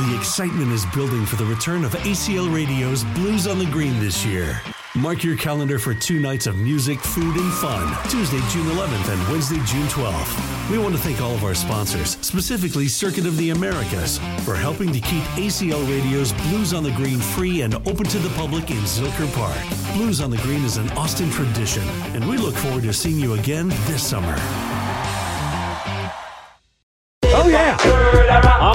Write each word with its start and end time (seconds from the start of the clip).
The 0.00 0.16
excitement 0.18 0.72
is 0.72 0.84
building 0.86 1.24
for 1.24 1.36
the 1.36 1.44
return 1.44 1.84
of 1.84 1.92
ACL 1.92 2.52
Radio's 2.52 3.04
Blues 3.14 3.46
on 3.46 3.60
the 3.60 3.66
Green 3.66 4.00
this 4.00 4.26
year. 4.26 4.60
Mark 4.96 5.22
your 5.22 5.36
calendar 5.36 5.78
for 5.78 5.94
two 5.94 6.18
nights 6.18 6.48
of 6.48 6.56
music, 6.56 6.98
food, 6.98 7.36
and 7.36 7.52
fun, 7.54 7.96
Tuesday, 8.10 8.40
June 8.50 8.66
11th 8.66 9.12
and 9.12 9.30
Wednesday, 9.30 9.60
June 9.64 9.86
12th. 9.86 10.68
We 10.68 10.78
want 10.78 10.96
to 10.96 11.00
thank 11.00 11.20
all 11.20 11.32
of 11.32 11.44
our 11.44 11.54
sponsors, 11.54 12.18
specifically 12.22 12.88
Circuit 12.88 13.24
of 13.24 13.36
the 13.36 13.50
Americas, 13.50 14.18
for 14.44 14.56
helping 14.56 14.92
to 14.92 14.98
keep 14.98 15.22
ACL 15.36 15.88
Radio's 15.88 16.32
Blues 16.48 16.74
on 16.74 16.82
the 16.82 16.92
Green 16.92 17.20
free 17.20 17.60
and 17.60 17.76
open 17.86 18.04
to 18.04 18.18
the 18.18 18.30
public 18.30 18.72
in 18.72 18.78
Zilker 18.78 19.32
Park. 19.32 19.94
Blues 19.94 20.20
on 20.20 20.30
the 20.30 20.38
Green 20.38 20.64
is 20.64 20.76
an 20.76 20.90
Austin 20.98 21.30
tradition, 21.30 21.84
and 22.14 22.28
we 22.28 22.36
look 22.36 22.56
forward 22.56 22.82
to 22.82 22.92
seeing 22.92 23.20
you 23.20 23.34
again 23.34 23.68
this 23.86 24.04
summer. 24.04 24.34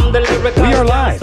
We 0.10 0.74
are 0.74 0.84
live. 0.84 1.22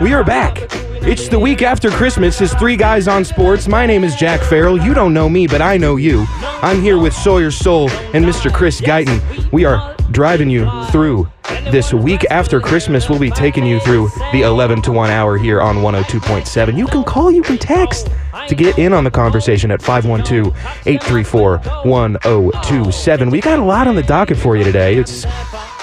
We 0.00 0.12
are 0.12 0.22
back. 0.22 0.68
It's 1.02 1.26
the 1.26 1.36
week 1.36 1.62
after 1.62 1.90
Christmas. 1.90 2.40
It's 2.40 2.54
Three 2.54 2.76
Guys 2.76 3.08
on 3.08 3.24
Sports. 3.24 3.66
My 3.66 3.86
name 3.86 4.04
is 4.04 4.14
Jack 4.14 4.40
Farrell. 4.40 4.80
You 4.80 4.94
don't 4.94 5.12
know 5.12 5.28
me, 5.28 5.48
but 5.48 5.60
I 5.60 5.76
know 5.78 5.96
you. 5.96 6.24
I'm 6.62 6.80
here 6.80 6.96
with 6.96 7.12
Sawyer 7.12 7.50
Soul 7.50 7.90
and 7.90 8.24
Mr. 8.24 8.54
Chris 8.54 8.80
Guyton. 8.80 9.50
We 9.50 9.64
are 9.64 9.96
driving 10.12 10.48
you 10.48 10.70
through 10.92 11.28
this 11.72 11.92
week 11.92 12.24
after 12.30 12.60
Christmas. 12.60 13.08
We'll 13.08 13.18
be 13.18 13.30
taking 13.32 13.66
you 13.66 13.80
through 13.80 14.10
the 14.30 14.42
11 14.42 14.82
to 14.82 14.92
1 14.92 15.10
hour 15.10 15.36
here 15.36 15.60
on 15.60 15.78
102.7. 15.78 16.78
You 16.78 16.86
can 16.86 17.02
call, 17.02 17.32
you 17.32 17.42
can 17.42 17.58
text 17.58 18.10
to 18.46 18.54
get 18.54 18.78
in 18.78 18.92
on 18.92 19.02
the 19.02 19.10
conversation 19.10 19.72
at 19.72 19.82
512 19.82 20.56
834 20.86 21.58
1027. 21.84 23.30
We 23.30 23.40
got 23.40 23.58
a 23.58 23.64
lot 23.64 23.88
on 23.88 23.96
the 23.96 24.04
docket 24.04 24.36
for 24.36 24.56
you 24.56 24.62
today. 24.62 24.94
It's 24.94 25.26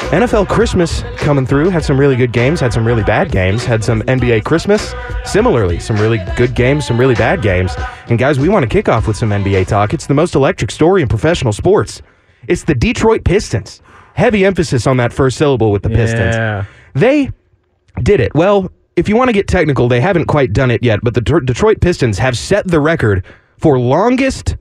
NFL 0.09 0.49
Christmas 0.49 1.03
coming 1.17 1.45
through. 1.45 1.69
Had 1.69 1.85
some 1.85 1.97
really 1.97 2.17
good 2.17 2.33
games, 2.33 2.59
had 2.59 2.73
some 2.73 2.85
really 2.85 3.03
bad 3.03 3.31
games, 3.31 3.63
had 3.63 3.81
some 3.83 4.01
NBA 4.03 4.43
Christmas. 4.43 4.93
Similarly, 5.23 5.79
some 5.79 5.95
really 5.97 6.19
good 6.35 6.53
games, 6.53 6.85
some 6.85 6.99
really 6.99 7.15
bad 7.15 7.41
games. 7.41 7.73
And 8.07 8.19
guys, 8.19 8.37
we 8.37 8.49
want 8.49 8.63
to 8.63 8.69
kick 8.69 8.89
off 8.89 9.07
with 9.07 9.15
some 9.15 9.29
NBA 9.29 9.67
talk. 9.67 9.93
It's 9.93 10.07
the 10.07 10.13
most 10.13 10.35
electric 10.35 10.69
story 10.71 11.01
in 11.01 11.07
professional 11.07 11.53
sports. 11.53 12.01
It's 12.49 12.63
the 12.63 12.75
Detroit 12.75 13.23
Pistons. 13.23 13.81
Heavy 14.13 14.43
emphasis 14.45 14.85
on 14.85 14.97
that 14.97 15.13
first 15.13 15.37
syllable 15.37 15.71
with 15.71 15.83
the 15.83 15.89
Pistons. 15.89 16.35
Yeah. 16.35 16.65
They 16.93 17.31
did 18.03 18.19
it. 18.19 18.33
Well, 18.35 18.69
if 18.97 19.07
you 19.07 19.15
want 19.15 19.29
to 19.29 19.33
get 19.33 19.47
technical, 19.47 19.87
they 19.87 20.01
haven't 20.01 20.25
quite 20.25 20.51
done 20.51 20.71
it 20.71 20.83
yet, 20.83 20.99
but 21.03 21.13
the 21.13 21.21
Detroit- 21.21 21.45
Detroit 21.45 21.79
Pistons 21.79 22.17
have 22.17 22.37
set 22.37 22.67
the 22.67 22.81
record 22.81 23.23
for 23.59 23.79
longest 23.79 24.57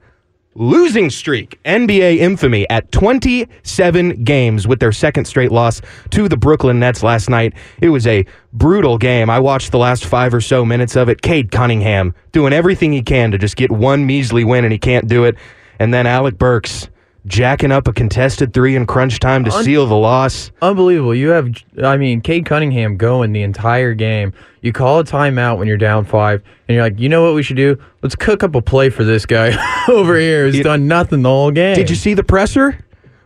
losing 0.55 1.11
streak, 1.11 1.61
NBA 1.65 2.19
infamy, 2.19 2.69
at 2.69 2.91
27 2.93 4.25
games 4.25 4.67
with 4.67 4.81
their 4.81 4.93
second 4.93 5.27
straight 5.27 5.53
loss 5.53 5.81
to 6.11 6.29
the 6.29 6.37
Brooklyn 6.37 6.81
Nets 6.81 7.03
last 7.03 7.31
night. 7.31 7.55
It 7.81 7.91
was 7.91 8.07
a 8.07 8.25
brutal 8.53 8.99
game. 8.99 9.31
I 9.31 9.39
watched 9.39 9.71
the 9.71 9.79
last 9.79 10.05
five 10.05 10.35
or 10.35 10.41
so 10.41 10.65
minutes 10.65 10.97
of 10.97 11.09
it. 11.09 11.23
Cade 11.23 11.51
Cunningham 11.51 12.15
doing 12.33 12.53
everything 12.53 12.93
he 12.93 13.03
can 13.03 13.31
to 13.31 13.39
just 13.39 13.57
get 13.57 13.71
one 13.71 14.07
measly 14.07 14.45
win, 14.45 14.65
and 14.65 14.73
he 14.73 14.79
can't 14.79 15.07
do 15.07 15.25
it. 15.25 15.37
And 15.79 15.95
then 15.95 16.07
Alec 16.07 16.37
Burks 16.37 16.89
jacking 17.27 17.71
up 17.73 17.87
a 17.89 17.93
contested 17.93 18.53
three 18.53 18.77
in 18.77 18.87
crunch 18.87 19.19
time 19.19 19.45
to 19.45 19.53
Un- 19.53 19.65
seal 19.65 19.87
the 19.87 19.95
loss. 19.97 20.51
Unbelievable. 20.63 21.15
You 21.15 21.29
have, 21.31 21.49
I 21.83 21.97
mean, 21.97 22.21
Cade 22.21 22.47
Cunningham 22.47 22.97
going 22.97 23.33
the 23.33 23.43
entire 23.43 23.95
game. 23.95 24.33
You 24.63 24.73
call 24.73 24.99
a 24.99 25.05
timeout 25.05 25.59
when 25.59 25.69
you're 25.69 25.77
down 25.77 26.05
five, 26.05 26.43
and 26.69 26.75
you're 26.75 26.85
like, 26.85 26.99
you 26.99 27.09
know 27.09 27.23
what 27.25 27.35
we 27.35 27.43
should 27.43 27.57
do? 27.57 27.79
Let's 28.03 28.15
cook 28.15 28.43
up 28.43 28.55
a 28.55 28.63
play 28.63 28.91
for 28.91 29.05
this 29.05 29.25
guy 29.27 29.55
over 29.89 30.19
here 30.19 30.45
who's 30.47 30.61
done 30.61 30.87
nothing 30.89 31.23
the 31.23 31.29
whole 31.29 31.51
game. 31.51 31.75
Did 31.75 31.89
you 31.91 31.97
see 31.97 32.15
the 32.15 32.25
presser 32.25 32.79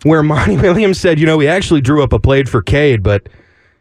where 0.04 0.22
Monty 0.22 0.56
Williams 0.60 1.00
said, 1.00 1.18
you 1.18 1.26
know, 1.26 1.36
we 1.36 1.48
actually 1.48 1.80
drew 1.80 2.02
up 2.02 2.12
a 2.12 2.18
play 2.18 2.44
for 2.44 2.62
Cade, 2.62 3.02
but 3.02 3.28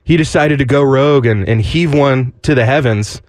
he 0.04 0.18
decided 0.18 0.60
to 0.60 0.66
go 0.66 0.82
rogue 0.82 1.26
and, 1.26 1.48
and 1.48 1.62
heave 1.62 1.94
one 1.94 2.34
to 2.42 2.56
the 2.56 2.66
heavens. 2.66 3.22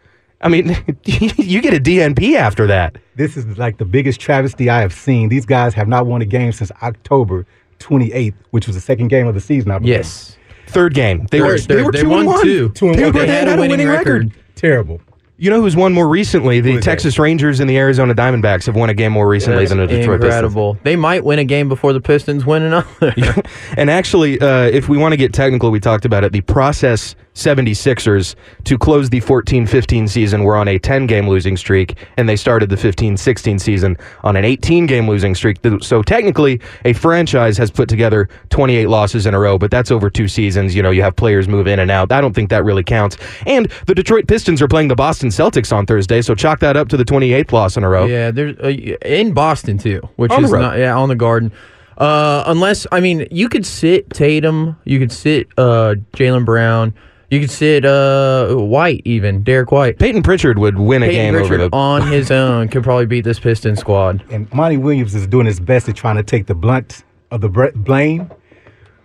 I 0.44 0.48
mean, 0.48 0.68
you 1.04 1.60
get 1.60 1.74
a 1.74 1.80
DNP 1.80 2.36
after 2.36 2.66
that. 2.68 2.96
This 3.16 3.36
is 3.36 3.58
like 3.58 3.78
the 3.78 3.84
biggest 3.84 4.20
travesty 4.20 4.68
I 4.70 4.80
have 4.80 4.92
seen. 4.92 5.28
These 5.30 5.46
guys 5.46 5.74
have 5.74 5.88
not 5.88 6.06
won 6.06 6.20
a 6.22 6.27
game 6.27 6.52
since 6.52 6.70
October 6.82 7.46
28th, 7.80 8.34
which 8.50 8.66
was 8.66 8.77
the 8.77 8.83
second 8.83 9.08
game 9.08 9.27
of 9.27 9.34
the 9.34 9.40
season. 9.40 9.70
I 9.70 9.78
believe. 9.78 9.94
Yes. 9.96 10.36
Third 10.68 10.94
game. 10.94 11.27
They 11.30 11.40
were, 11.40 11.58
They're- 11.58 11.77
they 11.78 11.83
were 11.83 11.92
they 11.92 12.02
two 12.02 12.08
won 12.08 12.18
and 12.20 12.27
one. 12.28 12.42
two. 12.42 12.68
Two 12.70 12.88
and 12.88 12.98
They, 12.98 13.04
one. 13.04 13.12
were- 13.14 13.20
They 13.20 13.27
they 13.27 13.33
had 13.33 13.48
had 13.48 13.58
a 13.58 13.62
winning 13.62 13.88
record. 13.88 14.33
Terrible. 14.54 15.00
You 15.36 15.50
know 15.50 15.61
who's 15.61 15.74
won 15.74 15.92
more 15.92 16.06
recently? 16.06 16.61
The 16.61 16.70
Who 16.72 16.78
is 16.78 16.84
that? 16.84 16.90
Texas 16.92 17.18
Rangers 17.18 17.58
and 17.58 17.68
the 17.68 17.77
Arizona 17.77 18.14
Diamondbacks 18.14 18.67
have 18.67 18.77
won 18.77 18.89
a 18.89 18.95
game 18.95 19.11
more 19.11 19.27
recently 19.27 19.64
That's 19.64 19.70
than 19.70 19.78
the 19.78 19.89
Detroit 19.89 20.20
Pistons. 20.20 20.24
incredible. 20.24 20.78
They 20.84 20.95
might 20.95 21.24
win 21.24 21.40
a 21.40 21.45
game 21.45 21.68
before 21.68 21.92
the 21.92 22.00
Pistons 22.00 22.46
win 22.46 22.62
another. 22.62 23.14
And 23.77 23.90
actually, 23.90 24.40
uh, 24.40 24.67
if 24.67 24.89
we 24.89 24.96
want 24.96 25.12
to 25.12 25.17
get 25.17 25.33
technical, 25.33 25.72
we 25.72 25.80
talked 25.80 26.05
about 26.05 26.22
it. 26.22 26.30
The 26.30 26.42
process 26.42 27.17
76ers 27.34 28.36
to 28.62 28.78
close 28.78 29.11
the 29.11 29.18
14 29.18 29.67
15 29.67 30.06
season 30.06 30.45
were 30.45 30.56
on 30.56 30.68
a 30.68 30.78
10 30.78 31.06
game 31.08 31.28
losing 31.28 31.56
streak, 31.56 31.96
and 32.16 32.28
they 32.28 32.36
started 32.36 32.70
the 32.70 32.77
15 32.77 33.16
16 33.16 33.58
season 33.58 33.96
on 34.22 34.36
an 34.36 34.45
18 34.45 34.86
game 34.86 35.08
losing 35.08 35.34
streak. 35.34 35.58
So 35.80 36.02
technically, 36.02 36.61
a 36.84 36.92
franchise 36.92 37.58
has 37.58 37.72
put 37.72 37.89
together 37.89 38.28
28 38.51 38.86
losses 38.89 39.27
in 39.27 39.34
a 39.34 39.40
row, 39.40 39.58
but 39.58 39.72
that's 39.72 39.90
over 39.90 40.08
two 40.08 40.28
seasons. 40.28 40.77
You 40.77 40.83
know, 40.83 40.90
you 40.90 41.02
have 41.02 41.16
players 41.16 41.48
move 41.48 41.66
in 41.66 41.80
and 41.80 41.90
out. 41.90 42.12
I 42.12 42.20
don't 42.20 42.34
think 42.34 42.51
that 42.51 42.64
really 42.64 42.84
counts. 42.84 43.16
And 43.46 43.70
the 43.86 43.95
Detroit 43.96 44.28
Pistons 44.28 44.62
are 44.62 44.68
playing 44.68 44.89
the 44.89 44.95
Boston 44.95 45.23
Celtics 45.29 45.73
on 45.74 45.86
Thursday, 45.86 46.23
so 46.23 46.35
chalk 46.35 46.61
that 46.61 46.77
up 46.77 46.89
to 46.89 46.96
the 46.96 47.05
28th 47.05 47.52
loss 47.52 47.77
in 47.77 47.85
a 47.85 47.89
row. 47.89 48.07
Yeah, 48.07 48.30
there's 48.30 48.57
uh, 48.58 48.68
in 48.68 49.33
Boston 49.33 49.79
too, 49.79 50.01
which 50.17 50.33
On 50.33 50.45
is 50.45 50.52
not 50.52 50.79
yeah 50.79 50.96
on 50.96 51.08
the 51.08 51.17
Garden. 51.17 51.52
Uh, 51.98 52.42
unless 52.46 52.86
I 52.90 53.01
mean, 53.01 53.27
you 53.30 53.48
could 53.48 53.64
sit 53.64 54.11
Tatum, 54.11 54.77
you 54.84 54.98
could 54.98 55.13
sit 55.13 55.46
uh, 55.57 55.95
Jaylen 56.13 56.45
Brown, 56.45 56.92
you 57.30 57.40
could 57.40 57.51
sit 57.51 57.84
uh, 57.84 58.55
White 58.55 59.02
even 59.05 59.42
Derek 59.42 59.73
White. 59.73 59.98
Payton 59.98 60.23
Pritchard 60.23 60.58
would 60.58 60.79
win 60.79 61.02
a 61.02 61.08
game 61.08 61.34
Richard 61.34 61.61
over 61.61 61.68
the. 61.68 61.77
on 61.77 62.02
his 62.13 62.30
own 62.30 62.68
could 62.68 62.83
probably 62.83 63.07
beat 63.07 63.23
this 63.23 63.40
Piston 63.40 63.77
squad. 63.77 64.24
And 64.30 64.52
Monty 64.52 64.77
Williams 64.77 65.14
is 65.14 65.27
doing 65.27 65.46
his 65.46 65.61
best 65.61 65.89
at 65.89 65.96
trying 65.96 66.17
to 66.17 66.23
take 66.23 66.46
the 66.46 66.55
blunt 66.55 67.05
of 67.30 67.40
the 67.40 67.48
br- 67.48 67.70
blame. 67.74 68.30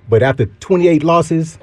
But 0.07 0.23
after 0.23 0.45
28 0.45 1.03
losses, 1.03 1.59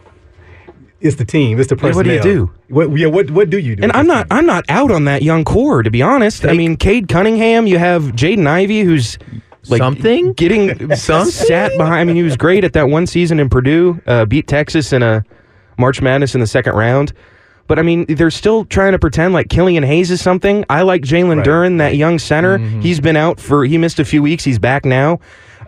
it's 1.01 1.17
the 1.17 1.25
team. 1.25 1.59
It's 1.61 1.69
the 1.69 1.77
Yeah, 1.77 1.81
personnel. 1.83 1.97
what 1.97 2.05
do 2.07 2.13
you 2.15 2.23
do? 2.23 2.51
What, 2.69 2.91
yeah, 2.99 3.07
what, 3.07 3.31
what 3.31 3.51
do 3.51 3.59
you 3.59 3.77
do? 3.77 3.83
And 3.83 3.93
I'm 3.93 4.07
not 4.07 4.29
team? 4.29 4.39
I'm 4.39 4.47
not 4.47 4.65
out 4.69 4.91
on 4.91 5.05
that 5.05 5.23
young 5.23 5.45
core 5.45 5.83
to 5.83 5.91
be 5.91 6.03
honest. 6.03 6.45
I 6.45 6.53
mean, 6.55 6.77
Cade 6.77 7.09
Cunningham, 7.09 7.67
you 7.67 7.79
have 7.79 8.03
Jaden 8.13 8.47
Ivey 8.47 8.81
who's 8.83 9.19
like 9.69 9.79
Something? 9.79 10.33
getting 10.35 10.95
Something? 10.97 11.31
sat 11.33 11.73
behind. 11.77 12.01
I 12.01 12.05
mean, 12.05 12.17
he 12.17 12.23
was 12.23 12.37
great 12.37 12.65
at 12.65 12.73
that 12.75 12.89
one 12.89 13.07
season 13.07 13.41
in 13.41 13.49
Purdue, 13.49 14.01
uh, 14.07 14.25
beat 14.25 14.47
Texas 14.47 14.93
in 14.93 15.03
a 15.03 15.25
March 15.79 16.01
Madness 16.01 16.35
in 16.35 16.41
the 16.41 16.47
second 16.47 16.75
round. 16.75 17.13
But 17.69 17.81
I 17.81 17.83
mean, 17.83 18.07
they're 18.09 18.31
still 18.31 18.65
trying 18.65 18.93
to 18.93 18.99
pretend 18.99 19.35
like 19.35 19.49
Killian 19.51 19.83
Hayes 19.83 20.11
is 20.13 20.21
something. 20.23 20.65
I 20.71 20.83
like 20.83 21.03
Jalen 21.03 21.39
Right. 21.39 21.45
Duran, 21.45 21.77
that 21.79 21.97
young 21.97 22.19
center. 22.21 22.59
Mm-hmm. 22.59 22.81
He's 22.81 23.01
been 23.01 23.17
out 23.17 23.41
for 23.41 23.65
he 23.65 23.77
missed 23.77 23.99
a 23.99 24.05
few 24.05 24.23
weeks. 24.23 24.45
He's 24.45 24.59
back 24.61 24.85
now. 24.85 25.19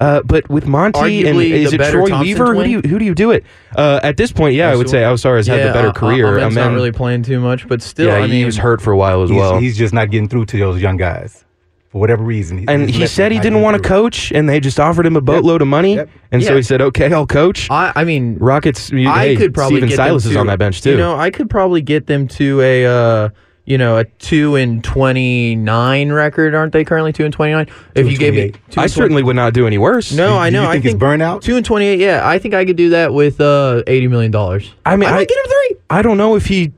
Uh, 0.01 0.23
but 0.25 0.49
with 0.49 0.67
Monty 0.67 1.27
and 1.27 1.37
Arguably 1.39 1.51
is 1.51 1.73
it 1.73 1.79
Troy 1.79 2.09
Thompson 2.09 2.21
Weaver? 2.21 2.55
Who 2.55 2.65
do 2.65 2.71
you 2.71 2.81
who 2.83 2.99
do 2.99 3.05
you 3.05 3.15
do 3.15 3.31
it? 3.33 3.45
Uh, 3.75 4.01
at 4.03 4.17
this 4.17 4.33
point, 4.33 4.55
yeah, 4.55 4.71
I 4.71 4.77
would 4.77 4.89
say 4.89 4.99
Ausar 4.99 5.37
has 5.37 5.47
had 5.47 5.67
the 5.69 5.73
better 5.73 5.89
uh, 5.89 5.93
career. 5.93 6.39
I'm 6.39 6.55
not 6.55 6.73
really 6.73 6.93
playing 6.93 7.23
too 7.25 7.41
much, 7.41 7.67
but 7.69 7.83
still, 7.83 8.09
yeah, 8.09 8.17
I 8.17 8.23
mean, 8.23 8.31
he 8.31 8.45
was 8.45 8.57
hurt 8.57 8.81
for 8.81 8.93
a 8.93 8.97
while 8.97 9.23
as 9.23 9.31
He's, 9.31 9.39
well. 9.39 9.59
he's 9.59 9.77
just 9.77 9.93
not 9.93 10.11
getting 10.11 10.29
through 10.29 10.47
to 10.47 10.59
those 10.59 10.81
young 10.81 10.97
guys 10.97 11.45
for 11.89 12.01
whatever 12.01 12.23
reason. 12.23 12.65
and 12.69 12.83
His 12.83 12.97
he 12.97 13.07
said 13.07 13.33
he 13.33 13.41
didn't 13.41 13.63
want 13.63 13.83
to 13.83 13.89
coach, 13.89 14.31
and 14.33 14.49
they 14.49 14.61
just 14.61 14.79
offered 14.79 15.07
him 15.07 15.17
a 15.17 15.21
boatload 15.21 15.63
of 15.63 15.69
money. 15.69 15.97
Yep. 15.97 16.11
And 16.33 16.45
so 16.45 16.55
he 16.55 16.63
said, 16.63 16.81
"Okay, 16.81 17.13
I'll 17.13 17.27
coach." 17.27 17.71
I, 17.71 17.93
I 17.97 18.05
mean, 18.05 18.37
Rockets. 18.39 18.91
you- 18.91 19.09
I 19.09 19.29
hey, 19.29 19.37
could 19.37 19.55
probably 19.55 19.79
Steven 19.79 19.89
get 19.89 19.97
Silas 19.97 20.23
them 20.25 20.31
is 20.33 20.37
to, 20.37 20.41
on 20.41 20.47
that 20.49 20.59
bench 20.59 20.83
too. 20.83 20.91
You 20.93 20.97
know, 20.99 21.17
I 21.17 21.31
could 21.31 21.49
probably 21.51 21.81
get 21.81 22.07
them 22.07 22.29
to 22.29 22.61
a 22.61 22.87
uh, 22.87 23.29
you 23.69 23.77
know 23.79 23.99
a 23.99 24.05
two 24.05 24.57
and 24.57 24.83
twenty 24.83 25.55
nine 25.55 26.11
record. 26.11 26.55
Aren't 26.55 26.73
they 26.73 26.85
currently 26.85 27.13
two 27.13 27.25
and 27.25 27.33
twenty 27.35 27.53
nine? 27.53 27.67
If 27.95 28.11
you 28.11 28.17
gave 28.17 28.33
me, 28.35 28.51
28. 28.51 28.71
two 28.71 28.81
I 28.81 28.87
certainly 28.87 29.23
would 29.23 29.37
not 29.37 29.53
do 29.53 29.67
any 29.67 29.79
worse. 29.79 30.13
No, 30.13 30.29
Do- 30.31 30.35
I 30.37 30.51
do 30.51 30.55
know. 30.57 30.63
you 30.63 30.73
think 30.81 30.87
I 30.87 30.89
it's 30.89 30.99
burnout? 30.99 31.43
Two 31.43 31.57
and 31.57 31.65
twenty 31.67 31.87
eight. 31.87 32.01
Yeah, 32.01 32.27
I 32.27 32.39
think 32.39 32.55
I 32.55 32.65
could 32.65 32.77
do 32.77 32.89
that 32.91 33.13
with 33.13 33.41
uh 33.41 33.83
eighty 33.87 34.09
million 34.09 34.31
dollars. 34.31 34.75
I 34.87 34.97
mean, 34.97 35.09
I 35.09 35.19
I, 35.19 35.25
get 35.25 35.37
him 35.37 35.45
three. 35.45 35.77
I 35.91 36.03
don't 36.03 36.17
know 36.17 36.35
if 36.35 36.47
he 36.47 36.73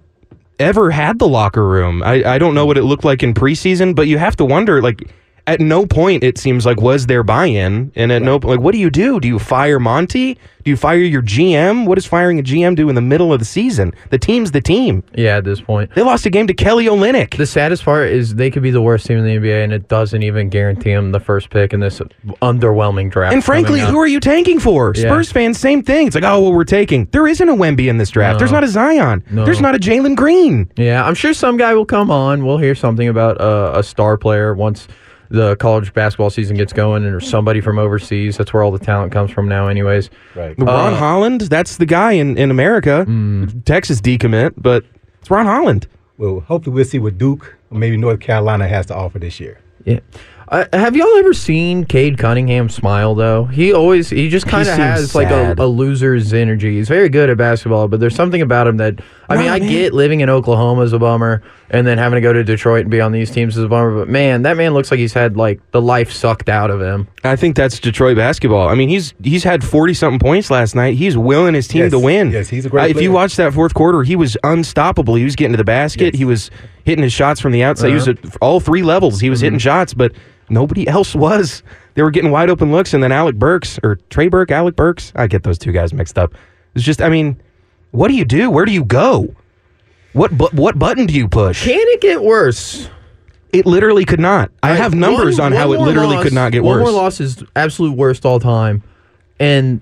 ever 0.59 0.91
had 0.91 1.19
the 1.19 1.29
locker 1.29 1.67
room. 1.67 2.03
I, 2.03 2.23
I 2.35 2.39
don't 2.39 2.55
know 2.55 2.67
what 2.67 2.77
it 2.77 2.83
looked 2.85 3.05
like 3.05 3.23
in 3.23 3.33
preseason, 3.35 3.95
but 3.95 4.09
you 4.09 4.19
have 4.19 4.37
to 4.37 4.45
wonder, 4.45 4.83
like, 4.83 5.11
at 5.51 5.61
no 5.61 5.85
point 5.85 6.23
it 6.23 6.39
seems 6.39 6.65
like 6.65 6.81
was 6.81 7.07
there 7.07 7.23
buy-in, 7.23 7.93
and 7.97 8.13
at 8.13 8.23
no 8.23 8.39
point, 8.39 8.59
like, 8.59 8.65
what 8.65 8.73
do 8.73 8.79
you 8.79 8.91
do? 8.91 9.19
Do 9.21 9.29
you 9.29 9.39
fire 9.39 9.81
Monty? 9.81 10.39
Do 10.63 10.71
you 10.71 10.77
fire 10.77 10.99
your 10.99 11.23
GM? 11.23 11.87
What 11.87 11.95
does 11.95 12.07
firing 12.07 12.39
a 12.39 12.43
GM 12.43 12.77
do 12.77 12.89
in 12.89 12.95
the 12.95 13.01
middle 13.01 13.33
of 13.33 13.39
the 13.39 13.45
season? 13.45 13.95
The 14.11 14.19
team's 14.19 14.51
the 14.53 14.61
team. 14.61 15.03
Yeah, 15.15 15.39
at 15.39 15.45
this 15.45 15.61
point. 15.61 15.95
They 15.95 16.03
lost 16.03 16.27
a 16.27 16.31
game 16.31 16.47
to 16.49 16.55
Kelly 16.55 16.85
Olynyk. 16.85 17.37
The 17.37 17.47
saddest 17.47 17.85
part 17.85 18.11
is 18.11 18.35
they 18.35 18.51
could 18.51 18.63
be 18.63 18.71
the 18.71 18.83
worst 18.83 19.07
team 19.07 19.19
in 19.19 19.25
the 19.25 19.37
NBA, 19.37 19.65
and 19.65 19.73
it 19.73 19.89
doesn't 19.89 20.23
even 20.23 20.51
guarantee 20.51 20.93
them 20.93 21.13
the 21.13 21.21
first 21.21 21.51
pick 21.51 21.73
in 21.73 21.81
this 21.81 22.01
underwhelming 22.43 23.11
draft. 23.11 23.33
And 23.33 23.45
frankly, 23.45 23.81
who 23.81 23.99
are 23.99 24.07
you 24.07 24.21
tanking 24.21 24.61
for? 24.61 24.93
Yeah. 24.95 25.03
Spurs 25.03 25.33
fans, 25.33 25.59
same 25.59 25.83
thing. 25.83 26.07
It's 26.07 26.15
like, 26.15 26.25
oh, 26.25 26.41
well, 26.41 26.53
we're 26.53 26.65
taking. 26.65 27.07
There 27.07 27.27
isn't 27.27 27.49
a 27.49 27.55
Wemby 27.55 27.89
in 27.89 27.99
this 27.99 28.11
draft. 28.11 28.35
No. 28.35 28.39
There's 28.39 28.53
not 28.53 28.65
a 28.65 28.69
Zion. 28.69 29.25
No. 29.31 29.45
There's 29.45 29.61
not 29.61 29.75
a 29.75 29.79
Jalen 29.79 30.15
Green. 30.17 30.71
Yeah, 30.77 31.05
I'm 31.05 31.15
sure 31.15 31.33
some 31.33 31.57
guy 31.57 31.75
will 31.75 31.87
come 31.87 32.11
on. 32.11 32.45
We'll 32.45 32.59
hear 32.59 32.75
something 32.75 33.09
about 33.09 33.41
uh, 33.41 33.73
a 33.75 33.83
star 33.83 34.17
player 34.19 34.55
once 34.55 34.89
the 35.31 35.57
college 35.57 35.93
basketball 35.95 36.29
season 36.31 36.57
gets 36.57 36.73
going, 36.73 37.05
and 37.05 37.15
or 37.15 37.21
somebody 37.21 37.61
from 37.61 37.79
overseas. 37.79 38.37
That's 38.37 38.53
where 38.53 38.63
all 38.63 38.71
the 38.73 38.79
talent 38.79 39.13
comes 39.13 39.31
from 39.31 39.49
now, 39.49 39.69
anyways. 39.69 40.11
Right. 40.35 40.57
LeBron 40.57 40.93
Uh, 40.93 40.97
Holland, 40.97 41.41
that's 41.43 41.77
the 41.77 41.87
guy 41.87 42.13
in, 42.13 42.37
in 42.37 42.51
America. 42.51 43.05
hmm. 43.05 43.47
Texas 43.65 44.01
decommit, 44.01 44.55
but 44.57 44.85
It's 45.21 45.31
Ron 45.31 45.47
Holland. 45.47 45.87
Well, 46.19 46.41
hopefully 46.41 46.75
we'll 46.75 46.85
see 46.85 46.99
what 46.99 47.17
Duke 47.17 47.57
or 47.71 47.79
maybe 47.79 47.97
North 47.97 48.21
Carolina 48.21 48.67
has 48.69 48.87
to 48.87 48.95
offer 48.95 49.19
this 49.19 49.41
year. 49.41 49.59
Yeah. 49.85 50.01
Uh, 50.51 50.65
have 50.73 50.97
y'all 50.97 51.17
ever 51.19 51.33
seen 51.33 51.85
Cade 51.85 52.19
Cunningham 52.19 52.69
smile 52.69 53.15
though? 53.15 53.45
He 53.45 53.73
always 53.73 54.11
he 54.11 54.29
just 54.29 54.47
kind 54.49 54.63
of 54.63 54.67
seems 54.75 54.79
has 54.79 55.15
like 55.15 55.31
a, 55.31 55.55
a 55.57 55.67
loser's 55.67 56.33
energy. 56.33 56.75
He's 56.77 56.89
very 56.89 57.09
good 57.09 57.31
at 57.31 57.37
basketball, 57.37 57.87
but 57.87 58.01
there's 58.01 58.17
something 58.17 58.43
about 58.43 58.67
him 58.67 58.79
that 58.79 58.99
I 59.29 59.37
mean, 59.37 59.47
No, 59.47 59.53
I 59.53 59.61
man. 59.61 59.69
get 59.69 59.95
living 59.95 60.23
in 60.23 60.29
Oklahoma 60.29 60.83
is 60.83 60.93
a 60.93 60.99
bummer, 60.99 61.41
and 61.71 61.87
then 61.87 61.99
having 61.99 62.17
to 62.17 62.21
go 62.21 62.33
to 62.33 62.43
Detroit 62.43 62.81
and 62.81 62.91
be 62.91 63.01
on 63.01 63.13
these 63.13 63.31
teams 63.31 63.57
is 63.57 63.63
a 63.63 63.69
bummer. 63.69 63.95
But 63.97 64.09
man, 64.09 64.43
that 64.43 64.57
man 64.57 64.75
looks 64.75 64.91
like 64.91 64.99
he's 64.99 65.13
had 65.13 65.37
like 65.37 65.61
the 65.71 65.81
life 65.81 66.11
sucked 66.11 66.49
out 66.49 66.73
of 66.73 66.81
him. 66.83 67.07
I 67.23 67.37
think 67.37 67.55
that's 67.55 67.79
Detroit 67.79 68.17
basketball. 68.17 68.69
I 68.69 68.75
mean, 68.75 68.89
he's 68.89 69.15
he's 69.23 69.45
had 69.45 69.63
forty 69.63 69.95
something 69.95 70.19
points 70.19 70.51
last 70.51 70.75
night. 70.75 70.97
He's 70.97 71.17
willing 71.17 71.55
his 71.55 71.69
team 71.69 71.83
Yes, 71.83 71.93
to 71.93 71.99
win. 72.01 72.33
yes, 72.33 72.49
he's 72.49 72.67
a 72.67 72.71
great 72.71 72.83
Uh, 72.83 72.87
if 72.87 72.97
you 72.97 73.03
player. 73.03 73.11
watch 73.13 73.37
that 73.37 73.55
fourth 73.55 73.75
quarter, 73.75 74.03
he 74.03 74.17
was 74.17 74.37
unstoppable. 74.43 75.15
He 75.15 75.23
was 75.23 75.37
getting 75.37 75.53
to 75.53 75.59
the 75.59 75.63
basket. 75.65 76.15
Yes. 76.15 76.19
He 76.19 76.25
was 76.25 76.51
hitting 76.91 77.03
his 77.03 77.13
shots 77.13 77.41
from 77.41 77.53
the 77.53 77.63
outside. 77.65 77.89
He 77.89 77.95
was 77.95 78.07
Uh-huh. 78.09 78.21
at 78.25 78.37
all 78.43 78.61
three 78.61 78.83
levels. 78.83 79.21
He 79.21 79.31
was 79.31 79.41
hitting 79.41 79.59
shots, 79.59 79.95
but 79.95 80.13
nobody 80.49 80.87
else 80.87 81.15
was. 81.15 81.63
They 81.95 82.03
were 82.03 82.11
getting 82.11 82.31
wide 82.31 82.51
open 82.51 82.71
looks, 82.71 82.93
and 82.95 83.03
then 83.03 83.11
Alec 83.13 83.37
Burks 83.37 83.79
or 83.83 83.97
Trey 84.11 84.29
Burke, 84.29 84.51
Alec 84.51 84.77
Burks. 84.77 85.13
I 85.17 85.27
get 85.27 85.43
those 85.43 85.59
two 85.59 85.73
guys 85.73 85.93
mixed 85.93 86.19
up. 86.19 86.35
It's 86.75 86.85
just, 86.85 87.01
I 87.03 87.09
mean, 87.09 87.41
what 87.91 88.09
do 88.09 88.15
you 88.15 88.25
do? 88.25 88.51
Where 88.51 88.65
do 88.65 88.73
you 88.73 88.85
go? 88.85 89.35
What 90.13 90.37
bu- 90.37 90.49
what 90.53 90.79
button 90.79 91.07
do 91.07 91.15
you 91.15 91.27
push? 91.29 91.65
Can 91.65 91.79
it 91.81 92.01
get 92.01 92.23
worse? 92.23 92.89
It 93.53 93.67
literally 93.67 94.05
could 94.05 94.21
not. 94.21 94.51
I 94.63 94.75
have 94.75 94.95
numbers 94.95 95.39
One- 95.39 95.53
on 95.53 95.59
how 95.59 95.73
it 95.73 95.81
literally 95.81 96.15
loss- 96.17 96.25
could 96.25 96.33
not 96.33 96.53
get 96.53 96.63
one 96.63 96.79
worse. 96.79 96.83
more 96.83 96.93
loss 97.03 97.21
is 97.21 97.43
absolute 97.57 97.97
worst 97.97 98.25
all 98.25 98.39
time, 98.39 98.83
and 99.41 99.81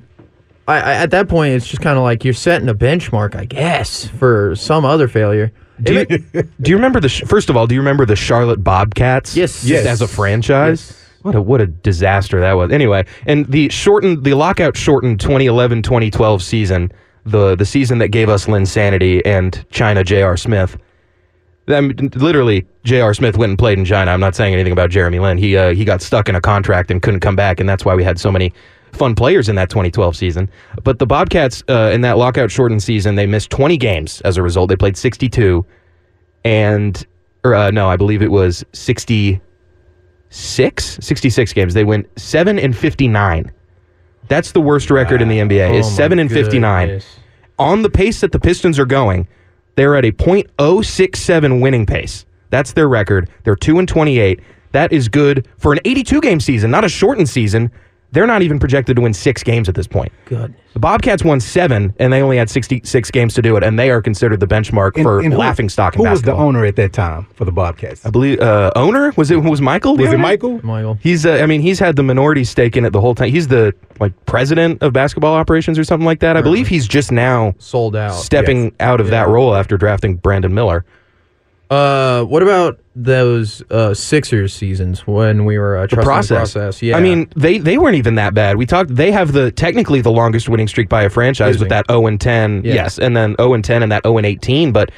I, 0.67 0.77
I, 0.81 0.93
at 0.95 1.11
that 1.13 1.29
point, 1.29 1.55
it's 1.55 1.67
just 1.67 1.81
kind 1.83 1.97
of 1.99 2.05
like 2.05 2.25
you're 2.25 2.35
setting 2.35 2.69
a 2.69 2.75
benchmark, 2.75 3.35
I 3.35 3.45
guess, 3.47 4.07
for 4.07 4.55
some 4.57 4.85
other 4.85 5.09
failure. 5.09 5.51
Do 5.83 5.93
you, 6.09 6.43
do 6.61 6.71
you 6.71 6.77
remember 6.77 7.01
the? 7.01 7.09
Sh- 7.09 7.23
First 7.27 7.51
of 7.51 7.57
all, 7.57 7.67
do 7.67 7.75
you 7.75 7.81
remember 7.81 8.05
the 8.07 8.17
Charlotte 8.17 8.63
Bobcats? 8.63 9.37
Yes. 9.37 9.65
Yes. 9.65 9.87
As 9.87 10.03
a 10.03 10.09
franchise. 10.09 10.91
Yes. 10.91 11.05
What 11.23 11.35
a 11.35 11.43
what 11.43 11.61
a 11.61 11.67
disaster 11.67 12.41
that 12.41 12.53
was. 12.53 12.71
Anyway, 12.71 13.05
and 13.27 13.47
the 13.47 13.69
shortened 13.71 14.25
the 14.25 14.35
lockout 14.35 14.77
shortened 14.77 15.19
2011-2012 15.19 16.41
season, 16.41 16.93
the 17.27 17.57
the 17.57 17.65
season 17.65 17.99
that 17.99 18.09
gave 18.09 18.29
us 18.29 18.47
Linsanity 18.47 19.21
and 19.25 19.65
China 19.71 20.05
J.R. 20.05 20.37
Smith. 20.37 20.79
I 21.67 21.81
mean, 21.83 22.11
literally, 22.15 22.67
J.R. 22.85 23.13
Smith 23.13 23.37
went 23.37 23.51
and 23.51 23.59
played 23.59 23.79
in 23.79 23.85
China. 23.85 24.11
I'm 24.13 24.21
not 24.21 24.35
saying 24.35 24.55
anything 24.55 24.73
about 24.73 24.91
Jeremy 24.91 25.19
Lin. 25.19 25.39
He 25.39 25.57
uh, 25.57 25.75
he 25.75 25.85
got 25.85 26.01
stuck 26.01 26.29
in 26.29 26.35
a 26.37 26.41
contract 26.41 26.91
and 26.91 27.03
couldn't 27.03 27.21
come 27.21 27.37
back, 27.37 27.61
and 27.61 27.69
that's 27.69 27.85
why 27.85 27.95
we 27.95 28.05
had 28.05 28.19
so 28.19 28.31
many 28.31 28.53
fun 28.93 29.15
players 29.15 29.49
in 29.49 29.57
that 29.57 29.71
2012 29.71 30.17
season. 30.17 30.51
But 30.85 30.99
the 30.99 31.07
Bobcats 31.07 31.63
uh, 31.69 31.91
in 31.93 32.01
that 32.03 32.19
lockout 32.19 32.51
shortened 32.51 32.83
season, 32.83 33.15
they 33.15 33.27
missed 33.27 33.51
20 33.51 33.77
games 33.77 34.21
as 34.23 34.37
a 34.37 34.43
result. 34.43 34.69
They 34.69 34.77
played 34.77 34.97
62, 34.97 35.65
and 36.45 37.07
or 37.45 37.55
uh, 37.55 37.71
no, 37.71 37.89
I 37.89 37.97
believe 37.97 38.23
it 38.23 38.31
was 38.31 38.65
66, 38.73 40.99
66 41.01 41.53
games. 41.53 41.75
They 41.75 41.85
went 41.85 42.07
seven 42.19 42.59
and 42.59 42.77
59. 42.77 43.53
That's 44.29 44.53
the 44.53 44.61
worst 44.61 44.91
record 44.91 45.23
in 45.23 45.29
the 45.29 45.39
NBA. 45.39 45.79
Is 45.79 45.87
Oh 45.87 45.91
my 45.91 45.97
seven 45.97 46.19
and 46.19 46.31
59 46.31 46.87
goodness. 46.89 47.19
on 47.59 47.83
the 47.83 47.91
pace 47.91 48.21
that 48.21 48.33
the 48.33 48.41
Pistons 48.41 48.79
are 48.79 48.85
going, 48.87 49.27
they're 49.77 49.97
at 49.97 50.05
a 50.05 50.13
.067 50.13 51.61
winning 51.63 51.87
pace. 51.87 52.27
That's 52.51 52.73
their 52.73 52.89
record. 52.89 53.31
They're 53.45 53.57
2 53.57 53.79
and 53.79 53.89
28. 53.89 54.41
That 54.73 54.93
is 54.93 55.09
good 55.09 55.47
for 55.59 55.73
an 55.73 55.79
82 55.85 56.21
game 56.21 56.41
season, 56.41 56.71
not 56.71 56.85
a 56.85 56.89
shortened 56.89 57.29
season. 57.29 57.71
They're 58.11 58.27
not 58.27 58.41
even 58.41 58.59
projected 58.59 58.97
to 58.97 59.03
win 59.03 59.13
6 59.13 59.43
games 59.43 59.69
at 59.69 59.75
this 59.75 59.87
point. 59.87 60.11
Good. 60.25 60.55
The 60.73 60.79
Bobcats 60.79 61.23
won 61.25 61.41
7 61.41 61.93
and 61.99 62.11
they 62.13 62.23
only 62.23 62.39
had 62.39 62.49
66 62.49 63.11
games 63.11 63.35
to 63.35 63.43
do 63.43 63.57
it 63.57 63.63
and 63.65 63.79
they 63.79 63.91
are 63.91 64.01
considered 64.01 64.41
the 64.41 64.47
benchmark 64.47 64.93
And- 64.97 65.03
for 65.05 65.21
and 65.21 65.33
who- 65.33 65.39
laughing 65.39 65.69
stock 65.69 65.95
in 65.95 66.03
Who 66.05 66.09
was 66.11 66.23
the 66.23 66.33
owner 66.33 66.65
at 66.65 66.77
that 66.77 66.95
time 66.95 67.27
for 67.35 67.45
the 67.45 67.53
Bobcats? 67.53 68.07
I 68.07 68.11
believe 68.11 68.41
uh, 68.41 68.71
owner 68.77 69.13
was 69.17 69.31
it 69.31 69.43
was 69.43 69.61
Michael? 69.61 69.97
Was 69.97 70.13
it? 70.13 70.19
Michael? 70.19 70.59
Michael. 70.65 70.97
He's, 71.03 71.27
uh, 71.27 71.33
I 71.43 71.47
mean, 71.47 71.61
he's 71.61 71.79
had 71.79 71.97
the 71.97 72.03
minority 72.03 72.45
stake 72.45 72.77
in 72.79 72.85
it 72.87 72.91
the 72.95 73.01
whole 73.01 73.15
time. 73.15 73.31
He's 73.31 73.49
the 73.49 73.75
like 74.01 74.13
president 74.25 74.83
of 74.83 74.93
basketball 74.95 75.35
operations 75.35 75.79
or 75.79 75.85
something 75.85 76.07
like 76.07 76.21
that. 76.21 76.37
I 76.37 76.41
believe 76.41 76.67
he's 76.69 76.89
just 76.89 77.13
now 77.13 77.55
Sold 77.59 77.95
out. 77.95 78.15
stepping 78.15 78.65
Yes. 78.65 78.73
out 78.81 79.01
of 79.01 79.09
that 79.09 79.29
role 79.29 79.55
after 79.55 79.77
drafting 79.77 80.17
Brandon 80.17 80.55
Miller. 80.55 80.85
Uh, 81.71 82.25
what 82.25 82.43
about 82.43 82.81
those 82.97 83.63
uh, 83.71 83.93
Sixers 83.93 84.55
seasons 84.55 85.07
when 85.07 85.45
we 85.45 85.59
were 85.59 85.77
uh, 85.77 85.87
The 85.87 85.97
process. 85.97 86.29
the 86.55 86.61
process? 86.61 86.83
Yeah, 86.83 86.97
I 86.97 87.01
mean, 87.01 87.31
they 87.37 87.59
they 87.59 87.77
weren't 87.77 87.97
even 87.97 88.15
that 88.15 88.33
bad. 88.33 88.57
We 88.57 88.65
talked. 88.65 88.95
They 88.95 89.13
have 89.13 89.33
the 89.33 89.51
technically 89.53 90.01
the 90.01 90.11
longest 90.11 90.49
winning 90.49 90.67
streak 90.69 90.89
by 90.89 91.03
a 91.03 91.11
franchise 91.11 91.59
with 91.59 91.69
that 91.69 91.85
0 91.91 92.07
and 92.07 92.19
10. 92.21 92.63
Yeah. 92.65 92.75
Yes, 92.75 92.99
and 92.99 93.15
then 93.17 93.37
0 93.39 93.53
and 93.55 93.65
10 93.65 93.83
and 93.83 93.93
that 93.93 94.03
0 94.05 94.17
and 94.17 94.27
18. 94.27 94.73
But 94.73 94.91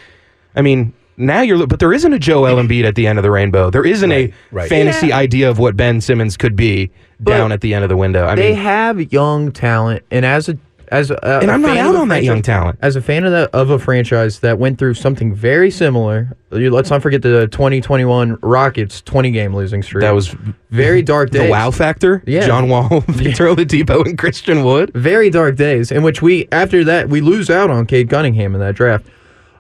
I 0.55 0.62
mean, 0.62 0.93
now 1.17 1.40
you're. 1.40 1.67
But 1.67 1.81
there 1.81 1.93
isn't 1.93 2.12
a 2.12 2.19
Joel 2.20 2.55
Embiid 2.62 2.84
at 2.84 2.94
the 2.94 3.06
end 3.08 3.19
of 3.19 3.25
the 3.25 3.31
rainbow. 3.32 3.70
There 3.70 3.84
isn't 3.84 4.08
Right, 4.11 4.31
a 4.31 4.34
right. 4.55 4.69
fantasy 4.69 5.08
Yeah. 5.08 5.19
idea 5.19 5.50
of 5.50 5.58
what 5.58 5.76
Ben 5.76 6.00
Simmons 6.00 6.37
could 6.37 6.55
be 6.55 6.90
But 7.19 7.32
down 7.32 7.50
at 7.52 7.62
the 7.62 7.75
end 7.75 7.82
of 7.82 7.88
the 7.90 7.96
window. 7.96 8.26
I 8.26 8.37
they 8.37 8.50
mean, 8.50 8.58
have 8.62 9.12
young 9.12 9.50
talent, 9.50 10.05
and 10.12 10.25
as 10.25 10.49
a 10.49 10.56
as 10.90 11.10
a, 11.10 11.25
And 11.42 11.50
I'm 11.50 11.62
not 11.62 11.76
out 11.76 11.94
on 11.96 12.08
that 12.08 12.25
young 12.25 12.42
talent. 12.42 12.78
As 12.82 12.96
a 12.96 13.00
fan 13.02 13.25
of 13.25 13.32
the 13.32 13.48
of 13.56 13.70
a 13.70 13.78
franchise 13.78 14.40
that 14.40 14.58
went 14.58 14.78
through 14.78 14.94
something 14.94 15.32
very 15.34 15.70
similar, 15.70 16.37
you- 16.50 16.70
let's 16.70 16.90
not 16.90 17.00
forget 17.02 17.22
the 17.22 17.46
2021 17.48 18.38
Rockets 18.42 19.00
20 19.02 19.31
game 19.31 19.54
losing 19.54 19.82
streak. 19.82 20.02
that 20.02 20.14
was 20.14 20.34
very 20.70 21.02
dark 21.14 21.31
the 21.31 21.48
wow 21.48 21.70
factor. 21.70 22.22
Yeah. 22.26 22.46
John 22.46 22.69
Wall, 22.69 23.00
Victor 23.08 23.46
Oladipo, 23.46 24.04
and 24.04 24.19
Christian 24.19 24.64
Wood. 24.64 24.90
very 24.94 25.31
dark 25.31 25.56
days 25.56 25.90
in 25.92 26.02
which 26.02 26.20
we 26.22 26.48
after 26.52 26.82
that 26.84 27.08
we 27.08 27.20
lose 27.20 27.50
out 27.50 27.70
on 27.70 27.87
Cade 27.87 28.10
Cunningham 28.10 28.54
in 28.54 28.60
that 28.60 28.75
draft. 28.75 29.06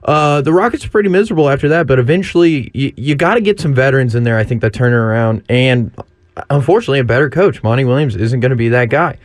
Uh, 0.02 0.40
the 0.40 0.52
Rockets 0.52 0.84
are 0.84 0.90
pretty 0.90 1.10
miserable 1.10 1.48
after 1.50 1.68
that, 1.68 1.86
but 1.86 1.98
eventually 1.98 2.70
you, 2.74 2.92
you 2.96 3.14
got 3.14 3.34
to 3.34 3.40
get 3.40 3.60
some 3.60 3.74
veterans 3.74 4.14
in 4.14 4.24
there. 4.24 4.38
I 4.38 4.44
think 4.44 4.62
that 4.62 4.72
turn 4.72 4.92
it 4.92 4.96
around, 4.96 5.44
and 5.50 5.92
unfortunately, 6.48 7.00
a 7.00 7.04
better 7.04 7.28
coach, 7.28 7.62
Monty 7.62 7.84
Williams, 7.84 8.16
isn't 8.16 8.40
going 8.40 8.50
to 8.50 8.56
be 8.56 8.70
that 8.70 8.88
guy. 8.88 9.18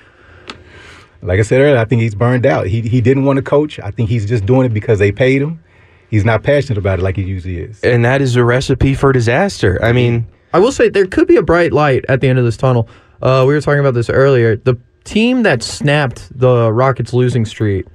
Like 1.25 1.39
I 1.39 1.43
said 1.43 1.61
earlier, 1.61 1.77
I 1.77 1.85
think 1.85 2.01
he's 2.01 2.15
burned 2.15 2.45
out. 2.45 2.67
He 2.67 2.81
he 2.81 3.01
didn't 3.01 3.25
want 3.25 3.37
to 3.37 3.43
coach. 3.43 3.79
I 3.79 3.91
think 3.91 4.09
he's 4.09 4.25
just 4.25 4.45
doing 4.45 4.65
it 4.65 4.73
because 4.73 4.99
they 4.99 5.11
paid 5.11 5.41
him. 5.41 5.61
He's 6.09 6.23
not 6.23 6.43
passionate 6.43 6.77
about 6.77 6.99
it 6.99 7.01
like 7.01 7.15
he 7.15 7.23
usually 7.23 7.57
is. 7.57 7.81
And 7.83 8.05
that 8.05 8.21
is 8.21 8.35
a 8.35 8.43
recipe 8.43 8.93
for 8.93 9.11
disaster. 9.11 9.79
I 9.83 9.91
mean, 9.91 10.27
I 10.53 10.59
will 10.59 10.71
say 10.71 10.87
there 10.89 11.07
could 11.07 11.27
be 11.27 11.35
a 11.35 11.41
bright 11.41 11.73
light 11.73 12.05
at 12.07 12.21
the 12.21 12.27
end 12.27 12.39
of 12.39 12.45
this 12.45 12.57
tunnel. 12.57 12.87
Uh, 13.21 13.43
we 13.47 13.53
were 13.53 13.61
talking 13.61 13.79
about 13.79 13.95
this 13.95 14.09
earlier. 14.09 14.55
The 14.55 14.77
team 15.03 15.43
that 15.43 15.63
snapped 15.63 16.37
the 16.37 16.71
Rockets' 16.71 17.13
losing 17.13 17.45
streak 17.45 17.85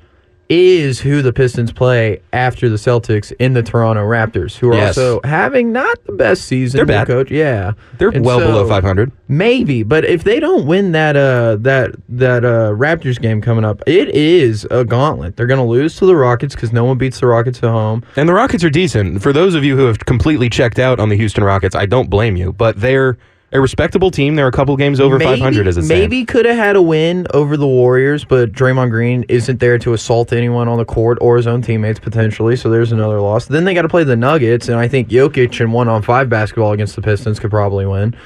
is 0.50 1.00
who 1.00 1.22
the 1.22 1.32
Pistons 1.32 1.72
play 1.72 2.20
after 2.32 2.68
the 2.68 2.76
Celtics 2.76 3.32
in 3.38 3.52
the 3.54 3.62
Toronto 3.62 4.02
Raptors, 4.04 4.56
who 4.58 4.68
are 4.70 4.74
Yes. 4.74 4.98
also 4.98 5.20
having 5.24 5.70
not 5.72 6.04
the 6.06 6.12
best 6.12 6.44
season. 6.44 6.76
They're 6.78 6.84
bad. 6.86 7.06
coach. 7.06 7.30
Yeah, 7.30 7.72
they're 7.98 8.08
And 8.08 8.24
well 8.24 8.40
so- 8.40 8.46
below 8.48 8.68
500. 8.68 9.12
Maybe, 9.28 9.84
but 9.84 10.04
if 10.04 10.24
they 10.24 10.40
don't 10.40 10.66
win 10.66 10.90
that 10.92 11.16
uh 11.16 11.56
that 11.60 11.92
that 12.08 12.44
uh 12.44 12.72
Raptors 12.76 13.20
game 13.20 13.40
coming 13.40 13.64
up, 13.64 13.80
it 13.86 14.08
is 14.08 14.66
a 14.72 14.84
gauntlet. 14.84 15.36
They're 15.36 15.46
going 15.46 15.60
to 15.60 15.64
lose 15.64 15.94
to 15.96 16.06
the 16.06 16.16
Rockets 16.16 16.56
because 16.56 16.72
no 16.72 16.84
one 16.84 16.98
beats 16.98 17.20
the 17.20 17.28
Rockets 17.28 17.58
at 17.62 17.70
home. 17.70 18.02
And 18.16 18.28
the 18.28 18.34
Rockets 18.34 18.64
are 18.64 18.70
decent. 18.70 19.22
For 19.22 19.32
those 19.32 19.54
of 19.54 19.62
you 19.62 19.76
who 19.76 19.84
have 19.86 20.00
completely 20.04 20.50
checked 20.50 20.80
out 20.80 20.98
on 20.98 21.10
the 21.10 21.16
Houston 21.16 21.44
Rockets, 21.44 21.76
I 21.76 21.86
don't 21.86 22.10
blame 22.10 22.34
you. 22.36 22.52
But 22.52 22.80
they're 22.80 23.16
a 23.52 23.60
respectable 23.60 24.10
team. 24.10 24.36
They're 24.36 24.46
a 24.46 24.52
couple 24.52 24.76
games 24.76 25.00
over 25.00 25.18
500 25.18 25.66
as 25.66 25.76
it 25.76 25.84
stands. 25.84 25.88
Maybe 25.88 26.24
could 26.24 26.46
have 26.46 26.56
had 26.56 26.76
a 26.76 26.82
win 26.82 27.26
over 27.34 27.56
the 27.56 27.66
Warriors, 27.66 28.24
but 28.24 28.52
Draymond 28.52 28.90
Green 28.90 29.24
isn't 29.28 29.58
there 29.58 29.78
to 29.78 29.92
assault 29.92 30.32
anyone 30.32 30.68
on 30.68 30.78
the 30.78 30.84
court 30.84 31.18
or 31.20 31.36
his 31.36 31.46
own 31.46 31.62
teammates 31.62 31.98
potentially. 31.98 32.56
So 32.56 32.70
there's 32.70 32.92
another 32.92 33.20
loss. 33.20 33.46
Then 33.46 33.64
they 33.64 33.74
got 33.74 33.82
to 33.82 33.88
play 33.88 34.04
the 34.04 34.16
Nuggets, 34.16 34.68
and 34.68 34.78
I 34.78 34.86
think 34.88 35.08
Jokic 35.08 35.60
in 35.60 35.72
one 35.72 35.88
on 35.88 36.02
five 36.02 36.28
basketball 36.28 36.72
against 36.72 36.94
the 36.94 37.02
Pistons 37.02 37.40
could 37.40 37.50
probably 37.50 37.86
win. 37.86 38.16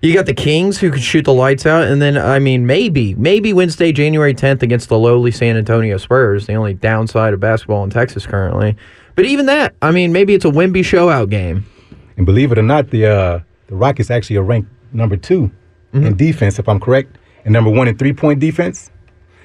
You 0.00 0.12
got 0.12 0.26
the 0.26 0.34
Kings 0.34 0.78
who 0.78 0.90
could 0.90 1.02
shoot 1.02 1.24
the 1.24 1.32
lights 1.32 1.64
out, 1.64 1.84
and 1.84 2.00
then 2.00 2.18
I 2.18 2.38
mean 2.38 2.66
maybe 2.66 3.14
maybe 3.14 3.52
Wednesday, 3.52 3.90
January 3.92 4.34
10th 4.34 4.62
against 4.62 4.88
the 4.88 4.98
lowly 4.98 5.30
San 5.30 5.56
Antonio 5.56 5.96
Spurs. 5.96 6.46
The 6.46 6.54
only 6.54 6.74
downside 6.74 7.32
of 7.32 7.40
basketball 7.40 7.84
in 7.84 7.90
Texas 7.90 8.26
currently. 8.26 8.76
But 9.14 9.26
even 9.26 9.46
that, 9.46 9.74
I 9.80 9.92
mean, 9.92 10.12
maybe 10.12 10.34
it's 10.34 10.44
a 10.44 10.50
Wemby 10.50 10.80
showout 10.80 11.30
game. 11.30 11.64
And 12.16 12.26
believe 12.26 12.50
it 12.52 12.58
or 12.58 12.62
not, 12.62 12.90
the 12.90 13.06
uh, 13.06 13.40
the 13.74 13.78
Rockets 13.78 14.08
actually 14.10 14.36
are 14.36 14.42
ranked 14.42 14.70
number 14.92 15.16
2 15.16 15.50
Mm-hmm. 15.92 16.06
in 16.06 16.16
defense, 16.16 16.58
if 16.58 16.68
I'm 16.68 16.80
correct, 16.80 17.18
and 17.44 17.52
number 17.52 17.70
one 17.70 17.86
in 17.86 17.96
three 17.96 18.12
point 18.12 18.40
defense. 18.40 18.90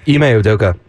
Ime 0.07 0.41
Udoka. 0.41 0.79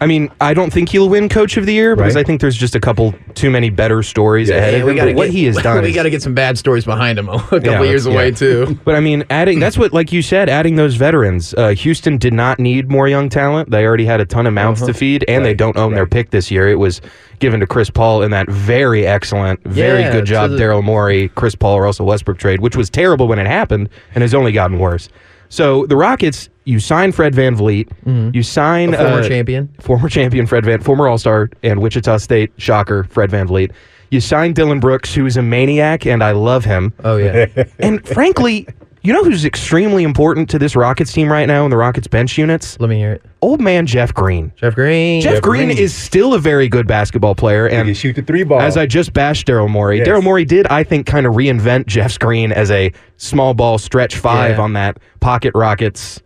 I 0.00 0.06
mean, 0.06 0.30
I 0.40 0.52
don't 0.52 0.72
think 0.72 0.90
he'll 0.90 1.08
win 1.08 1.28
Coach 1.28 1.56
of 1.56 1.64
the 1.64 1.72
Year 1.72 1.96
because 1.96 2.14
Right. 2.14 2.20
I 2.20 2.24
think 2.26 2.40
there's 2.42 2.56
just 2.56 2.74
a 2.74 2.80
couple 2.80 3.14
too 3.34 3.50
many 3.50 3.70
better 3.70 4.02
stories 4.02 4.48
Yeah, 4.50 4.56
ahead 4.56 4.74
Yeah, 4.74 4.80
of 4.80 4.88
him. 4.88 4.96
But 5.06 5.14
what 5.14 5.30
he 5.30 5.44
has 5.46 5.56
done, 5.62 5.82
we 5.82 5.92
got 5.92 6.02
to 6.02 6.10
get 6.10 6.20
some 6.22 6.34
bad 6.34 6.58
stories 6.58 6.84
behind 6.84 7.18
him 7.18 7.28
a 7.30 7.38
couple 7.38 7.60
Yeah, 7.64 7.82
years 7.82 8.04
away 8.06 8.30
too. 8.30 8.78
But 8.84 8.94
I 8.94 9.00
mean, 9.00 9.24
adding 9.30 9.58
that's 9.58 9.78
what, 9.78 9.92
like 9.94 10.12
you 10.12 10.20
said, 10.22 10.48
adding 10.50 10.76
those 10.76 10.96
veterans. 10.96 11.54
Uh, 11.54 11.68
Houston 11.70 12.18
did 12.18 12.34
not 12.34 12.58
need 12.58 12.90
more 12.90 13.08
young 13.08 13.28
talent. 13.28 13.70
They 13.70 13.84
already 13.86 14.04
had 14.04 14.20
a 14.20 14.26
ton 14.26 14.46
of 14.46 14.52
mouths 14.52 14.82
to 14.86 14.92
feed, 14.92 15.24
and 15.28 15.44
they 15.44 15.54
don't 15.54 15.76
own 15.76 15.94
their 15.94 16.06
pick 16.06 16.30
this 16.30 16.50
year. 16.50 16.68
It 16.68 16.78
was 16.78 17.00
given 17.38 17.60
to 17.60 17.66
Chris 17.66 17.88
Paul 17.90 18.22
in 18.22 18.30
that 18.32 18.48
very 18.50 19.06
excellent, 19.06 19.62
very 19.64 20.02
good 20.04 20.24
job 20.26 20.50
the- 20.50 20.56
Daryl 20.58 20.82
Morey, 20.84 21.28
Chris 21.34 21.54
Paul, 21.54 21.80
Russell 21.80 22.06
Westbrook 22.06 22.38
trade, 22.38 22.60
which 22.60 22.76
was 22.76 22.90
terrible 22.90 23.28
when 23.28 23.38
it 23.38 23.46
happened 23.46 23.88
and 24.14 24.22
has 24.22 24.34
only 24.34 24.52
gotten 24.52 24.78
worse. 24.78 25.08
So 25.48 25.86
the 25.86 25.96
Rockets, 25.96 26.48
you 26.64 26.80
sign 26.80 27.12
Fred 27.12 27.32
VanVleet, 27.34 28.34
you 28.34 28.42
sign 28.42 28.90
Mm-hmm. 28.90 28.94
A 28.94 29.08
former 29.08 29.20
uh, 29.22 29.28
champion. 29.28 29.68
former 29.80 30.08
champion 30.08 30.46
Fred 30.46 30.64
Van, 30.64 30.80
former 30.80 31.08
All 31.08 31.18
Star 31.18 31.50
and 31.62 31.80
Wichita 31.80 32.18
State 32.18 32.52
shocker 32.56 33.04
Fred 33.04 33.30
VanVleet. 33.30 33.72
You 34.10 34.20
sign 34.20 34.52
Dillon 34.52 34.78
Brooks, 34.80 35.12
who 35.14 35.26
is 35.26 35.36
a 35.36 35.42
maniac, 35.42 36.06
and 36.06 36.22
I 36.22 36.30
love 36.32 36.64
him. 36.64 36.92
Oh 37.04 37.16
yeah. 37.16 37.46
And 37.80 38.06
frankly, 38.06 38.66
you 39.06 39.12
know 39.12 39.22
who's 39.24 39.44
extremely 39.44 40.02
important 40.02 40.50
to 40.50 40.58
this 40.58 40.74
Rockets 40.76 41.12
team 41.12 41.30
right 41.30 41.46
now 41.46 41.64
in 41.64 41.70
the 41.70 41.76
Rockets 41.76 42.06
bench 42.08 42.36
units? 42.36 42.78
Let 42.80 42.90
me 42.90 42.96
hear 42.98 43.12
it. 43.12 43.22
Old 43.40 43.60
man 43.60 43.86
Jeff 43.86 44.12
Green. 44.12 44.52
Jeff 44.56 44.74
Green. 44.74 45.20
Jeff, 45.22 45.40
Green, 45.42 45.66
Green. 45.66 45.78
is 45.78 45.94
still 45.94 46.34
a 46.34 46.38
very 46.38 46.68
good 46.68 46.86
basketball 46.86 47.34
player, 47.34 47.68
He 47.68 47.74
and 47.76 47.86
can 47.86 47.94
shoot 47.94 48.16
the 48.16 48.22
three 48.22 48.42
ball. 48.42 48.60
as 48.60 48.76
I 48.76 48.86
just 48.86 49.12
bashed 49.12 49.46
Daryl 49.46 49.70
Morey, 49.70 49.98
Yes. 49.98 50.08
Daryl 50.08 50.22
Morey 50.22 50.44
did, 50.44 50.66
I 50.66 50.82
think, 50.82 51.06
kind 51.06 51.26
of 51.26 51.34
reinvent 51.34 51.86
Jeff 51.86 52.18
Green 52.18 52.50
as 52.52 52.70
a 52.70 52.92
small 53.16 53.54
ball 53.54 53.78
stretch 53.78 54.16
five 54.16 54.56
Yeah. 54.56 54.62
on 54.62 54.72
that 54.74 54.98
pocket 55.20 55.52
Rockets. 55.54 56.20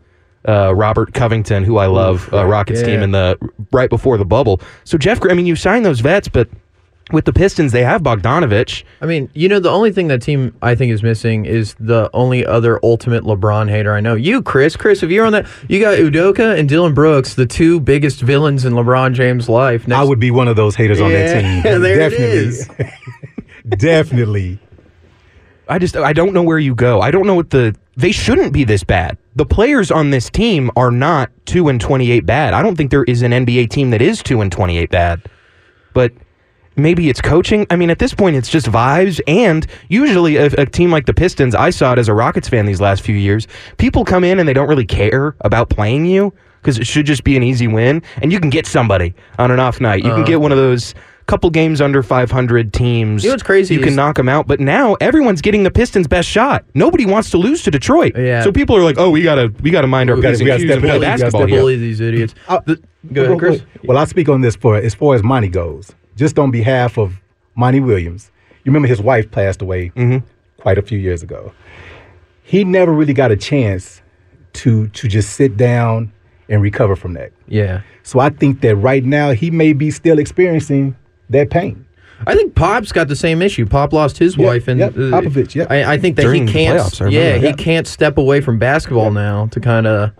Uh, 0.48 0.74
Robert 0.74 1.12
Covington, 1.12 1.64
who 1.64 1.76
I 1.76 1.84
love, 1.84 2.32
uh, 2.32 2.46
Rockets 2.46 2.80
yeah. 2.80 2.86
team 2.86 3.02
in 3.02 3.10
the 3.10 3.36
right 3.72 3.90
before 3.90 4.16
the 4.16 4.24
bubble. 4.24 4.58
So 4.84 4.96
Jeff, 4.96 5.20
Green, 5.20 5.32
I 5.32 5.34
mean, 5.34 5.44
you 5.44 5.54
signed 5.54 5.84
those 5.84 6.00
vets, 6.00 6.28
but 6.28 6.48
with 7.12 7.24
the 7.24 7.32
Pistons, 7.32 7.72
they 7.72 7.82
have 7.84 8.02
Bogdanovich. 8.02 8.84
I 9.00 9.06
mean, 9.06 9.30
you 9.34 9.48
know, 9.48 9.60
the 9.60 9.70
only 9.70 9.92
thing 9.92 10.08
that 10.08 10.22
team 10.22 10.56
I 10.62 10.74
think 10.74 10.92
is 10.92 11.02
missing 11.02 11.44
is 11.46 11.74
the 11.80 12.10
only 12.14 12.44
other 12.46 12.78
ultimate 12.82 13.24
LeBron 13.24 13.68
hater 13.68 13.94
I 13.94 14.00
know. 14.00 14.14
You, 14.14 14.42
Chris. 14.42 14.76
Chris, 14.76 15.02
if 15.02 15.10
you're 15.10 15.24
on 15.26 15.32
that, 15.32 15.46
you 15.68 15.80
got 15.80 15.98
Udoka 15.98 16.58
and 16.58 16.68
Dillon 16.68 16.94
Brooks, 16.94 17.34
the 17.34 17.46
two 17.46 17.80
biggest 17.80 18.20
villains 18.20 18.64
in 18.64 18.72
LeBron 18.74 19.14
James' 19.14 19.48
life. 19.48 19.86
Next, 19.88 19.98
I 20.00 20.04
would 20.04 20.20
be 20.20 20.30
one 20.30 20.48
of 20.48 20.56
those 20.56 20.74
haters 20.76 21.00
on 21.00 21.12
that 21.12 21.42
Yeah, 21.42 21.62
team. 21.62 21.62
there 21.82 22.00
it 22.00 22.10
Definitely. 22.10 22.36
is. 22.38 22.68
Definitely. 23.68 24.58
I 25.68 25.78
just 25.78 25.96
I 25.96 26.12
don't 26.12 26.32
know 26.32 26.42
where 26.42 26.58
you 26.58 26.74
go. 26.74 27.00
I 27.00 27.10
don't 27.10 27.26
know 27.26 27.34
what 27.36 27.50
the 27.50 27.76
they 27.96 28.10
shouldn't 28.12 28.52
be 28.52 28.64
this 28.64 28.82
bad. 28.82 29.18
The 29.36 29.46
players 29.46 29.90
on 29.90 30.10
this 30.10 30.28
team 30.30 30.70
are 30.74 30.90
not 30.90 31.30
2 31.46 31.68
and 31.68 31.80
28 31.80 32.26
bad. 32.26 32.54
I 32.54 32.62
don't 32.62 32.74
think 32.76 32.90
there 32.90 33.04
is 33.04 33.22
an 33.22 33.30
NBA 33.32 33.70
team 33.70 33.90
that 33.90 34.02
is 34.02 34.22
2 34.22 34.40
and 34.40 34.50
28 34.50 34.90
bad. 34.90 35.22
But 35.92 36.12
maybe 36.76 37.08
it's 37.08 37.20
coaching. 37.20 37.66
I 37.70 37.76
mean, 37.76 37.90
at 37.90 37.98
this 37.98 38.14
point 38.14 38.36
it's 38.36 38.48
just 38.48 38.66
vibes 38.66 39.20
and 39.26 39.66
usually 39.88 40.36
a, 40.36 40.46
a 40.46 40.66
team 40.66 40.90
like 40.90 41.06
the 41.06 41.14
Pistons, 41.14 41.54
I 41.54 41.70
saw 41.70 41.92
it 41.92 41.98
as 41.98 42.08
a 42.08 42.14
Rockets 42.14 42.48
fan 42.48 42.66
these 42.66 42.80
last 42.80 43.02
few 43.02 43.16
years. 43.16 43.46
People 43.78 44.04
come 44.04 44.24
in 44.24 44.38
and 44.38 44.48
they 44.48 44.52
don't 44.54 44.68
really 44.68 44.86
care 44.86 45.34
about 45.40 45.70
playing 45.70 46.06
you 46.06 46.32
because 46.62 46.78
it 46.78 46.86
should 46.86 47.06
just 47.06 47.24
be 47.24 47.36
an 47.36 47.42
easy 47.42 47.66
win 47.66 48.02
and 48.22 48.32
you 48.32 48.40
can 48.40 48.50
get 48.50 48.66
somebody 48.66 49.14
on 49.38 49.50
an 49.50 49.60
off 49.60 49.80
night. 49.80 50.04
You 50.04 50.10
can 50.10 50.24
get 50.24 50.40
one 50.40 50.52
of 50.52 50.58
those 50.58 50.94
couple 51.26 51.48
games 51.48 51.80
under 51.80 52.02
500 52.02 52.72
teams. 52.72 53.22
You 53.22 53.30
know 53.30 53.34
what's 53.34 53.44
crazy 53.44 53.74
You 53.76 53.80
can 53.80 53.94
knock 53.94 54.16
them 54.16 54.28
out, 54.28 54.48
but 54.48 54.58
now 54.58 54.94
everyone's 54.94 55.40
getting 55.40 55.62
the 55.62 55.70
Pistons' 55.70 56.08
best 56.08 56.28
shot. 56.28 56.64
Nobody 56.74 57.06
wants 57.06 57.30
to 57.30 57.38
lose 57.38 57.62
to 57.62 57.70
Detroit. 57.70 58.14
Yeah. 58.16 58.42
So 58.42 58.50
people 58.50 58.74
are 58.76 58.82
like, 58.82 58.98
"Oh, 58.98 59.10
we 59.10 59.22
gotta, 59.22 59.52
we 59.62 59.70
gotta 59.70 59.86
mind 59.86 60.10
our 60.10 60.16
We 60.16 60.22
gotta- 60.22 60.38
we 60.38 60.40
and 60.40 60.46
gotta 60.48 60.62
q's 60.62 60.70
and 60.70 60.70
step 60.70 60.78
it 60.78 60.80
play 60.80 60.90
up. 60.96 61.00
We 61.00 61.06
gotta 61.06 61.18
basketball." 61.22 61.46
here." 61.46 61.60
bully 61.60 61.76
these 61.76 62.00
idiots. 62.00 62.34
Uh, 62.48 62.58
The- 62.66 62.82
go 63.12 63.24
ahead, 63.26 63.38
Chris. 63.38 63.62
Well, 63.84 63.96
I'll 63.96 64.06
speak 64.06 64.28
on 64.28 64.40
this 64.40 64.56
for 64.56 64.76
as 64.76 64.92
far 64.96 65.14
as 65.14 65.22
money 65.22 65.48
goes. 65.48 65.92
Just 66.16 66.38
on 66.38 66.50
behalf 66.50 66.98
of 66.98 67.20
Monty 67.54 67.80
Williams. 67.80 68.30
You 68.64 68.70
remember 68.72 68.88
his 68.88 69.00
wife 69.00 69.30
passed 69.30 69.62
away 69.62 69.90
Mm-hmm. 69.96 70.26
quite 70.58 70.78
a 70.78 70.82
few 70.82 70.98
years 70.98 71.22
ago. 71.22 71.52
He 72.42 72.64
never 72.64 72.92
really 72.92 73.14
got 73.14 73.30
a 73.30 73.36
chance 73.36 74.02
to 74.54 74.88
to 74.88 75.08
just 75.08 75.34
sit 75.34 75.56
down 75.56 76.12
and 76.48 76.60
recover 76.62 76.96
from 76.96 77.14
that. 77.14 77.32
Yeah. 77.48 77.82
So 78.02 78.18
I 78.18 78.30
think 78.30 78.60
that 78.62 78.74
right 78.76 79.04
now 79.04 79.30
he 79.32 79.50
may 79.50 79.72
be 79.72 79.90
still 79.90 80.18
experiencing 80.18 80.96
that 81.30 81.48
pain. 81.50 81.86
I 82.26 82.34
think 82.34 82.54
Pop's 82.54 82.92
got 82.92 83.08
the 83.08 83.16
same 83.16 83.40
issue. 83.40 83.64
Pop 83.66 83.92
lost 83.94 84.18
his 84.18 84.36
Yep, 84.36 84.46
wife, 84.46 84.68
and 84.68 84.78
yep, 84.80 84.92
Popovich, 84.92 85.54
yep. 85.54 85.70
I, 85.70 85.94
I 85.94 85.98
think 85.98 86.16
that 86.16 86.22
During 86.22 86.46
he 86.46 86.52
can't. 86.52 86.78
playoffs, 86.78 87.10
yeah, 87.10 87.32
that. 87.32 87.40
he 87.40 87.46
Yep. 87.46 87.56
can't 87.58 87.86
step 87.86 88.18
away 88.18 88.42
from 88.42 88.58
basketball 88.58 89.10
now 89.10 89.46
to 89.46 89.60
kind 89.60 89.86
of 89.86 90.10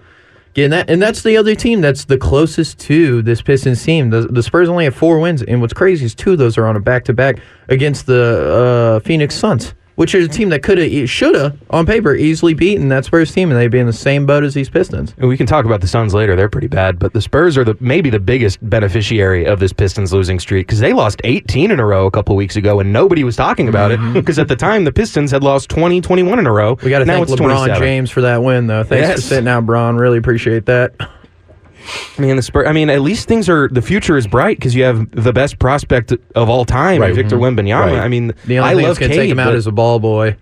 get 0.55 0.65
in 0.65 0.71
that. 0.71 0.91
And 0.91 1.01
that's 1.01 1.23
the 1.23 1.37
other 1.37 1.55
team 1.55 1.81
that's 1.81 2.05
the 2.05 2.19
closest 2.19 2.79
to 2.81 3.23
this 3.23 3.43
Pistons 3.43 3.83
team. 3.83 4.11
The, 4.11 4.23
the 4.23 4.43
Spurs 4.43 4.69
only 4.69 4.85
have 4.85 4.95
four 4.95 5.19
wins, 5.19 5.43
and 5.43 5.61
what's 5.61 5.73
crazy 5.73 6.05
is 6.05 6.15
two 6.15 6.33
of 6.33 6.39
those 6.39 6.59
are 6.59 6.67
on 6.67 6.77
a 6.77 6.81
back 6.81 7.05
to 7.05 7.13
back 7.13 7.39
against 7.69 8.07
the 8.07 9.01
uh, 9.01 9.01
Phoenix 9.01 9.35
Suns. 9.35 9.75
Which 10.01 10.15
is 10.15 10.25
a 10.25 10.29
team 10.31 10.49
that 10.49 10.63
could 10.63 10.79
have, 10.79 11.11
should 11.11 11.35
have, 11.35 11.59
on 11.69 11.85
paper, 11.85 12.15
easily 12.15 12.55
beaten 12.55 12.89
that 12.89 13.05
Spurs 13.05 13.33
team, 13.33 13.51
and 13.51 13.61
they'd 13.61 13.69
be 13.69 13.81
in 13.81 13.87
the 13.87 13.93
same 13.93 14.25
boat 14.25 14.45
as 14.45 14.55
these 14.55 14.71
Pistons. 14.71 15.15
And 15.19 15.29
we 15.29 15.37
can 15.37 15.47
talk 15.47 15.67
about 15.67 15.83
the 15.83 15.87
Suns 15.87 16.15
later. 16.15 16.35
They're 16.35 16.49
pretty 16.49 16.69
bad, 16.69 16.99
but 16.99 17.13
the 17.13 17.21
Spurs 17.21 17.59
are 17.59 17.65
the 17.65 17.77
maybe 17.81 18.09
the 18.09 18.19
biggest 18.19 18.67
beneficiary 18.71 19.45
of 19.45 19.61
this 19.61 19.75
Pistons 19.75 20.15
losing 20.15 20.41
streak 20.41 20.67
because 20.67 20.81
they 20.81 20.95
lost 20.95 21.21
18 21.25 21.71
in 21.71 21.79
a 21.79 21.85
row 21.85 22.07
a 22.07 22.11
couple 22.11 22.35
weeks 22.35 22.57
ago, 22.57 22.81
and 22.81 22.95
nobody 22.95 23.25
was 23.25 23.37
talking 23.37 23.69
about 23.69 23.91
it 23.91 24.01
mm-hmm. 24.01 24.15
because 24.15 24.39
at 24.39 24.49
the 24.49 24.57
time 24.57 24.85
the 24.85 24.93
Pistons 24.93 25.31
had 25.31 25.45
lost 25.45 25.69
20, 25.69 26.01
21 26.01 26.39
in 26.39 26.47
a 26.47 26.51
row. 26.51 26.79
We 26.83 26.89
got 26.89 27.01
to 27.01 27.05
thank 27.05 27.29
LeBron 27.29 27.79
James 27.79 28.11
for 28.11 28.23
that 28.23 28.43
win, 28.43 28.69
though. 28.69 28.85
Thanks 28.85 29.07
for 29.07 29.13
Yes. 29.17 29.25
sitting 29.25 29.49
out, 29.49 29.67
Bron. 29.67 29.99
Really 29.99 30.17
appreciate 30.17 30.65
that. 30.65 30.95
I 32.19 32.23
mean, 32.23 32.37
the 32.37 32.43
Spurs. 32.43 32.67
I 32.69 32.73
mean, 32.73 32.91
at 32.91 33.01
least 33.01 33.29
things 33.29 33.49
are 33.49 33.69
the 33.69 33.83
future 33.83 34.17
is 34.17 34.27
bright 34.27 34.57
because 34.59 34.75
you 34.75 34.83
have 34.85 35.11
the 35.13 35.33
best 35.33 35.59
prospect 35.59 36.13
of 36.35 36.49
all 36.49 36.65
time, 36.65 37.01
Right. 37.01 37.15
Victor 37.15 37.37
Wembanyama. 37.37 37.81
Right. 37.93 37.99
I 37.99 38.09
mean, 38.09 38.33
The 38.47 38.59
only 38.59 38.71
I 38.71 38.75
thing 38.75 38.85
love 38.85 38.89
that's 38.91 38.99
going 38.99 39.11
to 39.11 39.17
Cade, 39.17 39.23
take 39.25 39.31
him 39.31 39.39
out 39.39 39.47
but- 39.47 39.55
is 39.57 39.67
a 39.67 39.73
ball 39.73 39.99
boy. 39.99 40.37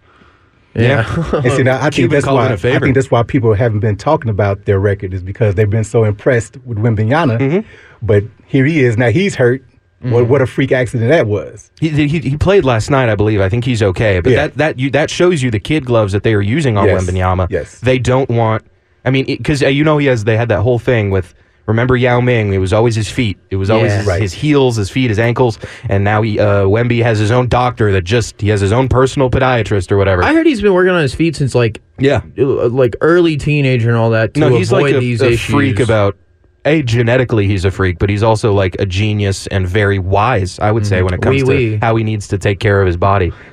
Yeah. 0.74 1.04
And 1.32 1.52
see, 1.52 1.62
now, 1.64 1.84
I 1.84 1.90
think 1.90 2.10
that's 2.10 2.26
why 2.26 2.46
in 2.46 2.52
a 2.52 2.54
I 2.54 2.56
favor. 2.56 2.84
think 2.84 2.94
that's 2.94 3.10
why 3.10 3.22
people 3.24 3.52
haven't 3.54 3.80
been 3.80 3.96
talking 3.96 4.30
about 4.30 4.64
their 4.66 4.78
record 4.78 5.12
is 5.12 5.22
because 5.22 5.54
they've 5.56 5.68
been 5.70 5.82
so 5.84 6.04
impressed 6.04 6.56
with 6.64 6.78
Wembanyama. 6.78 7.38
Mm-hmm. 7.38 7.68
But 8.02 8.24
here 8.46 8.64
he 8.64 8.80
is 8.84 8.96
now. 8.96 9.08
He's 9.10 9.34
hurt. 9.34 9.64
What 10.00 10.28
what 10.28 10.40
a 10.40 10.46
freak 10.46 10.70
accident 10.70 11.10
that 11.10 11.26
was. 11.26 11.72
He, 11.80 11.88
he 11.88 12.20
he 12.20 12.36
played 12.36 12.64
last 12.64 12.88
night, 12.88 13.08
I 13.08 13.16
believe. 13.16 13.40
I 13.40 13.48
think 13.48 13.64
he's 13.64 13.82
okay. 13.82 14.20
But 14.20 14.30
Yeah. 14.30 14.36
that 14.46 14.56
that 14.58 14.78
you, 14.78 14.90
that 14.90 15.10
shows 15.10 15.42
you 15.42 15.50
the 15.50 15.58
kid 15.58 15.84
gloves 15.84 16.12
that 16.12 16.22
they 16.22 16.34
are 16.34 16.40
using 16.42 16.76
on 16.78 16.86
Yes. 16.86 17.02
Wembanyama. 17.04 17.48
Yes. 17.50 17.80
They 17.80 17.98
don't 17.98 18.28
want. 18.30 18.62
I 19.04 19.10
mean, 19.10 19.24
because 19.26 19.62
you 19.62 19.84
know 19.84 19.98
he 19.98 20.06
has. 20.06 20.24
They 20.24 20.36
had 20.36 20.48
that 20.50 20.62
whole 20.62 20.78
thing 20.78 21.10
with. 21.10 21.34
Remember 21.66 21.98
Yao 21.98 22.18
Ming? 22.22 22.54
It 22.54 22.58
was 22.58 22.72
always 22.72 22.94
his 22.94 23.10
feet. 23.10 23.36
It 23.50 23.56
was 23.56 23.68
always 23.68 23.92
Yeah. 23.92 23.98
his, 23.98 24.06
Right. 24.06 24.22
his 24.22 24.32
heels, 24.32 24.76
his 24.76 24.88
feet, 24.88 25.10
his 25.10 25.18
ankles, 25.18 25.58
and 25.90 26.02
now 26.02 26.22
he 26.22 26.38
uh, 26.38 26.62
Wemby 26.64 27.02
has 27.02 27.18
his 27.18 27.30
own 27.30 27.46
doctor 27.46 27.92
that 27.92 28.04
just 28.04 28.40
he 28.40 28.48
has 28.48 28.62
his 28.62 28.72
own 28.72 28.88
personal 28.88 29.28
podiatrist 29.28 29.92
or 29.92 29.98
whatever. 29.98 30.22
I 30.22 30.32
heard 30.32 30.46
he's 30.46 30.62
been 30.62 30.72
working 30.72 30.94
on 30.94 31.02
his 31.02 31.14
feet 31.14 31.36
since 31.36 31.54
like 31.54 31.82
yeah. 31.98 32.22
uh, 32.38 32.70
like 32.70 32.96
early 33.02 33.36
teenager 33.36 33.88
and 33.90 33.98
all 33.98 34.08
that 34.12 34.32
to 34.32 34.40
No, 34.40 34.48
he's 34.48 34.72
avoid 34.72 34.82
like 34.82 34.94
a, 34.94 35.00
these 35.00 35.20
a 35.20 35.26
issues. 35.32 35.40
freak 35.54 35.78
about. 35.80 36.16
A 36.64 36.82
genetically 36.82 37.46
he's 37.46 37.64
a 37.66 37.70
freak, 37.70 37.98
but 37.98 38.08
he's 38.10 38.22
also 38.22 38.52
like 38.54 38.74
a 38.78 38.86
genius 38.86 39.46
and 39.48 39.66
very 39.68 39.98
wise. 39.98 40.58
I 40.58 40.72
would 40.72 40.86
say 40.86 41.02
when 41.02 41.12
it 41.14 41.20
comes 41.22 41.42
Oui, 41.44 41.48
to 41.48 41.72
oui. 41.72 41.78
how 41.82 41.96
he 41.96 42.02
needs 42.04 42.28
to 42.28 42.38
take 42.38 42.60
care 42.60 42.80
of 42.80 42.86
his 42.86 42.96
body. 42.96 43.30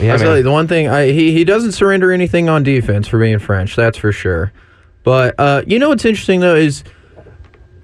Yeah, 0.00 0.12
I'll 0.12 0.18
man. 0.18 0.26
tell 0.26 0.36
you, 0.36 0.42
the 0.42 0.52
one 0.52 0.68
thing 0.68 0.88
I, 0.88 1.12
he 1.12 1.32
he 1.32 1.44
doesn't 1.44 1.72
surrender 1.72 2.12
anything 2.12 2.48
on 2.48 2.62
defense 2.62 3.08
for 3.08 3.18
being 3.18 3.38
French. 3.38 3.76
That's 3.76 3.98
for 3.98 4.12
sure. 4.12 4.52
But 5.02 5.34
uh, 5.38 5.62
you 5.66 5.78
know 5.78 5.90
what's 5.90 6.04
interesting 6.04 6.40
though 6.40 6.56
is 6.56 6.82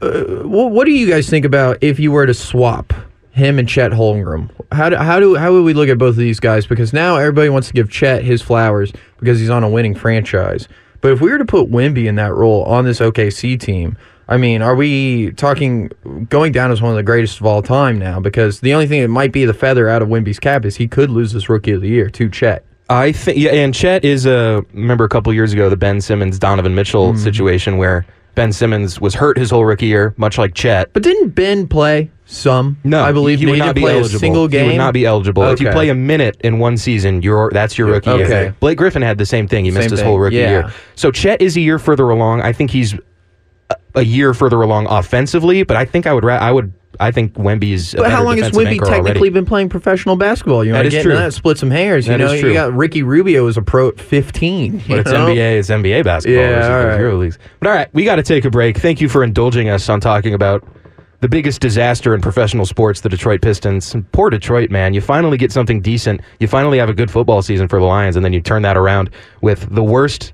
uh, 0.01 0.43
what, 0.43 0.73
what 0.73 0.85
do 0.85 0.91
you 0.91 1.09
guys 1.09 1.31
think 1.31 1.45
about 1.45 1.79
if 1.81 1.99
you 2.01 2.11
were 2.11 2.27
to 2.27 2.35
swap 2.35 2.93
him 3.31 3.59
and 3.59 3.69
Chet 3.69 3.93
Holmgren? 3.93 4.51
How 4.73 4.89
do, 4.89 4.97
how 4.97 5.21
do 5.21 5.37
how 5.37 5.53
would 5.53 5.63
we 5.63 5.75
look 5.75 5.89
at 5.89 5.99
both 5.99 6.11
of 6.11 6.17
these 6.17 6.41
guys? 6.41 6.67
Because 6.67 6.93
now 6.93 7.17
everybody 7.17 7.49
wants 7.49 7.69
to 7.69 7.75
give 7.75 7.91
Chet 7.91 8.25
his 8.25 8.43
flowers 8.43 8.93
because 9.19 9.39
he's 9.39 9.51
on 9.51 9.63
a 9.63 9.69
winning 9.69 9.95
franchise. 9.95 10.69
But 11.01 11.13
if 11.13 11.21
we 11.21 11.31
were 11.31 11.39
to 11.39 11.45
put 11.45 11.71
Wemby 11.71 12.07
in 12.07 12.15
that 12.17 12.33
role 12.33 12.65
on 12.65 12.85
this 12.85 13.01
OKC 13.01 13.59
team, 13.59 13.97
I 14.33 14.39
mean, 14.39 14.63
are 14.63 14.75
we 14.75 15.33
talking 15.33 15.91
going 16.31 16.53
down 16.53 16.71
as 16.73 16.81
one 16.81 16.91
of 16.91 16.97
the 16.97 17.03
greatest 17.03 17.39
of 17.41 17.47
all 17.47 17.61
time 17.63 17.99
now? 17.99 18.19
Because 18.19 18.61
the 18.61 18.73
only 18.73 18.87
thing 18.87 19.03
that 19.03 19.09
might 19.09 19.31
be 19.31 19.45
the 19.45 19.53
feather 19.55 19.89
out 19.89 20.01
of 20.01 20.09
Wemby's 20.09 20.39
cap 20.39 20.65
is 20.65 20.77
he 20.77 20.89
could 20.89 21.11
lose 21.11 21.33
this 21.33 21.49
Rookie 21.49 21.73
of 21.73 21.83
the 21.83 21.89
Year 21.89 22.09
to 22.11 22.31
Chet. 22.31 22.65
I 22.89 23.13
think 23.13 23.39
yeah, 23.39 23.51
and 23.51 23.75
Chet 23.75 24.05
is 24.05 24.27
a 24.27 24.65
remember 24.73 25.05
a 25.05 25.09
couple 25.09 25.33
years 25.33 25.53
ago 25.53 25.69
the 25.71 25.77
Ben 25.77 26.01
Simmons 26.01 26.39
Donovan 26.39 26.75
Mitchell 26.75 27.13
Mm-hmm. 27.13 27.23
situation 27.23 27.77
where 27.77 28.05
Ben 28.35 28.53
Simmons 28.53 28.99
was 29.01 29.15
hurt 29.15 29.37
his 29.37 29.51
whole 29.51 29.65
rookie 29.67 29.87
year, 29.87 30.15
much 30.17 30.39
like 30.39 30.55
Chet. 30.55 30.91
But 30.95 31.03
didn't 31.03 31.31
Ben 31.31 31.69
play 31.69 32.11
some? 32.25 32.79
No, 32.85 33.03
I 33.05 33.13
believe 33.13 33.39
he, 33.41 33.45
would 33.47 33.53
didn't 33.53 33.67
not 33.67 33.75
be 33.75 33.83
play 33.83 33.93
eligible. 33.99 34.17
a 34.17 34.21
single 34.21 34.49
game. 34.49 34.65
He 34.65 34.71
would 34.71 34.79
not 34.79 34.95
be 34.95 35.05
eligible 35.05 35.43
if 35.51 35.61
you 35.61 35.71
play 35.71 35.91
a 35.91 35.95
minute 35.95 36.39
in 36.41 36.59
one 36.59 36.79
season. 36.79 37.21
You're 37.21 37.51
that's 37.53 37.77
your 37.77 37.89
rookie 37.89 38.09
Okay. 38.09 38.29
year. 38.45 38.57
Blake 38.61 38.79
Griffin 38.79 39.03
had 39.03 39.19
the 39.19 39.27
same 39.27 39.47
thing. 39.47 39.67
He 39.67 39.71
missed 39.71 39.91
his 39.91 40.01
thing, 40.01 40.09
whole 40.09 40.19
rookie 40.19 40.37
yeah. 40.37 40.49
year. 40.51 40.73
So 40.95 41.11
Chet 41.11 41.43
is 41.43 41.57
a 41.59 41.61
year 41.61 41.79
further 41.79 42.09
along. 42.09 42.41
I 42.41 42.53
think 42.53 42.71
he's 42.71 42.95
a, 43.95 44.03
year 44.03 44.35
further 44.35 44.61
along 44.63 44.87
offensively, 44.87 45.63
but 45.63 45.77
I 45.77 45.85
think 45.85 46.07
I 46.07 46.13
would 46.13 46.25
ra- 46.25 46.37
I 46.39 46.51
would 46.53 46.73
I 47.01 47.11
think 47.11 47.35
Wemby's. 47.35 47.95
But 47.95 48.11
how 48.11 48.23
long 48.23 48.37
has 48.39 48.51
Wemby 48.53 48.79
technically 48.79 49.21
already. 49.21 49.29
been 49.31 49.47
playing 49.47 49.71
professional 49.71 50.17
basketball? 50.17 50.63
You 50.65 50.73
That 50.73 50.81
want 50.81 50.91
to 50.91 50.91
get 50.91 51.03
true. 51.03 51.15
that? 51.15 51.33
Split 51.33 51.57
some 51.59 51.71
hairs. 51.71 52.07
You 52.07 52.13
That 52.13 52.19
know, 52.19 52.33
is 52.33 52.41
true. 52.41 52.51
you 52.51 52.55
got 52.55 52.73
Ricky 52.75 53.03
Rubio 53.03 53.47
is 53.47 53.57
a 53.57 53.63
pro 53.63 53.89
at 53.89 53.99
15. 54.01 54.75
you 54.75 54.81
But 54.89 54.99
it's 55.01 55.11
know? 55.11 55.27
NBA, 55.29 55.59
it's 55.59 55.71
NBA 55.71 56.05
basketball. 56.05 56.43
Yeah, 56.43 56.69
all 56.79 56.85
right. 56.87 56.99
Euro 57.01 57.17
leagues. 57.17 57.39
But 57.61 57.69
all 57.71 57.75
right, 57.75 57.89
we 57.95 58.05
got 58.05 58.17
to 58.17 58.23
take 58.23 58.45
a 58.45 58.51
break. 58.51 58.77
Thank 58.77 59.01
you 59.01 59.09
for 59.09 59.25
indulging 59.25 59.71
us 59.71 59.89
on 59.89 60.01
talking 60.01 60.35
about 60.35 60.67
the 61.21 61.29
biggest 61.29 61.61
disaster 61.63 62.15
in 62.15 62.21
professional 62.21 62.67
sports, 62.67 63.01
the 63.01 63.09
Detroit 63.09 63.41
Pistons. 63.41 63.97
Poor 64.13 64.29
Detroit, 64.29 64.71
man. 64.71 64.93
You 64.93 65.01
finally 65.01 65.39
get 65.39 65.51
something 65.51 65.81
decent. 65.81 66.21
You 66.41 66.47
finally 66.49 66.79
have 66.79 66.91
a 66.91 66.95
good 66.95 67.11
football 67.11 67.41
season 67.43 67.69
for 67.69 67.79
the 67.79 67.87
Lions, 67.87 68.17
and 68.17 68.25
then 68.25 68.33
you 68.33 68.41
turn 68.41 68.63
that 68.63 68.77
around 68.77 69.09
with 69.41 69.73
the 69.75 69.83
worst 69.85 70.33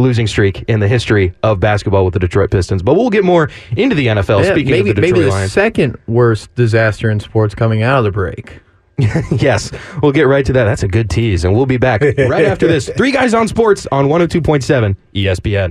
losing 0.00 0.26
streak 0.26 0.62
in 0.68 0.80
the 0.80 0.88
history 0.88 1.32
of 1.42 1.60
basketball 1.60 2.04
with 2.04 2.14
the 2.14 2.20
Detroit 2.20 2.50
Pistons. 2.50 2.82
But 2.82 2.94
we'll 2.94 3.10
get 3.10 3.24
more 3.24 3.50
into 3.76 3.94
the 3.94 4.08
NFL. 4.08 4.44
Yeah, 4.44 4.52
speaking 4.52 4.72
maybe 4.72 4.90
of 4.90 4.96
the 4.96 5.02
Detroit 5.02 5.18
maybe 5.18 5.24
the 5.26 5.30
Lions. 5.30 5.52
second 5.52 5.98
worst 6.06 6.54
disaster 6.54 7.10
in 7.10 7.20
sports 7.20 7.54
coming 7.54 7.82
out 7.82 7.98
of 7.98 8.04
the 8.04 8.10
break. 8.10 8.60
yes, 9.30 9.70
we'll 10.02 10.12
get 10.12 10.22
right 10.26 10.44
to 10.44 10.52
that. 10.52 10.64
That's 10.64 10.82
a 10.82 10.88
good 10.88 11.08
tease, 11.08 11.44
and 11.44 11.54
we'll 11.54 11.66
be 11.66 11.78
back 11.78 12.02
right 12.02 12.44
after 12.44 12.66
this. 12.66 12.90
Three 12.96 13.12
guys 13.12 13.34
on 13.34 13.48
sports 13.48 13.86
on 13.90 14.06
102.7 14.06 14.96
ESPN. 15.14 15.70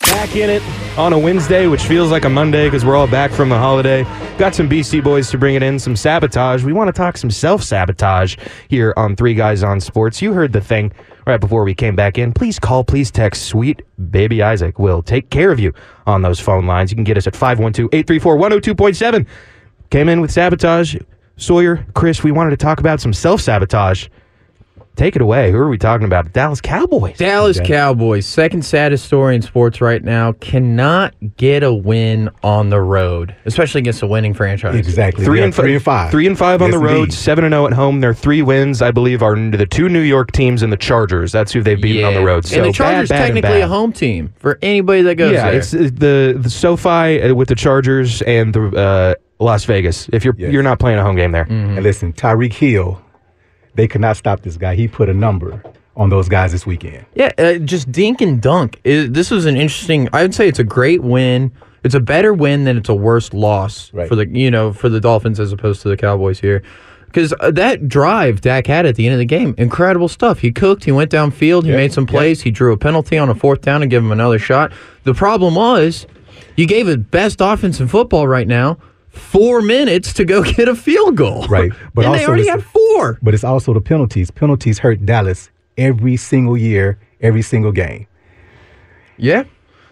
Back 0.00 0.34
in 0.34 0.50
it 0.50 0.62
on 0.98 1.12
a 1.12 1.18
Wednesday, 1.18 1.66
which 1.68 1.82
feels 1.82 2.10
like 2.10 2.24
a 2.24 2.28
Monday 2.28 2.66
because 2.66 2.84
we're 2.84 2.96
all 2.96 3.06
back 3.06 3.30
from 3.30 3.48
the 3.48 3.56
holiday. 3.56 4.02
Got 4.38 4.54
some 4.54 4.68
BC 4.68 5.04
boys 5.04 5.30
to 5.30 5.38
bring 5.38 5.54
it 5.54 5.62
in, 5.62 5.78
some 5.78 5.94
sabotage. 5.94 6.64
We 6.64 6.72
want 6.72 6.88
to 6.88 6.92
talk 6.92 7.16
some 7.16 7.30
self 7.30 7.62
sabotage 7.62 8.36
here 8.68 8.92
on 8.96 9.14
Three 9.14 9.34
Guys 9.34 9.62
on 9.62 9.80
Sports. 9.80 10.20
You 10.20 10.32
heard 10.32 10.52
the 10.52 10.60
thing 10.60 10.92
right 11.26 11.40
before 11.40 11.64
we 11.64 11.74
came 11.74 11.96
back 11.96 12.18
in. 12.18 12.32
Please 12.32 12.58
call, 12.58 12.84
please 12.84 13.10
text. 13.10 13.46
Sweet 13.46 13.82
baby 14.10 14.42
Isaac 14.42 14.78
We'll 14.78 15.02
take 15.02 15.30
care 15.30 15.52
of 15.52 15.60
you 15.60 15.72
on 16.06 16.22
those 16.22 16.40
phone 16.40 16.66
lines. 16.66 16.90
You 16.90 16.96
can 16.96 17.04
get 17.04 17.16
us 17.16 17.26
at 17.26 17.36
512 17.36 17.90
834 17.92 18.36
102.7. 18.36 19.26
Came 19.90 20.08
in 20.08 20.20
with 20.20 20.30
sabotage. 20.30 20.96
Sawyer, 21.36 21.86
Chris, 21.94 22.22
we 22.22 22.32
wanted 22.32 22.50
to 22.50 22.56
talk 22.56 22.80
about 22.80 23.00
some 23.00 23.12
self 23.12 23.40
sabotage. 23.40 24.08
Take 24.96 25.16
it 25.16 25.22
away. 25.22 25.50
Who 25.50 25.56
are 25.56 25.68
we 25.70 25.78
talking 25.78 26.04
about? 26.04 26.30
Dallas 26.34 26.60
Cowboys. 26.60 27.16
Dallas 27.16 27.58
Cowboys, 27.60 28.26
second 28.26 28.66
saddest 28.66 29.06
story 29.06 29.34
in 29.34 29.40
sports 29.40 29.80
right 29.80 30.04
now, 30.04 30.32
cannot 30.32 31.14
get 31.38 31.62
a 31.62 31.72
win 31.72 32.28
on 32.42 32.68
the 32.68 32.80
road, 32.80 33.34
especially 33.46 33.78
against 33.78 34.02
a 34.02 34.06
winning 34.06 34.34
franchise. 34.34 34.74
Exactly. 34.74 35.24
Three 35.24 35.42
and, 35.42 35.54
fi- 35.54 35.62
three 35.62 35.74
and 35.76 35.82
five. 35.82 36.10
Three 36.10 36.26
and 36.26 36.36
five 36.36 36.60
on 36.60 36.70
Yes, 36.70 36.78
the 36.78 36.84
road, 36.84 36.98
indeed. 37.04 37.14
seven 37.14 37.44
and 37.44 37.52
zero 37.52 37.66
at 37.66 37.72
home. 37.72 38.00
Their 38.00 38.12
three 38.12 38.42
wins, 38.42 38.82
I 38.82 38.90
believe, 38.90 39.22
are 39.22 39.34
the 39.36 39.64
two 39.64 39.88
New 39.88 40.00
York 40.02 40.32
teams 40.32 40.62
and 40.62 40.70
the 40.70 40.76
Chargers. 40.76 41.32
That's 41.32 41.50
who 41.52 41.62
they've 41.62 41.80
beaten 41.80 42.04
on 42.04 42.12
the 42.12 42.24
road. 42.24 42.44
So 42.44 42.56
and 42.58 42.66
the 42.66 42.72
Chargers 42.72 43.08
bad, 43.08 43.16
bad, 43.16 43.24
technically 43.26 43.60
a 43.62 43.68
home 43.68 43.92
team 43.94 44.34
for 44.38 44.58
anybody 44.60 45.00
that 45.02 45.14
goes 45.14 45.32
Yeah, 45.32 45.50
there. 45.50 45.58
it's 45.60 45.70
the 45.70 46.36
the 46.38 46.50
SoFi 46.50 47.22
uh, 47.22 47.34
with 47.34 47.48
the 47.48 47.54
Chargers 47.54 48.20
and 48.22 48.52
the 48.54 48.68
uh, 48.76 49.14
Las 49.42 49.64
Vegas. 49.64 50.10
If 50.12 50.26
you're 50.26 50.34
Yes. 50.36 50.52
you're 50.52 50.62
not 50.62 50.78
playing 50.78 50.98
a 50.98 51.02
home 51.02 51.16
game 51.16 51.32
there, 51.32 51.44
Mm-hmm. 51.46 51.76
And 51.76 51.82
listen, 51.82 52.12
Tyreek 52.12 52.52
Hill, 52.52 53.00
they 53.74 53.88
could 53.88 54.00
not 54.00 54.16
stop 54.16 54.40
this 54.42 54.56
guy. 54.56 54.74
He 54.74 54.88
put 54.88 55.08
a 55.08 55.14
number 55.14 55.62
on 55.96 56.08
those 56.08 56.28
guys 56.28 56.52
this 56.52 56.66
weekend. 56.66 57.04
Yeah, 57.14 57.32
uh, 57.38 57.54
just 57.54 57.90
dink 57.92 58.20
and 58.20 58.40
dunk. 58.40 58.80
It, 58.84 59.12
this 59.12 59.30
was 59.30 59.46
an 59.46 59.56
interesting. 59.56 60.08
I 60.12 60.22
would 60.22 60.34
say 60.34 60.48
it's 60.48 60.58
a 60.58 60.64
great 60.64 61.02
win. 61.02 61.52
It's 61.82 61.94
a 61.94 62.00
better 62.00 62.32
win 62.34 62.64
than 62.64 62.76
it's 62.76 62.88
a 62.88 62.94
worse 62.94 63.32
loss 63.32 63.92
Right. 63.94 64.08
for 64.08 64.14
the 64.14 64.26
you 64.28 64.50
know 64.50 64.72
for 64.72 64.88
the 64.88 65.00
Dolphins 65.00 65.40
as 65.40 65.52
opposed 65.52 65.82
to 65.82 65.88
the 65.88 65.96
Cowboys 65.96 66.40
here. 66.40 66.62
Because 67.06 67.34
uh, 67.40 67.50
that 67.52 67.88
drive 67.88 68.40
Dak 68.40 68.68
had 68.68 68.86
at 68.86 68.94
the 68.94 69.04
end 69.06 69.14
of 69.14 69.18
the 69.18 69.24
game, 69.24 69.54
incredible 69.58 70.06
stuff. 70.06 70.38
He 70.38 70.52
cooked. 70.52 70.84
He 70.84 70.92
went 70.92 71.10
downfield. 71.10 71.64
He 71.64 71.70
Yeah, 71.70 71.76
made 71.76 71.92
some 71.92 72.04
yeah. 72.04 72.10
plays. 72.12 72.42
He 72.42 72.50
drew 72.52 72.72
a 72.72 72.76
penalty 72.76 73.18
on 73.18 73.28
a 73.28 73.34
fourth 73.34 73.62
down 73.62 73.82
and 73.82 73.90
give 73.90 74.04
him 74.04 74.12
another 74.12 74.38
shot. 74.38 74.72
The 75.02 75.12
problem 75.14 75.56
was, 75.56 76.06
you 76.54 76.66
gave 76.68 76.86
the 76.86 76.98
best 76.98 77.38
offense 77.40 77.80
in 77.80 77.88
football 77.88 78.28
right 78.28 78.46
now 78.46 78.78
four 79.10 79.60
minutes 79.62 80.12
to 80.14 80.24
go 80.24 80.42
get 80.56 80.68
a 80.68 80.74
field 80.74 81.16
goal. 81.16 81.46
Right, 81.46 81.72
but 81.94 82.04
and 82.04 82.14
they 82.14 82.20
also 82.20 82.28
already 82.28 82.48
had 82.48 82.64
four. 82.64 83.18
But 83.22 83.34
it's 83.34 83.44
also 83.44 83.74
the 83.74 83.80
penalties. 83.80 84.30
Penalties 84.30 84.78
hurt 84.78 85.04
Dallas 85.04 85.50
every 85.76 86.16
single 86.16 86.56
year, 86.56 86.98
every 87.20 87.42
single 87.42 87.72
game. 87.72 88.06
Yeah. 89.16 89.44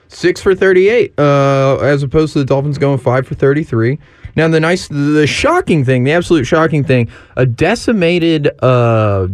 Six 0.09 0.41
for 0.41 0.55
38, 0.55 1.13
uh, 1.19 1.77
as 1.77 2.03
opposed 2.03 2.33
to 2.33 2.39
the 2.39 2.45
Dolphins 2.47 2.79
going 2.79 2.99
five 2.99 3.27
for 3.27 3.35
33. 3.35 3.99
Now, 4.37 4.49
the 4.49 4.61
nice, 4.61 4.89
the 4.89 5.27
shocking 5.27 5.85
thing, 5.85 6.05
the 6.05 6.13
absolute 6.13 6.45
shocking 6.45 6.83
thing, 6.83 7.11
a 7.37 7.45
decimated 7.45 8.51
uh, 8.63 9.29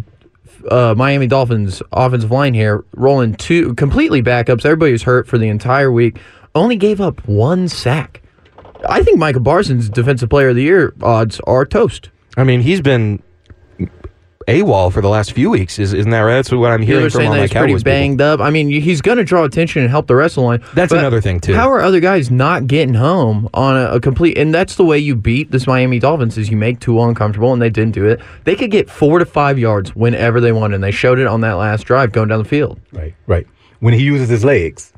uh, 0.69 0.95
Miami 0.97 1.29
Dolphins 1.29 1.83
offensive 1.93 2.31
line 2.31 2.55
here, 2.55 2.85
rolling 2.95 3.35
two 3.35 3.75
completely 3.75 4.23
backups. 4.23 4.64
Everybody 4.64 4.93
was 4.93 5.03
hurt 5.03 5.29
for 5.29 5.38
the 5.38 5.49
entire 5.49 5.93
week, 5.93 6.19
only 6.55 6.76
gave 6.76 7.00
up 7.00 7.26
one 7.29 7.69
sack. 7.69 8.23
I 8.88 9.03
think 9.03 9.19
Micah 9.19 9.41
Parsons' 9.41 9.88
Defensive 9.88 10.29
Player 10.31 10.50
of 10.50 10.57
the 10.57 10.62
Year 10.62 10.95
odds 11.03 11.41
are 11.47 11.64
toast. 11.64 12.11
I 12.37 12.45
mean 12.45 12.61
he's 12.61 12.81
been 12.81 13.23
AWOL 14.47 14.93
for 14.93 15.00
the 15.00 15.09
last 15.09 15.33
few 15.33 15.49
weeks. 15.49 15.79
Is, 15.79 15.95
isn't 15.95 16.11
that 16.11 16.21
right? 16.21 16.35
That's 16.35 16.53
what 16.53 16.71
I'm 16.71 16.81
People 16.81 16.87
hearing 16.95 17.07
are 17.07 17.11
from 17.11 17.19
saying 17.19 17.29
all 17.29 17.35
that 17.35 17.38
my 17.38 17.43
he's 17.45 17.53
pretty 17.53 17.73
Cowboys 17.73 17.83
people. 17.83 17.93
banged 17.93 18.21
up. 18.21 18.41
I 18.41 18.50
mean, 18.50 18.69
he's 18.69 19.00
going 19.00 19.17
to 19.17 19.25
draw 19.25 19.45
attention 19.45 19.81
and 19.83 19.91
help 19.91 20.07
the 20.07 20.17
rest 20.17 20.33
of 20.37 20.43
the 20.43 20.47
line. 20.47 20.62
That's 20.75 20.93
another 20.93 21.21
thing, 21.23 21.41
too. 21.41 21.55
How 21.55 21.71
are 21.71 21.81
other 21.81 22.00
guys 22.00 22.31
not 22.31 22.67
getting 22.67 22.95
home 22.95 23.49
on 23.55 23.76
a, 23.76 23.95
a 23.95 24.00
complete? 24.00 24.37
And 24.37 24.53
that's 24.53 24.76
the 24.76 24.85
way 24.85 24.99
you 24.99 25.17
beat 25.17 25.50
this 25.50 25.67
Miami 25.67 25.99
Dolphins 25.99 26.37
is 26.37 26.50
you 26.50 26.59
make 26.59 26.79
Tua 26.81 27.09
uncomfortable, 27.09 27.55
and 27.55 27.62
they 27.62 27.71
didn't 27.71 27.95
do 27.95 28.07
it. 28.07 28.20
They 28.44 28.55
could 28.55 28.70
get 28.70 28.90
four 28.90 29.18
to 29.18 29.25
five 29.25 29.59
yards 29.59 29.97
whenever 29.97 30.40
they 30.42 30.53
wanted, 30.53 30.75
and 30.75 30.85
they 30.85 30.90
showed 30.90 31.18
it 31.18 31.27
on 31.27 31.40
that 31.40 31.55
last 31.55 31.85
drive 31.85 32.12
going 32.12 32.29
down 32.29 32.38
the 32.42 32.49
field. 32.49 32.79
Right, 32.92 33.14
right. 33.27 33.47
When 33.81 33.94
he 33.94 34.03
uses 34.03 34.29
his 34.29 34.44
legs, 34.44 34.92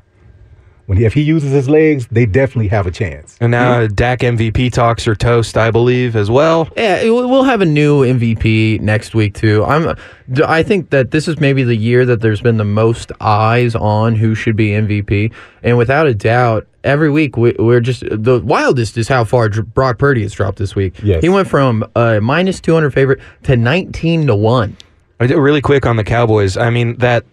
when 0.87 0.97
he, 0.97 1.03
if 1.05 1.13
he 1.13 1.21
uses 1.21 1.51
his 1.51 1.69
legs, 1.69 2.07
they 2.07 2.25
definitely 2.25 2.69
have 2.69 2.87
a 2.87 2.91
chance. 2.91 3.37
And 3.41 3.51
now 3.51 3.81
uh, 3.81 3.87
Dak 3.87 4.19
MVP 4.19 4.71
talks 4.71 5.05
are 5.05 5.15
toast, 5.15 5.57
I 5.57 5.69
believe, 5.69 6.15
as 6.15 6.31
well. 6.31 6.69
Yeah, 6.77 7.03
we'll 7.09 7.43
have 7.43 7.59
a 7.59 7.65
new 7.65 8.03
MVP 8.03 8.79
next 8.79 9.13
week 9.13 9.33
too. 9.33 9.65
I'm, 9.65 9.97
I 10.45 10.63
think 10.63 10.89
that 10.91 11.11
this 11.11 11.27
is 11.27 11.41
maybe 11.41 11.63
the 11.63 11.75
year 11.75 12.05
that 12.05 12.21
there's 12.21 12.39
been 12.39 12.55
the 12.55 12.63
most 12.63 13.11
eyes 13.19 13.75
on 13.75 14.15
who 14.15 14.33
should 14.33 14.55
be 14.55 14.69
MVP, 14.69 15.33
and 15.61 15.77
without 15.77 16.07
a 16.07 16.15
doubt, 16.15 16.65
every 16.85 17.09
week 17.11 17.35
we, 17.35 17.53
we're 17.59 17.81
just 17.81 18.03
the 18.09 18.39
wildest 18.39 18.97
is 18.97 19.09
how 19.09 19.25
far 19.25 19.49
Brock 19.49 19.97
Purdy 19.97 20.21
has 20.21 20.31
dropped 20.31 20.57
this 20.57 20.73
week. 20.73 20.95
Yes. 21.03 21.21
he 21.21 21.27
went 21.27 21.49
from 21.49 21.85
uh, 21.97 22.21
minus 22.21 22.61
two 22.61 22.73
hundred 22.73 22.91
favorite 22.91 23.19
to 23.43 23.57
nineteen 23.57 24.25
to 24.27 24.35
one. 24.35 24.77
I 25.19 25.27
did 25.27 25.37
really 25.37 25.61
quick 25.61 25.85
on 25.85 25.97
the 25.97 26.03
Cowboys. 26.05 26.55
I 26.55 26.69
mean 26.69 26.95
that 26.99 27.25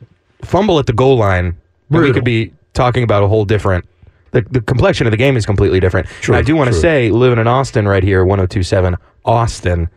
fumble 0.42 0.80
at 0.80 0.86
the 0.86 0.92
goal 0.92 1.18
line. 1.18 1.56
We 1.88 1.98
Brutal. 1.98 2.14
could 2.14 2.24
be 2.24 2.52
talking 2.74 3.02
about 3.02 3.22
a 3.22 3.28
whole 3.28 3.44
different. 3.44 3.84
The, 4.32 4.42
the 4.42 4.60
complexion 4.60 5.06
of 5.06 5.12
the 5.12 5.16
game 5.16 5.36
is 5.36 5.46
completely 5.46 5.78
different. 5.80 6.08
True, 6.20 6.34
And 6.34 6.44
I 6.44 6.46
do 6.46 6.56
want 6.56 6.68
to 6.68 6.74
say, 6.74 7.10
living 7.10 7.38
in 7.38 7.46
Austin 7.46 7.86
right 7.86 8.02
here, 8.02 8.24
1027 8.24 8.96
Austin, 9.24 9.88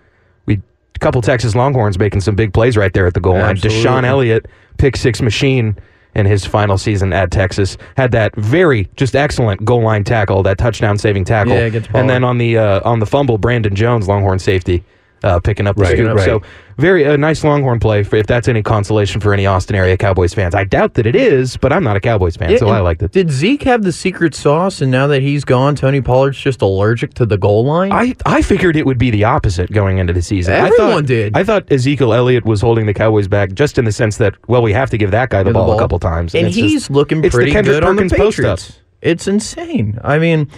we 0.46 0.62
a 0.96 1.00
couple 1.00 1.22
Texas 1.22 1.56
Longhorns 1.56 1.98
making 2.00 2.22
some 2.22 2.36
big 2.36 2.54
plays 2.54 2.78
right 2.78 2.94
there 2.94 3.08
at 3.08 3.14
the 3.16 3.20
goal 3.20 3.34
line. 3.34 3.58
Absolutely. 3.58 3.84
DeShon 3.84 4.04
Elliott, 4.04 4.46
pick 4.78 4.96
six 4.96 5.22
machine 5.22 5.76
in 6.16 6.26
his 6.26 6.46
final 6.46 6.78
season 6.78 7.14
at 7.14 7.30
Texas, 7.32 7.78
had 7.96 8.12
that 8.12 8.36
very 8.36 8.88
just 8.96 9.16
excellent 9.16 9.64
goal 9.66 9.82
line 9.84 10.04
tackle, 10.04 10.42
that 10.44 10.58
touchdown 10.58 10.98
saving 10.98 11.26
tackle. 11.26 11.54
Yeah, 11.54 11.82
and 11.94 12.10
then 12.10 12.24
on 12.24 12.38
the 12.38 12.58
uh, 12.58 12.82
on 12.90 13.00
the 13.00 13.06
fumble, 13.06 13.38
Brandon 13.38 13.76
Jones, 13.76 14.08
Longhorn 14.08 14.40
safety, 14.40 14.84
uh, 15.24 15.40
picking 15.40 15.68
up 15.68 15.76
the 15.76 15.84
Right, 15.84 15.94
scoop. 15.98 16.16
right. 16.16 16.26
So 16.26 16.42
very 16.78 17.04
a 17.04 17.18
nice 17.18 17.44
Longhorn 17.44 17.80
play 17.80 18.04
for, 18.04 18.16
if 18.16 18.28
that's 18.28 18.48
any 18.48 18.62
consolation 18.64 19.20
for 19.20 19.34
any 19.34 19.46
Austin 19.46 19.76
area 19.76 19.98
Cowboys 19.98 20.34
fans. 20.34 20.54
I 20.56 20.64
doubt 20.64 20.94
that 20.96 21.06
it 21.06 21.16
is, 21.16 21.58
but 21.58 21.74
I'm 21.74 21.84
not 21.84 21.96
a 21.96 22.00
Cowboys 22.00 22.38
fan, 22.38 22.58
so 22.58 22.68
Yeah, 22.68 22.74
I 22.74 22.76
and 22.78 22.84
liked 22.86 23.02
it. 23.04 23.12
Did 23.12 23.32
Zeke 23.32 23.64
have 23.64 23.84
the 23.84 23.92
secret 23.92 24.36
sauce, 24.36 24.82
and 24.82 24.92
now 24.92 25.08
that 25.08 25.22
he's 25.22 25.44
gone, 25.44 25.76
Tony 25.76 26.02
Pollard's 26.02 26.38
just 26.40 26.62
allergic 26.62 27.14
to 27.16 27.26
the 27.26 27.38
goal 27.38 27.66
line? 27.66 27.92
I, 27.92 28.16
I 28.26 28.42
figured 28.42 28.76
it 28.76 28.86
would 28.86 28.98
be 28.98 29.10
the 29.12 29.24
opposite 29.24 29.72
going 29.72 29.98
into 29.98 30.14
the 30.14 30.22
season. 30.22 30.54
I 30.54 30.68
Everyone 30.68 30.78
thought, 30.78 31.06
did. 31.06 31.36
I 31.38 31.44
thought 31.44 31.72
Ezekiel 31.72 32.14
Elliott 32.14 32.46
was 32.46 32.62
holding 32.62 32.86
the 32.86 32.94
Cowboys 32.94 33.28
back 33.28 33.54
just 33.54 33.78
in 33.78 33.86
the 33.86 33.92
sense 33.92 34.18
that, 34.18 34.36
well, 34.48 34.62
we 34.62 34.74
have 34.74 34.90
to 34.92 34.98
give 34.98 35.12
that 35.12 35.30
guy 35.30 35.40
the, 35.44 35.46
Give 35.50 35.54
the 35.56 35.60
ball, 35.60 35.76
a 35.78 35.80
couple 35.80 36.00
times. 36.00 36.36
and 36.36 36.48
it's 36.48 36.56
he's 36.56 36.74
just- 36.74 36.90
looking 36.92 37.22
pretty 37.22 37.52
Kendrick 37.52 37.76
good 37.78 37.84
on 37.84 37.96
the 37.96 38.04
Perkins. 38.04 38.36
Patriots. 38.36 38.80
It's 39.02 39.28
insane. 39.28 40.00
I 40.04 40.18
mean, 40.20 40.50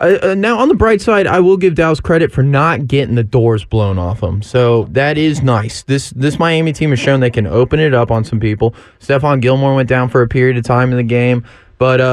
uh, 0.00 0.18
uh, 0.22 0.34
now 0.34 0.58
on 0.58 0.68
the 0.68 0.74
bright 0.74 1.00
side, 1.00 1.26
I 1.26 1.40
will 1.40 1.56
give 1.56 1.74
Dallas 1.74 2.00
credit 2.00 2.32
for 2.32 2.42
not 2.42 2.86
getting 2.86 3.14
the 3.14 3.22
doors 3.22 3.64
blown 3.64 3.98
off 3.98 4.20
them. 4.20 4.42
So 4.42 4.84
that 4.90 5.18
is 5.18 5.42
nice. 5.42 5.82
This 5.82 6.10
this 6.10 6.38
Miami 6.38 6.72
team 6.72 6.90
has 6.90 6.98
shown 6.98 7.20
they 7.20 7.30
can 7.30 7.46
open 7.46 7.78
it 7.80 7.94
up 7.94 8.10
on 8.10 8.24
some 8.24 8.40
people. 8.40 8.74
Stephon 9.00 9.40
Gilmore 9.40 9.74
went 9.74 9.88
down 9.88 10.08
for 10.08 10.22
a 10.22 10.28
period 10.28 10.56
of 10.56 10.64
time 10.64 10.90
in 10.90 10.96
the 10.96 11.02
game. 11.02 11.44
But 11.80 12.02
uh, 12.02 12.04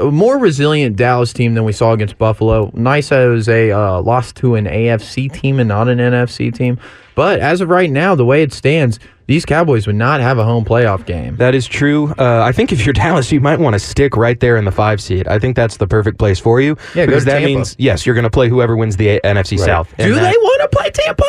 uh, 0.00 0.06
a 0.06 0.10
more 0.12 0.38
resilient 0.38 0.94
Dallas 0.94 1.32
team 1.32 1.54
than 1.54 1.64
we 1.64 1.72
saw 1.72 1.92
against 1.94 2.16
Buffalo. 2.16 2.70
Nice 2.74 3.08
that 3.08 3.22
it 3.22 3.28
was 3.28 3.48
a 3.48 3.72
uh, 3.72 4.00
loss 4.02 4.32
to 4.34 4.54
an 4.54 4.66
AFC 4.66 5.32
team 5.32 5.58
and 5.58 5.66
not 5.68 5.88
an 5.88 5.98
NFC 5.98 6.54
team. 6.54 6.78
But 7.16 7.40
as 7.40 7.60
of 7.60 7.70
right 7.70 7.90
now, 7.90 8.14
the 8.14 8.24
way 8.24 8.44
it 8.44 8.52
stands, 8.52 9.00
these 9.26 9.44
Cowboys 9.44 9.88
would 9.88 9.96
not 9.96 10.20
have 10.20 10.38
a 10.38 10.44
home 10.44 10.64
playoff 10.64 11.04
game. 11.06 11.34
That 11.38 11.56
is 11.56 11.66
true. 11.66 12.14
Uh, 12.20 12.42
I 12.44 12.52
think 12.52 12.70
if 12.70 12.86
you're 12.86 12.92
Dallas, 13.04 13.32
you 13.32 13.40
might 13.40 13.58
want 13.58 13.74
to 13.74 13.80
stick 13.80 14.16
right 14.16 14.38
there 14.38 14.56
in 14.56 14.64
the 14.64 14.70
five 14.70 15.00
seed. 15.02 15.26
I 15.26 15.40
think 15.40 15.56
that's 15.56 15.78
the 15.78 15.88
perfect 15.88 16.18
place 16.20 16.38
for 16.38 16.60
you. 16.60 16.76
Yeah, 16.94 17.06
because 17.06 17.24
that 17.24 17.40
Tampa. 17.40 17.46
means 17.48 17.74
yes, 17.80 18.06
you're 18.06 18.14
going 18.14 18.22
to 18.22 18.30
play 18.30 18.48
whoever 18.48 18.76
wins 18.76 18.96
the 18.96 19.08
A- 19.08 19.20
NFC 19.22 19.58
South. 19.58 19.92
Do 19.98 20.14
that- 20.14 20.20
they 20.20 20.38
want 20.38 20.70
to 20.70 20.76
play 20.78 20.90
Tampa? 20.92 21.24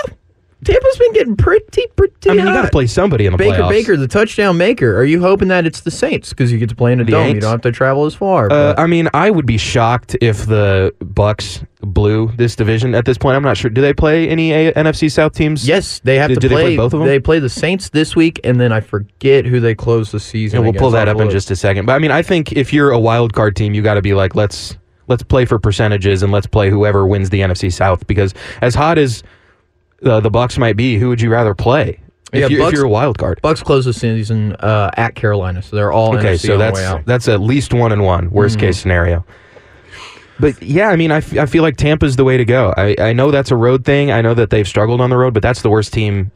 Tampa's 0.62 0.98
been 0.98 1.14
getting 1.14 1.36
pretty, 1.38 1.88
pretty. 1.96 2.14
I 2.30 2.34
mean, 2.34 2.40
you 2.40 2.46
got 2.46 2.54
to 2.56 2.62
hot. 2.64 2.72
play 2.74 2.86
somebody 2.86 3.26
in 3.26 3.32
the 3.32 3.38
Baker, 3.38 3.62
playoffs. 3.64 3.70
Baker, 3.70 3.96
the 3.98 4.10
touchdown 4.10 4.58
maker. 4.58 4.94
Are 4.98 5.06
you 5.06 5.22
hoping 5.22 5.48
that 5.48 5.66
it's 5.66 5.80
the 5.82 5.92
Saints 5.92 6.30
because 6.32 6.52
you 6.52 6.58
get 6.58 6.68
to 6.68 6.76
play 6.76 6.92
in 6.92 7.00
a 7.00 7.06
The 7.06 7.12
dome? 7.12 7.28
You 7.30 7.36
Aints? 7.36 7.42
don't 7.42 7.52
have 7.52 7.62
to 7.62 7.72
travel 7.72 8.06
as 8.06 8.14
far. 8.14 8.48
Uh, 8.48 8.74
but- 8.74 8.80
I 8.80 8.86
mean, 8.86 9.08
I 9.14 9.30
would 9.30 9.46
be 9.46 9.58
shocked 9.58 10.18
if 10.20 10.46
the 10.48 10.94
Bucs 11.02 11.66
blew 11.82 12.34
this 12.36 12.58
division 12.58 12.94
at 12.94 13.06
this 13.06 13.18
point. 13.18 13.38
I'm 13.38 13.44
not 13.44 13.56
sure. 13.56 13.70
Do 13.70 13.80
they 13.82 13.94
play 13.94 14.28
any 14.28 14.52
A- 14.52 14.74
NFC 14.74 15.10
South 15.10 15.34
teams? 15.34 15.66
yes, 15.66 16.02
they 16.04 16.18
have 16.18 16.28
do- 16.28 16.36
to 16.36 16.40
do 16.42 16.50
they 16.50 16.56
play. 16.56 16.64
play 16.64 16.76
both 16.78 16.94
of 16.94 17.00
them? 17.00 17.08
They 17.08 17.20
play 17.20 17.40
the 17.40 17.48
Saints 17.50 17.88
this 17.90 18.18
week, 18.18 18.42
and 18.44 18.60
then 18.60 18.74
I 18.74 18.82
forget 18.82 19.46
who 19.46 19.62
they 19.62 19.76
close 19.76 20.12
the 20.12 20.20
season. 20.20 20.58
And 20.58 20.66
we'll 20.66 20.74
pull 20.74 20.90
against. 20.90 20.94
that 21.06 21.08
I'll 21.10 21.16
up 21.16 21.22
in 21.22 21.28
look. 21.28 21.32
just 21.34 21.52
a 21.52 21.56
second. 21.56 21.86
But 21.86 21.94
I 21.94 22.00
mean, 22.00 22.12
I 22.12 22.22
think 22.22 22.52
if 22.52 22.74
you're 22.74 22.92
a 22.92 23.00
wild 23.00 23.32
card 23.34 23.56
team, 23.56 23.74
you 23.74 23.82
got 23.82 23.94
to 23.94 24.02
be 24.02 24.14
like, 24.14 24.36
let's 24.36 24.78
let's 25.08 25.24
play 25.24 25.46
for 25.46 25.58
percentages 25.58 26.22
and 26.22 26.34
let's 26.34 26.48
play 26.48 26.70
whoever 26.70 27.08
wins 27.08 27.30
the 27.30 27.40
NFC 27.40 27.72
South. 27.72 28.06
Because 28.08 28.34
as 28.62 28.76
hot 28.76 28.98
as 28.98 29.24
uh, 30.04 30.20
the 30.20 30.32
Bucs 30.32 30.58
might 30.58 30.76
be, 30.78 30.98
who 30.98 31.10
would 31.10 31.22
you 31.22 31.30
rather 31.32 31.54
play? 31.54 32.00
If, 32.32 32.40
Yeah, 32.42 32.48
you, 32.48 32.62
if 32.62 32.68
Bucs- 32.70 32.76
you're 32.76 32.86
a 32.86 32.90
wild 32.90 33.18
card. 33.18 33.40
Bucs 33.44 33.64
close 33.64 33.86
the 33.86 33.94
season 33.94 34.54
uh, 34.60 34.92
at 34.96 35.16
Carolina, 35.16 35.62
so 35.62 35.76
they're 35.76 35.92
all 35.92 36.16
Okay, 36.18 36.34
NFC 36.36 36.46
so 36.48 36.58
that's 36.58 37.06
that's 37.06 37.28
at 37.28 37.42
least 37.42 37.74
one 37.74 37.92
and 37.92 38.04
one. 38.04 38.30
Worst 38.30 38.60
case 38.60 38.78
scenario. 38.78 39.26
but 40.40 40.62
yeah, 40.62 40.90
I 40.90 40.96
mean, 40.96 41.12
I, 41.12 41.18
f- 41.18 41.38
I 41.38 41.46
feel 41.48 41.64
like 41.64 41.76
Tampa's 41.76 42.16
the 42.16 42.24
way 42.24 42.38
to 42.38 42.46
go. 42.46 42.74
I, 42.78 42.96
I 43.00 43.14
know 43.14 43.32
that's 43.32 43.52
a 43.52 43.56
road 43.56 43.84
thing. 43.84 44.12
I 44.12 44.22
know 44.22 44.34
that 44.36 44.52
they've 44.52 44.68
struggled 44.68 45.02
on 45.02 45.10
the 45.10 45.18
road, 45.18 45.34
but 45.34 45.42
that's 45.44 45.62
the 45.64 45.70
worst 45.70 45.92
team 45.92 46.32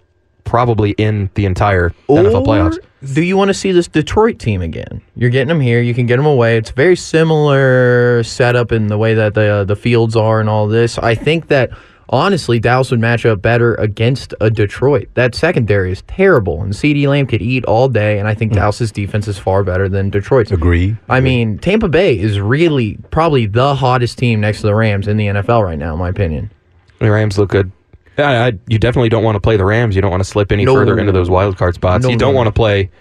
probably 0.45 0.91
in 0.91 1.29
the 1.35 1.45
entire 1.45 1.91
NFL 2.09 2.45
playoffs. 2.45 2.77
Do 3.13 3.21
you 3.21 3.37
want 3.37 3.49
to 3.49 3.53
see 3.53 3.71
this 3.71 3.87
Detroit 3.87 4.39
team 4.39 4.61
again? 4.61 5.01
You're 5.15 5.29
getting 5.29 5.47
them 5.49 5.59
here. 5.61 5.81
You 5.81 5.93
can 5.93 6.05
get 6.05 6.17
them 6.17 6.25
away. 6.25 6.57
It's 6.57 6.71
very 6.71 6.95
similar 6.95 8.23
setup 8.23 8.71
in 8.71 8.87
the 8.87 8.97
way 8.97 9.13
that 9.13 9.33
the 9.35 9.47
uh, 9.47 9.63
the 9.63 9.75
fields 9.75 10.15
are 10.15 10.39
and 10.39 10.49
all 10.49 10.67
this. 10.67 10.97
I 10.97 11.13
think 11.15 11.47
that 11.49 11.69
honestly, 12.13 12.59
Dallas 12.59 12.91
would 12.91 12.99
match 12.99 13.25
up 13.25 13.41
better 13.41 13.73
against 13.75 14.33
a 14.39 14.49
Detroit. 14.51 15.09
That 15.15 15.33
secondary 15.33 15.91
is 15.91 16.03
terrible, 16.03 16.61
and 16.61 16.71
CeeDee 16.71 17.07
Lamb 17.07 17.25
could 17.25 17.41
eat 17.41 17.65
all 17.65 17.89
day. 17.89 18.19
And 18.19 18.27
I 18.27 18.35
think 18.35 18.53
Dallas's 18.53 18.91
defense 18.91 19.27
is 19.27 19.39
far 19.39 19.63
better 19.63 19.89
than 19.89 20.11
Detroit's. 20.11 20.51
Agree. 20.51 20.95
I 21.09 21.19
mean, 21.19 21.57
Tampa 21.57 21.89
Bay 21.89 22.17
is 22.17 22.39
really 22.39 22.97
probably 23.09 23.47
the 23.47 23.73
hottest 23.75 24.19
team 24.19 24.39
next 24.39 24.61
to 24.61 24.67
the 24.67 24.75
Rams 24.75 25.07
in 25.07 25.17
the 25.17 25.25
NFL 25.27 25.63
right 25.63 25.77
now, 25.77 25.93
in 25.93 25.99
my 25.99 26.09
opinion. 26.09 26.51
The 26.99 27.11
Rams 27.11 27.37
look 27.37 27.49
good. 27.49 27.71
I, 28.17 28.47
I, 28.47 28.51
you 28.67 28.77
definitely 28.77 29.09
don't 29.09 29.23
want 29.23 29.35
to 29.35 29.41
play 29.41 29.57
the 29.57 29.65
Rams. 29.65 29.95
You 29.95 30.03
don't 30.03 30.11
want 30.11 30.21
to 30.21 30.29
slip 30.29 30.51
any 30.51 30.65
No. 30.65 30.75
further 30.75 30.99
into 30.99 31.11
those 31.11 31.31
wild 31.31 31.57
card 31.57 31.73
spots. 31.73 32.03
No, 32.03 32.11
you 32.11 32.17
don't 32.17 32.33
no. 32.33 32.37
want 32.37 32.47
to 32.47 32.51
play. 32.53 32.91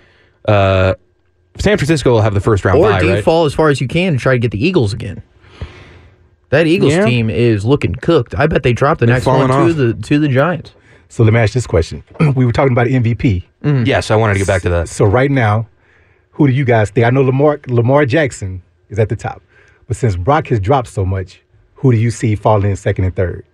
Uh, 0.46 0.94
San 1.59 1.77
Francisco 1.77 2.11
will 2.12 2.22
have 2.22 2.33
the 2.33 2.40
first 2.40 2.64
round 2.64 2.79
or 2.79 2.85
bye, 2.88 2.92
right? 2.92 3.16
default 3.16 3.44
as 3.46 3.55
far 3.55 3.68
as 3.68 3.79
you 3.79 3.87
can 3.87 4.14
and 4.14 4.18
try 4.18 4.33
to 4.33 4.38
get 4.38 4.53
the 4.53 4.64
Eagles 4.66 4.94
again. 4.94 5.22
That 6.53 6.67
Eagles 6.67 6.93
Yeah. 6.93 7.07
team 7.07 7.31
is 7.31 7.65
looking 7.65 7.95
cooked. 7.95 8.35
I 8.37 8.47
bet 8.47 8.62
they 8.62 8.75
drop 8.75 8.99
the 8.99 9.07
They're 9.07 9.15
next 9.17 9.25
one 9.27 9.49
falling 9.49 9.69
to 9.69 9.73
the 9.73 9.95
to 9.95 10.19
the 10.19 10.29
Giants. 10.29 10.75
So 11.09 11.25
let 11.25 11.33
me 11.33 11.41
ask 11.41 11.55
this 11.55 11.67
question. 11.67 12.05
we 12.37 12.45
were 12.45 12.53
talking 12.53 12.73
about 12.73 12.87
MVP. 12.88 13.45
Yes, 13.87 14.11
I 14.11 14.17
wanted 14.17 14.35
to 14.35 14.38
get 14.41 14.47
back 14.49 14.61
to 14.62 14.69
that. 14.69 14.88
So 14.91 15.07
right 15.07 15.31
now, 15.31 15.67
who 16.33 16.47
do 16.47 16.53
you 16.53 16.65
guys 16.67 16.91
think? 16.91 17.07
I 17.07 17.11
know 17.11 17.23
Lamar 17.23 17.59
Lamar 17.69 18.05
Jackson 18.05 18.61
is 18.91 18.99
at 18.99 19.09
the 19.09 19.17
top, 19.17 19.41
but 19.88 19.97
since 19.97 20.15
Brock 20.15 20.49
has 20.49 20.61
dropped 20.61 20.88
so 20.88 21.07
much, 21.07 21.41
who 21.77 21.91
do 21.91 21.97
you 21.97 22.11
see 22.11 22.35
falling 22.37 22.69
in 22.71 22.77
second 22.77 23.05
and 23.07 23.17
third? 23.17 23.47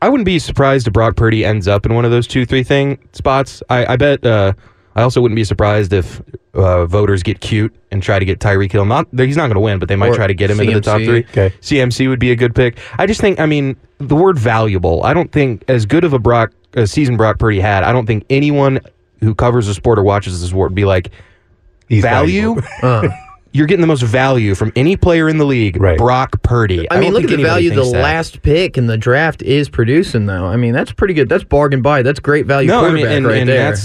I 0.00 0.08
wouldn't 0.08 0.24
be 0.24 0.38
surprised 0.38 0.86
if 0.86 0.94
Brock 0.94 1.16
Purdy 1.16 1.44
ends 1.44 1.68
up 1.68 1.84
in 1.84 1.92
one 1.94 2.06
of 2.06 2.10
those 2.10 2.26
two, 2.26 2.46
three 2.46 2.62
thing 2.64 2.98
spots. 3.12 3.62
I, 3.68 3.84
I 3.92 3.96
bet. 3.96 4.24
Uh, 4.24 4.54
I 4.96 5.02
also 5.02 5.20
wouldn't 5.20 5.36
be 5.36 5.44
surprised 5.44 5.92
if 5.92 6.22
uh, 6.54 6.86
voters 6.86 7.22
get 7.22 7.40
cute 7.40 7.74
and 7.90 8.02
try 8.02 8.18
to 8.18 8.24
get 8.24 8.38
Tyreek 8.38 8.72
Hill. 8.72 8.84
Not 8.84 9.08
he's 9.16 9.36
not 9.36 9.46
going 9.46 9.54
to 9.54 9.60
win, 9.60 9.78
but 9.78 9.88
they 9.88 9.96
might 9.96 10.10
Or 10.10 10.14
try 10.14 10.26
to 10.26 10.34
get 10.34 10.50
him 10.50 10.60
into 10.60 10.74
the 10.74 10.80
top 10.80 11.00
three. 11.02 11.24
Okay. 11.30 11.52
CMC 11.60 12.08
would 12.08 12.20
be 12.20 12.30
a 12.30 12.36
good 12.36 12.54
pick. 12.54 12.78
I 12.98 13.06
just 13.06 13.20
think. 13.20 13.40
I 13.40 13.46
mean, 13.46 13.76
the 13.98 14.16
word 14.16 14.38
valuable. 14.38 15.02
I 15.02 15.14
don't 15.14 15.30
think 15.30 15.64
as 15.68 15.86
good 15.86 16.04
of 16.04 16.12
a 16.12 16.18
Brock 16.18 16.52
a 16.74 16.86
season 16.86 17.16
Brock 17.16 17.38
Purdy 17.38 17.60
had. 17.60 17.82
I 17.84 17.92
don't 17.92 18.06
think 18.06 18.24
anyone 18.30 18.80
who 19.20 19.34
covers 19.34 19.66
the 19.66 19.74
sport 19.74 19.98
or 19.98 20.02
watches 20.02 20.40
the 20.40 20.46
sport 20.46 20.70
would 20.70 20.76
be 20.76 20.84
like 20.84 21.10
He's 21.88 22.02
value. 22.02 22.60
valuable. 22.80 23.16
You're 23.52 23.68
getting 23.68 23.82
the 23.82 23.86
most 23.86 24.02
value 24.02 24.56
from 24.56 24.72
any 24.74 24.96
player 24.96 25.28
in 25.28 25.38
the 25.38 25.44
league. 25.44 25.80
Right. 25.80 25.96
Brock 25.96 26.42
Purdy. 26.42 26.90
I 26.90 26.98
mean, 26.98 27.12
look 27.12 27.22
at 27.22 27.30
the 27.30 27.36
value 27.36 27.70
the 27.70 27.84
that. 27.84 28.02
last 28.02 28.42
pick 28.42 28.76
in 28.76 28.88
the 28.88 28.98
draft 28.98 29.42
is 29.42 29.68
producing, 29.68 30.26
though. 30.26 30.44
I 30.44 30.56
mean, 30.56 30.72
that's 30.72 30.90
pretty 30.90 31.14
good. 31.14 31.28
That's 31.28 31.44
bargain 31.44 31.80
buy. 31.80 32.02
That's 32.02 32.18
great 32.18 32.46
value 32.46 32.66
no, 32.66 32.84
I 32.84 32.90
mean, 32.90 33.06
and, 33.06 33.24
right 33.24 33.38
and 33.38 33.48
there. 33.48 33.76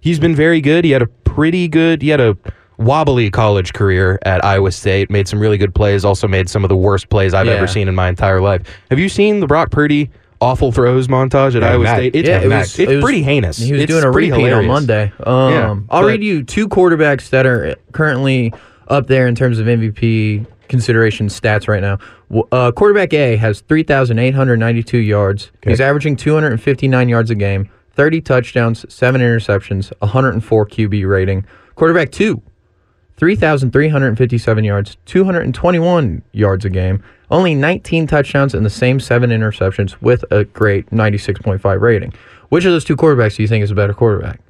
He's 0.00 0.18
been 0.18 0.34
very 0.34 0.60
good. 0.60 0.84
He 0.84 0.90
had 0.90 1.02
a 1.02 1.06
pretty 1.06 1.68
good. 1.68 2.02
He 2.02 2.08
had 2.08 2.20
a 2.20 2.36
wobbly 2.78 3.30
college 3.30 3.72
career 3.72 4.18
at 4.22 4.44
Iowa 4.44 4.72
State. 4.72 5.10
Made 5.10 5.28
some 5.28 5.38
really 5.38 5.58
good 5.58 5.74
plays. 5.74 6.04
Also 6.04 6.26
made 6.26 6.48
some 6.48 6.64
of 6.64 6.68
the 6.68 6.76
worst 6.76 7.08
plays 7.10 7.34
I've 7.34 7.46
Yeah. 7.46 7.52
ever 7.54 7.66
seen 7.66 7.88
in 7.88 7.94
my 7.94 8.08
entire 8.08 8.40
life. 8.40 8.62
Have 8.90 8.98
you 8.98 9.08
seen 9.08 9.40
the 9.40 9.46
Brock 9.46 9.70
Purdy 9.70 10.10
awful 10.40 10.72
throws 10.72 11.06
montage 11.06 11.54
at 11.54 11.62
Yeah, 11.62 11.72
Iowa 11.72 11.86
State? 11.86 12.16
It's, 12.16 12.28
yeah, 12.28 12.38
it 12.40 12.50
it's, 12.50 12.78
it 12.78 12.88
was 12.88 13.04
pretty 13.04 13.22
heinous. 13.22 13.58
He 13.58 13.72
was 13.72 13.82
It's 13.82 13.92
doing 13.92 14.04
a 14.04 14.10
pretty 14.10 14.30
repeat 14.32 14.52
on. 14.52 14.66
Monday. 14.66 15.12
Um, 15.24 15.52
Yeah, 15.52 15.68
I'll 15.90 16.00
but- 16.02 16.06
read 16.06 16.24
you 16.24 16.42
two 16.42 16.66
quarterbacks 16.68 17.28
that 17.30 17.44
are 17.46 17.74
currently 17.92 18.52
up 18.88 19.06
there 19.06 19.26
in 19.26 19.34
terms 19.34 19.58
of 19.58 19.66
MVP 19.68 20.46
consideration 20.68 21.26
stats 21.28 21.68
right 21.68 21.82
now. 21.82 21.98
Uh, 22.52 22.70
quarterback 22.72 23.12
A 23.12 23.36
has 23.36 23.60
3,892 23.62 24.98
yards. 24.98 25.50
Okay. 25.58 25.70
He's 25.70 25.80
averaging 25.80 26.16
259 26.16 27.08
yards 27.08 27.30
a 27.30 27.34
game, 27.34 27.68
30 27.94 28.20
touchdowns, 28.20 28.84
7 28.92 29.20
interceptions, 29.20 29.92
104 30.00 30.66
QB 30.66 31.08
rating. 31.08 31.44
Quarterback 31.74 32.10
2, 32.10 32.42
3,357 33.16 34.64
yards, 34.64 34.96
221 35.06 36.22
yards 36.32 36.64
a 36.64 36.70
game, 36.70 37.02
only 37.30 37.54
19 37.54 38.06
touchdowns 38.06 38.54
and 38.54 38.64
the 38.64 38.70
same 38.70 38.98
7 38.98 39.30
interceptions 39.30 40.00
with 40.00 40.24
a 40.30 40.44
great 40.44 40.88
96.5 40.90 41.80
rating. 41.80 42.12
Which 42.48 42.64
of 42.64 42.72
those 42.72 42.84
two 42.84 42.96
quarterbacks 42.96 43.36
do 43.36 43.42
you 43.42 43.48
think 43.48 43.62
is 43.62 43.70
a 43.70 43.74
better 43.74 43.94
quarterback? 43.94 44.40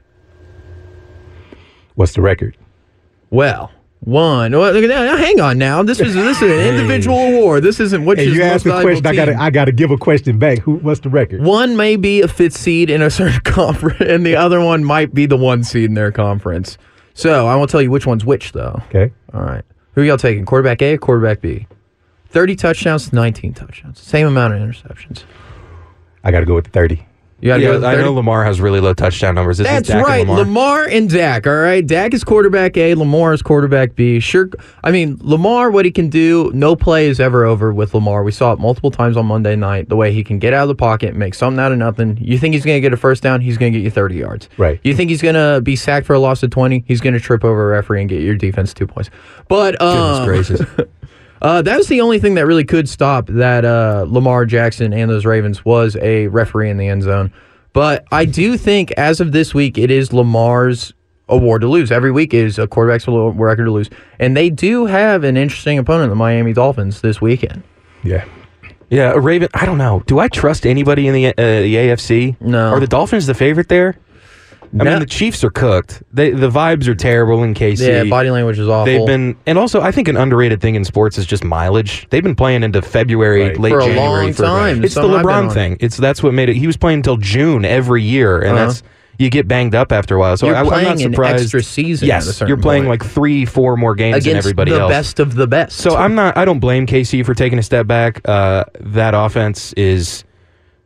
What's 1.95 2.15
the 2.15 2.23
record? 2.23 2.57
Well, 3.31 3.71
one. 4.01 4.53
Well, 4.53 4.73
look 4.73 4.83
at 4.85 4.89
that. 4.89 5.05
Now, 5.05 5.17
hang 5.17 5.41
on 5.41 5.59
now. 5.59 5.83
This 5.83 6.01
is 6.01 6.15
this 6.15 6.41
is 6.43 6.51
an 6.51 6.75
individual 6.75 7.19
award. 7.19 7.63
This 7.63 7.81
isn't 7.81 8.05
what 8.05 8.19
Hey, 8.19 8.25
you 8.27 8.43
asked 8.43 8.65
a 8.67 8.71
valuable 8.71 9.01
question. 9.01 9.07
I 9.07 9.15
gotta. 9.15 9.41
I 9.41 9.51
gotta 9.51 9.73
give 9.73 9.91
a 9.91 9.97
question 9.99 10.39
back. 10.39 10.59
Who? 10.61 10.77
What's 10.77 11.01
the 11.01 11.11
record? 11.11 11.43
One 11.43 11.77
may 11.77 11.97
be 11.97 12.23
a 12.23 12.29
fifth 12.29 12.57
seed 12.57 12.91
in 12.91 13.03
a 13.03 13.11
certain 13.11 13.41
conference, 13.45 14.01
and 14.01 14.25
the 14.25 14.37
other 14.37 14.61
one 14.61 14.85
might 14.85 15.13
be 15.15 15.27
the 15.27 15.37
one 15.37 15.63
seed 15.65 15.85
in 15.85 15.95
their 15.95 16.13
conference. 16.13 16.79
So 17.15 17.47
I 17.47 17.57
won't 17.57 17.71
tell 17.71 17.83
you 17.83 17.91
which 17.91 18.07
one's 18.07 18.25
which, 18.25 18.53
though. 18.53 18.81
Okay. 18.89 19.13
All 19.35 19.43
right. 19.43 19.65
Who 19.95 20.03
y'all 20.03 20.17
taking? 20.17 20.47
Quarterback 20.47 20.81
A 20.83 20.95
or 20.95 20.99
quarterback 20.99 21.41
B? 21.41 21.67
30 22.29 22.55
touchdowns, 22.57 23.13
19 23.13 23.55
touchdowns. 23.55 23.99
Same 23.99 24.27
amount 24.29 24.55
of 24.55 24.61
interceptions. 24.61 25.25
I 26.23 26.31
gotta 26.31 26.47
go 26.47 26.55
with 26.55 26.65
the 26.67 26.71
thirty. 26.71 27.07
You 27.41 27.49
got 27.49 27.57
to 27.57 27.63
Yeah, 27.63 27.79
go 27.79 27.87
I 27.87 27.97
know 27.97 28.13
Lamar 28.13 28.45
has 28.45 28.61
really 28.61 28.81
low 28.81 28.93
touchdown 28.93 29.35
numbers. 29.35 29.59
This 29.59 29.67
That's 29.67 29.89
Dak 29.89 29.97
and 29.97 30.07
right. 30.07 30.21
Lamar. 30.27 30.37
Lamar. 30.39 30.85
and 30.85 31.09
Dak. 31.09 31.47
All 31.47 31.55
right. 31.57 31.87
Dak 31.87 32.13
is 32.13 32.23
quarterback 32.23 32.77
A. 32.77 32.95
Lamar 32.95 33.33
is 33.33 33.41
quarterback 33.43 33.95
B. 33.95 34.21
Sure. 34.21 34.51
I 34.85 34.91
mean, 34.91 35.17
Lamar, 35.23 35.71
what 35.71 35.85
he 35.85 35.91
can 35.91 36.09
do, 36.11 36.51
no 36.55 36.77
play 36.77 37.07
is 37.09 37.19
ever 37.19 37.45
over 37.45 37.73
with 37.73 37.95
Lamar. 37.95 38.23
We 38.23 38.33
saw 38.33 38.53
it 38.53 38.59
multiple 38.59 38.91
times 38.91 39.17
on 39.17 39.25
Monday 39.27 39.57
night. 39.57 39.89
The 39.89 39.97
way 39.97 40.13
he 40.13 40.23
can 40.23 40.39
get 40.39 40.53
out 40.53 40.63
of 40.63 40.69
the 40.69 40.75
pocket, 40.75 41.17
make 41.17 41.35
something 41.35 41.59
out 41.59 41.73
of 41.73 41.79
nothing. 41.79 42.19
You 42.21 42.39
think 42.39 42.53
he's 42.55 42.65
going 42.65 42.77
to 42.77 42.81
get 42.83 42.93
a 42.93 42.97
first 42.99 43.23
down? 43.23 43.41
He's 43.41 43.57
going 43.57 43.73
to 43.73 43.79
get 43.79 43.85
you 43.85 43.91
30 43.91 44.15
yards. 44.17 44.49
Right. 44.59 44.79
You 44.85 44.95
think 44.95 45.09
he's 45.11 45.23
going 45.23 45.35
to 45.37 45.61
be 45.63 45.77
sacked 45.77 46.07
for 46.07 46.15
a 46.15 46.19
loss 46.19 46.43
of 46.43 46.51
20? 46.51 46.85
He's 46.87 47.01
going 47.01 47.15
to 47.15 47.21
trip 47.21 47.43
over 47.45 47.71
a 47.73 47.77
referee 47.77 48.01
and 48.03 48.09
get 48.11 48.23
your 48.23 48.35
defense 48.37 48.75
two 48.75 48.87
points. 48.87 49.09
But 49.49 49.81
um, 49.81 50.25
Goodness 50.27 50.59
gracious. 50.59 50.87
uh, 51.43 51.63
that 51.63 51.77
was 51.77 51.89
the 51.89 52.01
only 52.01 52.19
thing 52.19 52.35
that 52.35 52.47
really 52.47 52.65
could 52.65 52.89
stop 52.89 53.27
that 53.29 53.65
uh, 53.65 54.05
Lamar 54.09 54.47
Jackson 54.47 54.93
and 54.93 55.11
those 55.11 55.25
Ravens 55.25 55.65
was 55.65 55.97
a 55.97 56.27
referee 56.29 56.71
in 56.71 56.77
the 56.77 56.89
end 56.89 57.03
zone. 57.03 57.33
But 57.73 58.05
I 58.11 58.25
do 58.25 58.57
think 58.57 58.93
as 58.93 59.21
of 59.21 59.33
this 59.33 59.55
week, 59.55 59.79
it 59.79 59.91
is 59.91 60.13
Lamar's 60.13 60.93
award 61.29 61.63
to 61.63 61.69
lose. 61.69 61.93
Every 61.93 62.11
week 62.11 62.35
is 62.35 62.59
a 62.59 62.67
quarterback's 62.67 63.07
record 63.07 63.65
to 63.65 63.71
lose, 63.71 63.89
and 64.19 64.37
they 64.37 64.51
do 64.51 64.87
have 64.87 65.25
an 65.25 65.37
interesting 65.37 65.79
opponent, 65.79 66.11
the 66.11 66.17
Miami 66.17 66.53
Dolphins, 66.53 67.01
this 67.01 67.21
weekend. 67.21 67.63
Yeah. 68.03 68.25
Yeah, 68.91 69.13
a 69.13 69.21
Raven. 69.21 69.49
I 69.55 69.67
don't 69.67 69.79
know. 69.79 70.03
Do 70.07 70.19
I 70.19 70.27
trust 70.27 70.67
anybody 70.67 71.07
in 71.07 71.15
the 71.15 71.27
uh, 71.27 71.33
the 71.37 71.75
AFC? 71.77 72.41
No. 72.41 72.71
Are 72.71 72.81
the 72.81 72.89
Dolphins 72.89 73.27
the 73.27 73.35
favorite 73.35 73.69
there? 73.69 73.97
I 74.73 74.85
No. 74.85 74.91
mean, 74.93 75.01
the 75.01 75.07
Chiefs 75.07 75.43
are 75.43 75.51
cooked. 75.51 76.01
They, 76.13 76.31
the 76.31 76.49
vibes 76.49 76.87
are 76.87 76.95
terrible 76.95 77.43
in 77.43 77.55
KC. 77.55 77.81
Yeah, 77.89 78.05
body 78.05 78.31
language 78.31 78.59
is 78.59 78.69
awful. 78.69 78.85
They've 78.85 79.05
been, 79.07 79.37
and 79.47 79.59
also 79.59 79.81
I 79.81 79.91
think 79.91 80.07
an 80.07 80.17
underrated 80.17 80.61
thing 80.61 80.77
in 80.77 80.85
sports 80.85 81.19
is 81.19 81.27
just 81.27 81.43
mileage. 81.43 82.07
They've 82.11 82.23
been 82.23 82.37
playing 82.37 82.63
into 82.63 82.81
February, 82.81 83.49
Right. 83.49 83.59
late 83.59 83.71
For 83.71 83.81
a 83.81 83.85
January 83.87 84.25
long 84.27 84.35
time. 84.35 84.85
It's 84.85 84.95
the 84.95 85.01
Something 85.03 85.19
I've 85.19 85.27
been 85.27 85.35
LeBron 85.35 85.49
on. 85.49 85.55
thing. 85.55 85.77
It's 85.81 85.97
that's 85.97 86.23
what 86.23 86.35
made 86.35 86.49
it. 86.51 86.57
He 86.57 86.69
was 86.69 86.77
playing 86.77 86.99
until 87.01 87.17
June 87.17 87.65
every 87.65 88.03
year, 88.05 88.39
and 88.41 88.51
Uh-huh. 88.57 88.67
that's 88.67 88.83
you 89.19 89.29
get 89.29 89.47
banged 89.49 89.75
up 89.75 89.91
after 89.93 90.15
a 90.15 90.19
while. 90.21 90.37
So 90.39 90.47
You're 90.47 90.55
I, 90.57 90.61
I'm 90.61 90.67
playing 90.67 90.85
not 90.85 90.93
an 91.01 91.13
surprised. 91.13 91.43
extra 91.43 91.63
season 91.65 92.07
at 92.09 92.13
a 92.13 92.15
Yes, 92.15 92.25
certain 92.37 92.49
you're 92.49 92.57
playing 92.57 92.85
point. 92.85 93.03
like 93.03 93.11
three, 93.11 93.45
four 93.45 93.77
more 93.77 93.95
games 93.97 94.15
than 94.25 94.31
against 94.31 94.47
everybody 94.47 94.71
the 94.71 94.79
else. 94.81 94.91
best 94.91 95.19
of 95.21 95.35
the 95.35 95.47
best. 95.49 95.77
So 95.79 95.95
I'm 95.97 96.15
not. 96.15 96.39
I 96.39 96.45
don't 96.45 96.61
blame 96.61 96.87
KC 96.87 97.23
for 97.27 97.35
taking 97.35 97.59
a 97.59 97.63
step 97.63 97.87
back. 97.89 98.21
Uh, 98.27 98.65
that 98.81 99.15
offense 99.15 99.73
is 99.75 100.23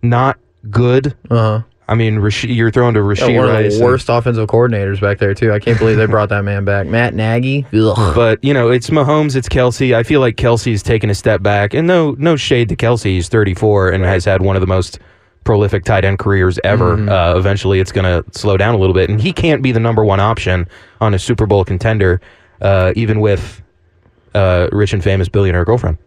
not 0.02 0.38
good. 0.70 1.14
uh-huh. 1.30 1.60
I 1.86 1.94
mean, 1.94 2.14
you're 2.44 2.70
throwing 2.70 2.94
to 2.94 3.00
Yeah, 3.00 3.06
Rashee 3.06 3.36
one 3.36 3.44
of 3.48 3.54
Rice. 3.54 3.72
the 3.72 3.76
and- 3.76 3.84
worst 3.84 4.08
offensive 4.08 4.48
coordinators 4.48 5.00
back 5.00 5.18
there 5.18 5.34
too. 5.34 5.52
I 5.52 5.58
can't 5.58 5.78
believe 5.78 5.96
they 5.98 6.06
brought 6.06 6.30
that 6.30 6.42
man 6.42 6.64
back. 6.64 6.86
Matt 6.86 7.14
Nagy. 7.14 7.66
Ugh. 7.74 8.14
but 8.14 8.42
you 8.42 8.54
know, 8.54 8.70
it's 8.70 8.88
Mahomes, 8.90 9.36
it's 9.36 9.48
Kelsey. 9.48 9.94
I 9.94 10.02
feel 10.02 10.20
like 10.20 10.36
Kelsey's 10.36 10.82
taken 10.82 11.10
a 11.10 11.14
step 11.14 11.42
back, 11.42 11.74
and 11.74 11.86
no, 11.86 12.16
no 12.18 12.36
shade 12.36 12.68
to 12.70 12.76
Kelsey. 12.76 13.16
He's 13.16 13.28
34 13.28 13.90
and 13.90 14.02
has 14.04 14.24
had 14.24 14.40
one 14.40 14.56
of 14.56 14.60
the 14.60 14.66
most 14.66 14.98
prolific 15.44 15.84
tight 15.84 16.06
end 16.06 16.18
careers 16.18 16.58
ever. 16.64 16.96
Mm-hmm. 16.96 17.08
Uh, 17.10 17.38
eventually, 17.38 17.78
it's 17.80 17.92
going 17.92 18.04
to 18.06 18.24
slow 18.38 18.56
down 18.56 18.74
a 18.74 18.78
little 18.78 18.94
bit, 18.94 19.10
and 19.10 19.20
he 19.20 19.30
can't 19.32 19.62
be 19.62 19.72
the 19.72 19.80
number 19.80 20.02
one 20.04 20.20
option 20.20 20.66
on 21.02 21.12
a 21.12 21.18
Super 21.18 21.44
Bowl 21.44 21.66
contender, 21.66 22.18
uh, 22.62 22.94
even 22.96 23.20
with 23.20 23.60
uh, 24.34 24.68
rich 24.72 24.94
and 24.94 25.04
famous 25.04 25.28
billionaire 25.28 25.66
girlfriend. 25.66 25.98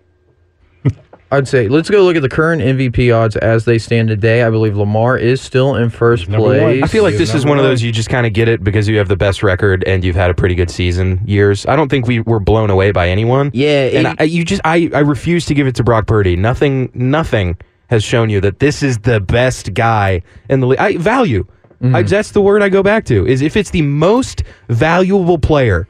I'd 1.29 1.47
say 1.47 1.67
let's 1.67 1.89
go 1.89 2.03
look 2.03 2.15
at 2.15 2.21
the 2.21 2.29
current 2.29 2.61
MVP 2.61 3.13
odds 3.13 3.35
as 3.35 3.65
they 3.65 3.77
stand 3.77 4.07
today. 4.07 4.43
I 4.43 4.49
believe 4.49 4.77
Lamar 4.77 5.17
is 5.17 5.41
still 5.41 5.75
in 5.75 5.89
first 5.89 6.29
Number 6.29 6.47
one. 6.47 6.57
place. 6.59 6.83
I 6.83 6.87
feel 6.87 7.03
like 7.03 7.11
He's 7.13 7.19
this 7.19 7.29
is 7.35 7.43
number 7.43 7.49
one 7.49 7.59
of 7.59 7.63
one. 7.63 7.71
those 7.71 7.83
you 7.83 7.91
just 7.91 8.09
kind 8.09 8.25
of 8.25 8.31
get 8.33 8.47
it 8.47 8.63
because 8.63 8.87
you 8.87 8.97
have 8.97 9.09
the 9.09 9.17
best 9.17 9.43
record 9.43 9.83
and 9.85 10.05
you've 10.05 10.15
had 10.15 10.29
a 10.29 10.33
pretty 10.33 10.55
good 10.55 10.69
season 10.71 11.19
years. 11.25 11.65
I 11.65 11.75
don't 11.75 11.89
think 11.89 12.07
we 12.07 12.21
were 12.21 12.39
blown 12.39 12.69
away 12.69 12.91
by 12.91 13.09
anyone. 13.09 13.51
Yeah, 13.53 13.87
and 13.87 14.07
it- 14.07 14.15
I, 14.19 14.23
you 14.23 14.45
just 14.45 14.61
I 14.63 14.89
I 14.93 14.99
refuse 14.99 15.45
to 15.47 15.53
give 15.53 15.67
it 15.67 15.75
to 15.75 15.83
Brock 15.83 16.07
Purdy. 16.07 16.35
Nothing 16.37 16.89
nothing 16.93 17.57
has 17.89 18.03
shown 18.03 18.29
you 18.29 18.39
that 18.41 18.59
this 18.59 18.81
is 18.81 18.99
the 18.99 19.19
best 19.19 19.73
guy 19.73 20.21
in 20.49 20.61
the 20.61 20.67
league. 20.67 20.79
I 20.79 20.97
value. 20.97 21.45
Mm-hmm. 21.81 21.95
I, 21.95 22.01
that's 22.03 22.31
the 22.31 22.41
word 22.41 22.63
I 22.63 22.69
go 22.69 22.81
back 22.81 23.05
to. 23.05 23.27
Is 23.27 23.41
if 23.41 23.55
it's 23.55 23.69
the 23.69 23.81
most 23.83 24.43
valuable 24.69 25.37
player 25.37 25.87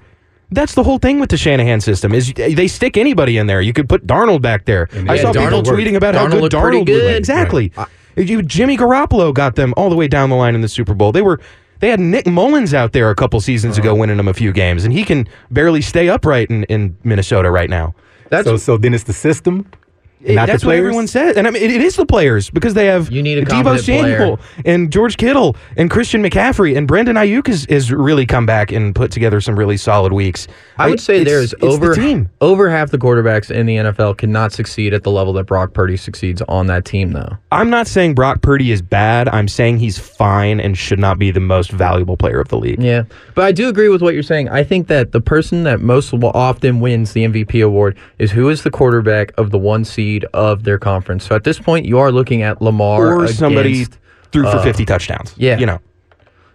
That's 0.50 0.76
the 0.76 0.84
whole 0.84 0.98
thing 0.98 1.20
with 1.20 1.30
the 1.30 1.38
Shanahan 1.38 1.82
system 1.82 2.14
is 2.14 2.32
they 2.34 2.68
stick 2.68 2.96
anybody 2.96 3.38
in 3.38 3.48
there. 3.48 3.62
You 3.62 3.74
could 3.74 3.90
put 3.90 4.08
Darnold 4.08 4.42
back 4.42 4.66
there. 4.66 4.88
And 4.94 5.12
I 5.12 5.16
yeah, 5.16 5.22
saw 5.24 5.34
people 5.34 5.48
Darnold 5.48 5.68
worked. 5.68 5.80
tweeting 5.80 5.96
about 5.96 6.16
how 6.16 6.28
good 6.28 6.42
looked 6.42 6.56
pretty 6.56 6.78
Darnold 6.80 6.86
good. 6.86 7.04
was. 7.04 7.18
Exactly. 7.18 7.74
Uh, 7.76 7.86
you- 8.16 8.42
Jimmy 8.42 8.78
Garoppolo 8.78 9.34
got 9.34 9.56
them 9.56 9.74
all 9.76 9.90
the 9.90 9.96
way 9.96 10.08
down 10.08 10.30
the 10.30 10.38
line 10.38 10.56
in 10.56 10.62
the 10.62 10.70
Super 10.70 10.94
Bowl. 10.94 11.12
They 11.12 11.22
were 11.22 11.40
they 11.80 11.90
had 11.90 12.00
Nick 12.00 12.26
Mullens 12.26 12.74
out 12.74 12.94
there 12.94 13.10
a 13.10 13.16
couple 13.16 13.40
seasons 13.40 13.78
ago 13.78 13.90
uh-huh. 13.90 14.00
winning 14.00 14.18
them 14.18 14.28
a 14.28 14.34
few 14.34 14.52
games, 14.52 14.84
and 14.84 14.94
he 14.94 15.04
can 15.04 15.28
barely 15.52 15.82
stay 15.82 16.10
upright 16.10 16.50
in, 16.50 16.64
in 16.66 16.98
Minnesota 17.04 17.52
right 17.52 17.70
now. 17.70 17.94
That's 18.30 18.46
so 18.46 18.58
so 18.58 18.78
then 18.78 18.94
it's 18.94 19.04
the 19.04 19.14
system, 19.14 19.70
It- 20.24 20.36
not 20.36 20.48
that's 20.48 20.62
the 20.62 20.68
what 20.68 20.76
everyone 20.76 21.08
says, 21.08 21.38
and 21.38 21.48
I 21.48 21.52
mean 21.52 21.62
it, 21.62 21.72
it 21.72 21.82
is 21.82 21.96
the 21.96 22.06
players 22.06 22.50
because 22.50 22.74
they 22.74 22.88
have 22.88 23.12
You 23.12 23.22
need 23.22 23.38
a 23.38 23.46
Deebo 23.46 23.50
competent 23.50 23.82
Samuel 23.86 24.40
and 24.66 24.92
George 24.92 25.18
Kittle 25.18 25.56
and 25.76 25.90
Christian 25.92 26.24
McCaffrey 26.24 26.76
and 26.76 26.88
Brandon 26.88 27.16
Aiyuk 27.16 27.48
has, 27.48 27.66
has 27.70 27.92
really 27.92 28.26
come 28.26 28.46
back 28.46 28.72
and 28.72 28.96
put 28.96 29.12
together 29.12 29.40
some 29.42 29.58
really 29.58 29.78
solid 29.78 30.14
weeks. 30.14 30.48
I 30.78 30.90
would 30.90 31.00
say 31.00 31.24
there's 31.24 31.54
it's 31.54 31.62
the 31.62 31.68
over 31.68 31.94
team. 31.94 32.30
over 32.42 32.70
half 32.70 32.92
the 32.92 32.98
quarterbacks 32.98 33.52
in 33.52 33.66
the 33.66 33.78
NFL 33.78 34.18
cannot 34.18 34.52
succeed 34.54 34.94
at 34.94 35.04
the 35.04 35.12
level 35.12 35.34
that 35.34 35.46
Brock 35.46 35.74
Purdy 35.74 35.98
succeeds 35.98 36.42
on 36.44 36.68
that 36.68 36.86
team, 36.86 37.12
though. 37.12 37.38
I'm 37.52 37.70
not 37.70 37.88
saying 37.88 38.16
Brock 38.16 38.42
Purdy 38.42 38.72
is 38.72 38.82
bad. 38.82 39.28
I'm 39.30 39.48
saying 39.48 39.78
he's 39.78 40.00
fine 40.00 40.60
and 40.60 40.78
should 40.78 41.00
not 41.00 41.20
be 41.20 41.32
the 41.32 41.40
most 41.40 41.72
valuable 41.72 42.18
player 42.18 42.40
of 42.40 42.48
the 42.50 42.58
league. 42.58 42.82
Yeah, 42.82 43.04
but 43.36 43.46
I 43.46 43.52
do 43.52 43.70
agree 43.70 43.90
with 43.90 44.02
what 44.02 44.14
you're 44.14 44.24
saying. 44.24 44.50
I 44.50 44.64
think 44.64 44.88
that 44.88 45.12
the 45.12 45.22
person 45.22 45.64
that 45.64 45.80
most 45.80 46.14
often 46.14 46.80
wins 46.80 47.14
the 47.14 47.26
MVP 47.26 47.64
award 47.64 47.98
is 48.20 48.32
who 48.32 48.50
is 48.50 48.64
the 48.64 48.72
quarterback 48.72 49.32
of 49.38 49.52
the 49.52 49.58
one 49.58 49.86
of 50.34 50.64
their 50.64 50.78
conference. 50.80 51.26
So 51.26 51.36
at 51.36 51.44
this 51.44 51.60
point, 51.60 51.86
you 51.86 51.98
are 52.00 52.12
looking 52.12 52.42
at 52.42 52.62
Lamar 52.62 53.14
Or 53.24 53.28
somebody 53.28 53.74
against- 53.84 54.00
threw 54.32 54.44
for 54.44 54.58
uh, 54.58 54.64
50 54.64 54.86
touchdowns. 54.86 55.34
yeah. 55.38 55.58
You 55.58 55.66
know, 55.66 55.80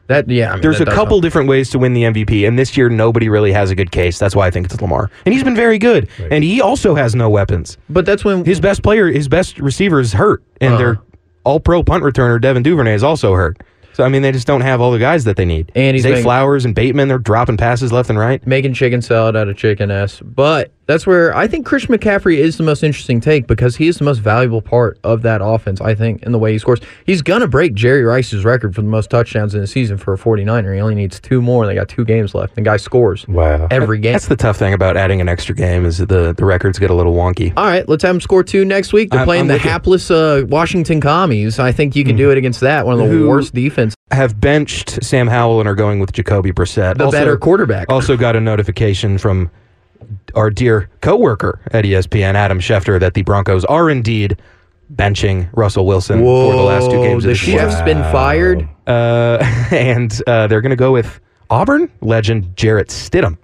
that. 0.09 0.29
Yeah, 0.29 0.51
I 0.51 0.53
mean, 0.55 0.62
there's 0.62 0.81
a 0.81 0.85
couple 0.85 1.17
help. 1.17 1.23
different 1.23 1.49
ways 1.49 1.71
to 1.71 1.79
win 1.79 1.95
the 1.95 2.03
MVP, 2.05 2.47
and 2.47 2.59
this 2.59 2.77
year 2.77 2.88
nobody 2.88 3.29
really 3.29 3.53
has 3.53 3.71
a 3.71 3.75
good 3.75 3.91
case. 3.93 4.19
That's 4.19 4.35
why 4.37 4.47
I 4.47 4.51
think 4.51 4.67
it's 4.67 4.81
Lamar. 4.81 5.11
And 5.25 5.33
he's 5.33 5.45
been 5.45 5.55
very 5.57 5.79
good. 5.79 6.09
And 6.31 6.43
he 6.45 6.61
also 6.61 6.95
has 6.95 7.15
no 7.15 7.31
weapons. 7.31 7.79
But 7.88 8.05
that's 8.07 8.25
when 8.25 8.45
His 8.45 8.61
best 8.61 8.83
player, 8.83 9.07
his 9.11 9.29
best 9.29 9.59
receiver 9.59 10.01
is 10.01 10.12
hurt, 10.12 10.43
and 10.61 10.75
Uh-huh. 10.75 10.83
their 10.83 10.99
all 11.45 11.61
pro 11.61 11.83
punt 11.83 12.05
returner, 12.05 12.41
Devin 12.41 12.62
Duvernay, 12.62 12.95
is 12.95 13.03
also 13.03 13.35
hurt. 13.35 13.57
So, 13.95 14.05
I 14.05 14.09
mean, 14.09 14.23
they 14.23 14.33
just 14.33 14.47
don't 14.47 14.62
have 14.62 14.81
all 14.81 14.91
the 14.91 14.99
guys 14.99 15.25
that 15.25 15.37
they 15.37 15.45
need. 15.45 15.71
And 15.75 15.95
he's 15.95 16.03
Zay 16.05 16.11
making- 16.11 16.23
Flowers 16.25 16.65
and 16.65 16.75
Bateman, 16.75 17.09
they're 17.09 17.19
dropping 17.19 17.59
passes 17.59 17.93
left 17.93 18.09
and 18.09 18.19
right. 18.19 18.45
making 18.47 18.73
chicken 18.75 19.03
salad 19.03 19.37
out 19.37 19.49
of 19.49 19.57
chicken 19.59 19.91
s. 19.91 20.21
But 20.25 20.71
that's 20.93 21.07
where 21.07 21.35
I 21.37 21.49
think 21.49 21.67
Christian 21.67 21.95
McCaffrey 21.95 22.37
is 22.37 22.57
the 22.57 22.63
most 22.63 22.83
interesting 22.83 23.21
take 23.21 23.47
because 23.47 23.77
he 23.77 23.89
is 23.89 23.97
the 23.99 24.05
most 24.05 24.19
valuable 24.19 24.61
part 24.63 24.99
of 25.03 25.23
that 25.23 25.41
offense, 25.43 25.81
I 25.81 25.95
think, 25.95 26.23
in 26.23 26.33
the 26.33 26.39
way 26.39 26.53
he 26.53 26.59
scores. 26.59 26.81
He's 27.07 27.23
going 27.23 27.41
to 27.41 27.49
break 27.49 27.75
Jerry 27.75 28.03
Rice's 28.05 28.45
record 28.45 28.75
for 28.75 28.83
the 28.83 28.89
most 28.89 29.11
touchdowns 29.11 29.55
in 29.55 29.63
a 29.63 29.67
season 29.67 29.97
for 29.99 30.13
a 30.15 30.17
49er. 30.19 30.75
He 30.75 30.81
only 30.81 30.95
needs 30.95 31.19
two 31.19 31.43
more, 31.43 31.65
and 31.65 31.71
they 31.71 31.75
got 31.75 31.89
two 31.89 32.05
games 32.05 32.35
left. 32.35 32.55
The 32.55 32.61
guy 32.61 32.77
scores 32.77 33.27
Wow. 33.27 33.69
every 33.71 33.99
game. 33.99 34.13
That's 34.13 34.29
the 34.29 34.37
tough 34.37 34.57
thing 34.57 34.75
about 34.75 34.97
adding 34.97 35.21
an 35.21 35.29
extra 35.29 35.55
game 35.55 35.85
is 35.85 35.99
the, 35.99 36.33
the 36.37 36.45
records 36.45 36.79
get 36.79 36.91
a 36.91 36.95
little 36.95 37.15
wonky. 37.15 37.53
All 37.57 37.65
right, 37.65 37.89
let's 37.89 38.03
have 38.05 38.15
them 38.15 38.21
score 38.21 38.43
two 38.45 38.65
next 38.65 38.93
week. 38.93 39.11
They're 39.11 39.21
I'm- 39.21 39.27
playing 39.27 39.43
I'm 39.43 39.49
the 39.49 39.59
hapless 39.59 40.11
uh, 40.11 40.45
Washington 40.49 41.01
Commies. 41.01 41.59
I 41.59 41.73
think 41.73 41.97
you 41.97 42.05
can 42.05 42.17
do 42.17 42.31
it 42.31 42.39
against 42.39 42.61
that, 42.61 42.87
one 42.87 42.95
of 43.01 43.01
the 43.01 43.07
Who- 43.09 43.29
worst 43.29 43.55
defense, 43.55 43.95
Have 44.11 44.41
benched 44.41 45.03
Sam 45.03 45.27
Howell 45.27 45.61
and 45.61 45.69
are 45.69 45.75
going 45.75 45.99
with 46.01 46.13
Jacoby 46.13 46.53
Brissett. 46.53 46.99
the 46.99 47.05
Also- 47.07 47.19
better 47.19 47.37
quarterback. 47.37 47.91
Also 47.91 48.17
got 48.17 48.37
a 48.37 48.41
notification 48.41 49.17
from 49.19 49.51
our 50.35 50.51
dear 50.51 50.88
coworker 51.01 51.61
at 51.72 51.85
ESPN, 51.85 52.35
Adam 52.35 52.61
Schefter, 52.61 52.98
that 53.01 53.14
the 53.14 53.22
Broncos 53.22 53.64
are 53.66 53.90
indeed 53.90 54.37
benching 54.94 55.48
Russell 55.53 55.87
Wilson 55.87 56.20
for 56.20 56.53
the 56.53 56.62
last 56.62 56.90
two 56.90 57.03
games 57.03 57.25
the 57.25 57.31
of 57.31 57.37
the 57.37 57.38
season. 57.38 57.59
chef's 57.59 57.83
been 57.83 58.03
fired. 58.12 58.68
Uh, 58.87 59.38
and 59.70 60.22
uh, 60.27 60.46
they're 60.46 60.61
going 60.61 60.70
to 60.70 60.77
go 60.77 60.92
with 60.92 61.20
Auburn 61.51 61.90
legend 62.01 62.57
Jarrett 62.57 62.88
Stidham 62.88 63.38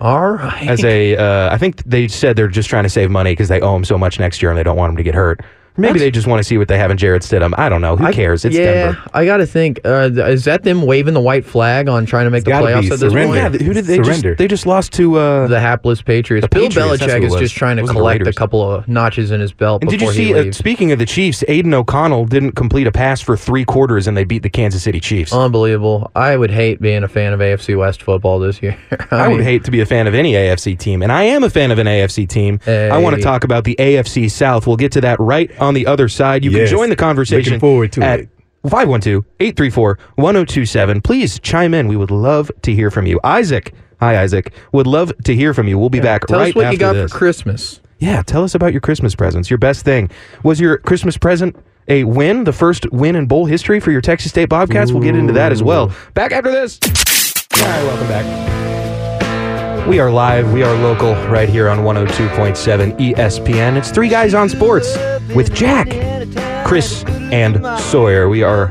All 0.00 0.32
right. 0.32 0.68
as 0.68 0.84
a. 0.84 1.16
Uh, 1.16 1.54
I 1.54 1.58
think 1.58 1.82
they 1.84 2.08
said 2.08 2.36
they're 2.36 2.48
just 2.48 2.68
trying 2.68 2.84
to 2.84 2.90
save 2.90 3.10
money 3.10 3.32
because 3.32 3.48
they 3.48 3.60
owe 3.60 3.76
him 3.76 3.84
so 3.84 3.96
much 3.98 4.18
next 4.18 4.42
year 4.42 4.50
and 4.50 4.58
they 4.58 4.62
don't 4.62 4.76
want 4.76 4.90
him 4.90 4.96
to 4.96 5.02
get 5.02 5.14
hurt. 5.14 5.40
Or 5.76 5.80
maybe 5.80 5.98
they 5.98 6.10
just 6.10 6.26
want 6.26 6.38
to 6.40 6.44
see 6.44 6.56
what 6.58 6.68
they 6.68 6.78
have 6.78 6.90
in 6.90 6.96
Jarrett 6.96 7.22
Stidham. 7.22 7.52
I 7.58 7.68
don't 7.68 7.80
know. 7.80 7.96
Who 7.96 8.04
I- 8.06 8.12
cares? 8.12 8.44
It's 8.44 8.54
yeah, 8.56 8.72
Denver. 8.92 9.02
I 9.12 9.24
got 9.24 9.38
to 9.38 9.46
think. 9.46 9.80
Uh, 9.84 10.10
is 10.12 10.44
that 10.44 10.62
them 10.62 10.82
waving 10.82 11.14
the 11.14 11.20
white 11.20 11.44
flag 11.44 11.88
on 11.88 12.06
trying 12.06 12.26
to 12.26 12.30
make 12.30 12.44
the 12.44 12.52
playoffs 12.52 12.82
be 12.82 12.86
at 12.92 13.00
this 13.00 13.12
surrender. 13.12 13.34
Yeah, 13.36 13.48
point? 13.48 13.52
th- 13.60 13.66
who 13.66 13.72
did 13.74 13.84
they 13.86 13.98
just? 13.98 14.24
They 14.38 14.46
just 14.48 14.66
lost 14.66 14.92
to. 14.94 15.18
Uh, 15.18 15.46
The 15.48 15.60
hapless 15.60 16.00
Patriots. 16.02 16.44
The 16.44 16.48
Bill 16.48 16.68
Patriots, 16.68 17.00
that's 17.00 17.12
Belichick 17.12 17.18
who 17.18 17.22
it 17.24 17.26
is 17.26 17.32
was. 17.32 17.40
just 17.40 17.54
trying 17.56 17.76
to 17.78 17.84
collect 17.86 18.26
a 18.26 18.32
couple 18.32 18.62
of 18.70 18.86
notches 18.88 19.30
in 19.30 19.40
his 19.40 19.52
belt 19.52 19.82
and 19.82 19.90
did 19.90 20.00
you 20.00 20.12
see? 20.12 20.26
he 20.32 20.48
Uh, 20.48 20.52
speaking 20.52 20.92
of 20.92 20.98
the 20.98 21.06
Chiefs, 21.06 21.42
Aidan 21.48 21.74
O'Connell 21.74 22.26
didn't 22.26 22.52
complete 22.52 22.86
a 22.86 22.92
pass 22.92 23.20
for 23.20 23.36
three 23.36 23.64
quarters, 23.64 24.06
and 24.06 24.16
they 24.16 24.24
beat 24.24 24.42
the 24.42 24.50
Kansas 24.50 24.82
City 24.82 25.00
Chiefs. 25.00 25.32
Unbelievable. 25.32 26.10
I 26.14 26.36
would 26.36 26.50
hate 26.50 26.80
being 26.80 27.02
a 27.02 27.08
fan 27.08 27.32
of 27.32 27.40
AFC 27.40 27.76
West 27.76 28.02
football 28.02 28.38
this 28.38 28.62
year. 28.62 28.76
I 29.10 29.28
would 29.28 29.38
mean, 29.38 29.44
hate 29.44 29.64
to 29.64 29.70
be 29.70 29.80
a 29.80 29.86
fan 29.86 30.06
of 30.06 30.14
any 30.14 30.32
AFC 30.34 30.78
team, 30.78 31.02
and 31.02 31.10
I 31.12 31.24
am 31.24 31.42
a 31.44 31.50
fan 31.50 31.70
of 31.70 31.78
an 31.78 31.86
AFC 31.86 32.28
team. 32.28 32.60
I 32.66 32.96
want 32.98 33.16
to 33.16 33.22
talk 33.22 33.44
about 33.44 33.64
the 33.64 33.74
AFC 33.78 34.30
South. 34.30 34.66
We'll 34.66 34.76
get 34.76 34.92
to 34.92 35.00
that 35.02 35.18
right 35.20 35.50
on 35.64 35.74
the 35.74 35.86
other 35.86 36.08
side. 36.08 36.44
You 36.44 36.50
Yes. 36.52 36.68
can 36.70 36.78
join 36.78 36.90
the 36.90 36.96
conversation 36.96 37.54
Looking 37.54 37.60
forward 37.60 37.92
to 37.92 38.02
at 38.02 38.20
it. 38.20 38.28
512-834-1027. 38.64 41.02
Please 41.02 41.38
chime 41.40 41.74
in. 41.74 41.88
We 41.88 41.96
would 41.96 42.10
love 42.10 42.50
to 42.62 42.72
hear 42.74 42.90
from 42.90 43.06
you. 43.06 43.20
Isaac, 43.24 43.72
hi 44.00 44.20
Isaac, 44.22 44.52
would 44.72 44.86
love 44.86 45.12
to 45.24 45.34
hear 45.34 45.54
from 45.54 45.68
you. 45.68 45.78
We'll 45.78 45.90
be 45.90 46.00
back 46.00 46.26
Tell 46.26 46.38
right 46.38 46.50
us 46.50 46.54
what 46.54 46.64
after 46.66 46.74
you 46.74 46.78
got 46.78 46.92
this. 46.94 47.12
for 47.12 47.18
Christmas. 47.18 47.80
Yeah, 47.98 48.22
tell 48.22 48.44
us 48.44 48.54
about 48.54 48.72
your 48.72 48.80
Christmas 48.80 49.14
presents. 49.14 49.50
Your 49.50 49.58
best 49.58 49.84
thing. 49.84 50.10
Was 50.42 50.60
your 50.60 50.78
Christmas 50.78 51.16
present 51.16 51.56
a 51.88 52.04
win? 52.04 52.44
The 52.44 52.52
first 52.52 52.90
win 52.92 53.16
in 53.16 53.26
bowl 53.26 53.46
history 53.46 53.80
for 53.80 53.90
your 53.90 54.00
Texas 54.00 54.30
State 54.30 54.48
Bobcats? 54.48 54.92
We'll 54.92 55.02
get 55.02 55.16
into 55.16 55.32
that 55.34 55.52
as 55.52 55.62
well. 55.62 55.92
Back 56.14 56.32
after 56.32 56.50
this. 56.50 56.78
All 57.62 57.68
right, 57.68 57.82
welcome 57.84 58.08
back. 58.08 58.83
We 59.88 60.00
are 60.00 60.10
live. 60.10 60.50
We 60.54 60.62
are 60.62 60.74
local 60.78 61.12
right 61.28 61.46
here 61.46 61.68
on 61.68 61.80
102.7 61.80 62.96
ESPN. 62.98 63.76
It's 63.76 63.90
Three 63.90 64.08
Guys 64.08 64.32
on 64.32 64.48
Sports 64.48 64.96
with 65.34 65.54
Jack, 65.54 65.88
Chris, 66.66 67.04
and 67.06 67.56
Sawyer. 67.78 68.30
We 68.30 68.42
are 68.42 68.68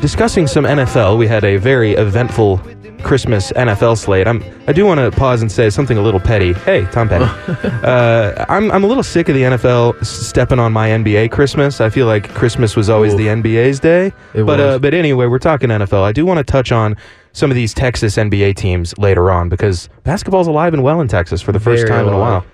discussing 0.00 0.46
some 0.46 0.64
NFL. 0.64 1.18
We 1.18 1.26
had 1.26 1.42
a 1.42 1.56
very 1.56 1.94
eventful 1.94 2.60
Christmas 3.02 3.50
NFL 3.52 3.98
slate. 3.98 4.28
I'm, 4.28 4.44
I 4.68 4.72
do 4.72 4.86
want 4.86 5.00
to 5.00 5.10
pause 5.10 5.42
and 5.42 5.50
say 5.50 5.70
something 5.70 5.98
a 5.98 6.02
little 6.02 6.20
petty. 6.20 6.52
Hey, 6.52 6.86
Tom 6.92 7.08
Petty. 7.08 7.24
uh, 7.84 8.44
I'm, 8.48 8.70
I'm 8.70 8.84
a 8.84 8.86
little 8.86 9.02
sick 9.02 9.28
of 9.28 9.34
the 9.34 9.42
NFL 9.42 10.04
stepping 10.04 10.60
on 10.60 10.72
my 10.72 10.88
NBA 10.88 11.32
Christmas. 11.32 11.80
I 11.80 11.88
feel 11.90 12.06
like 12.06 12.32
Christmas 12.32 12.76
was 12.76 12.88
always 12.88 13.16
the 13.16 13.26
NBA's 13.26 13.80
day. 13.80 14.12
It 14.34 14.44
but. 14.44 14.60
Uh, 14.60 14.78
but 14.78 14.94
anyway, 14.94 15.26
we're 15.26 15.40
talking 15.40 15.70
NFL. 15.70 16.02
I 16.02 16.12
do 16.12 16.24
want 16.24 16.38
to 16.38 16.44
touch 16.44 16.70
on 16.70 16.96
some 17.36 17.50
of 17.50 17.54
these 17.54 17.74
Texas 17.74 18.16
NBA 18.16 18.56
teams 18.56 18.96
later 18.96 19.30
on 19.30 19.50
because 19.50 19.90
basketball's 20.04 20.46
alive 20.46 20.72
and 20.72 20.82
well 20.82 21.02
in 21.02 21.06
Texas 21.08 21.42
for 21.42 21.52
the 21.52 21.60
first 21.60 21.86
Very 21.86 21.90
time 21.90 22.08
in 22.08 22.14
a 22.14 22.18
while. 22.18 22.46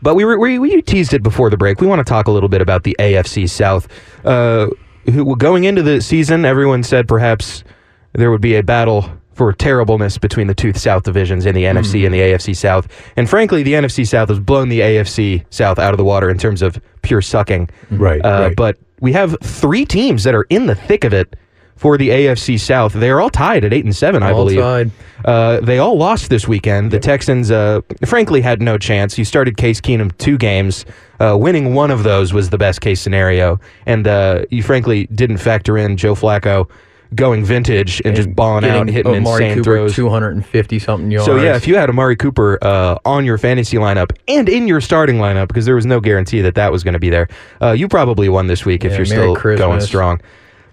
But 0.00 0.14
we 0.14 0.24
were 0.24 0.38
we, 0.38 0.58
we 0.60 0.80
teased 0.82 1.12
it 1.12 1.22
before 1.22 1.50
the 1.50 1.56
break. 1.56 1.80
We 1.80 1.88
want 1.88 1.98
to 1.98 2.04
talk 2.08 2.28
a 2.28 2.30
little 2.30 2.48
bit 2.48 2.62
about 2.62 2.84
the 2.84 2.94
AFC 3.00 3.50
South. 3.50 3.88
Uh, 4.24 4.68
who, 5.06 5.34
going 5.36 5.64
into 5.64 5.82
the 5.82 6.00
season, 6.00 6.44
everyone 6.44 6.84
said 6.84 7.08
perhaps 7.08 7.64
there 8.12 8.30
would 8.30 8.40
be 8.40 8.54
a 8.54 8.62
battle 8.62 9.10
for 9.32 9.52
terribleness 9.52 10.16
between 10.16 10.46
the 10.46 10.54
two 10.54 10.72
South 10.72 11.02
divisions 11.02 11.44
in 11.44 11.54
the 11.54 11.64
NFC 11.64 12.04
and 12.04 12.14
the 12.14 12.20
AFC 12.20 12.54
South. 12.54 12.86
And 13.16 13.28
frankly, 13.28 13.62
the 13.64 13.72
NFC 13.72 14.06
South 14.06 14.28
has 14.28 14.38
blown 14.38 14.68
the 14.68 14.80
AFC 14.80 15.44
South 15.50 15.78
out 15.80 15.92
of 15.92 15.98
the 15.98 16.04
water 16.04 16.30
in 16.30 16.38
terms 16.38 16.62
of 16.62 16.80
pure 17.02 17.22
sucking. 17.22 17.68
Right, 17.90 18.24
Uh, 18.24 18.46
right. 18.48 18.56
But 18.56 18.78
we 19.00 19.12
have 19.14 19.36
three 19.42 19.84
teams 19.84 20.22
that 20.24 20.34
are 20.36 20.46
in 20.50 20.66
the 20.66 20.74
thick 20.76 21.02
of 21.04 21.12
it 21.12 21.34
for 21.80 21.96
the 21.96 22.10
AFC 22.10 22.60
South. 22.60 22.92
They 22.92 23.08
are 23.08 23.22
all 23.22 23.30
tied 23.30 23.64
at 23.64 23.72
eight 23.72 23.86
and 23.86 23.96
seven, 23.96 24.22
I 24.22 24.32
All 24.32 24.44
believe. 24.44 24.60
tied. 24.60 24.90
Uh, 25.24 25.60
they 25.60 25.78
all 25.78 25.96
lost 25.96 26.28
this 26.28 26.46
weekend. 26.46 26.90
The 26.90 26.98
Texans, 26.98 27.50
uh, 27.50 27.80
frankly, 28.04 28.42
had 28.42 28.60
no 28.60 28.76
chance. 28.76 29.16
You 29.16 29.24
started 29.24 29.56
Case 29.56 29.80
Keenum 29.80 30.14
two 30.18 30.36
games. 30.36 30.84
Uh, 31.20 31.38
winning 31.40 31.74
one 31.74 31.90
of 31.90 32.02
those 32.02 32.34
was 32.34 32.50
the 32.50 32.58
best 32.58 32.82
case 32.82 33.00
scenario, 33.00 33.58
and 33.86 34.06
uh, 34.06 34.44
you 34.50 34.62
frankly 34.62 35.06
didn't 35.06 35.38
factor 35.38 35.78
in 35.78 35.96
Joe 35.96 36.14
Flacco 36.14 36.68
going 37.14 37.44
vintage 37.44 38.00
and, 38.04 38.14
just 38.14 38.34
balling 38.36 38.64
out 38.64 38.82
and 38.82 38.90
hitting 38.90 39.14
Amari 39.16 39.46
insane 39.46 39.56
Cooper 39.56 39.64
throws. 39.64 39.96
250 39.96 40.78
something 40.78 41.10
yards. 41.10 41.24
So 41.24 41.36
yeah, 41.36 41.56
if 41.56 41.66
you 41.66 41.76
had 41.76 41.88
Amari 41.88 42.14
Cooper 42.14 42.58
uh, 42.62 42.98
on 43.06 43.24
your 43.24 43.38
fantasy 43.38 43.78
lineup 43.78 44.12
and 44.28 44.48
in 44.50 44.68
your 44.68 44.82
starting 44.82 45.16
lineup, 45.16 45.48
because 45.48 45.64
there 45.64 45.74
was 45.74 45.86
no 45.86 45.98
guarantee 45.98 46.42
that 46.42 46.54
that 46.56 46.70
was 46.70 46.84
going 46.84 46.94
to 46.94 47.00
be 47.00 47.10
there, 47.10 47.26
uh, 47.62 47.72
you 47.72 47.88
probably 47.88 48.28
won 48.28 48.48
this 48.48 48.66
week 48.66 48.84
if 48.84 48.92
you're 48.92 49.08
Merry 49.16 49.34
still 49.34 49.56
going 49.56 49.80
strong. 49.80 50.20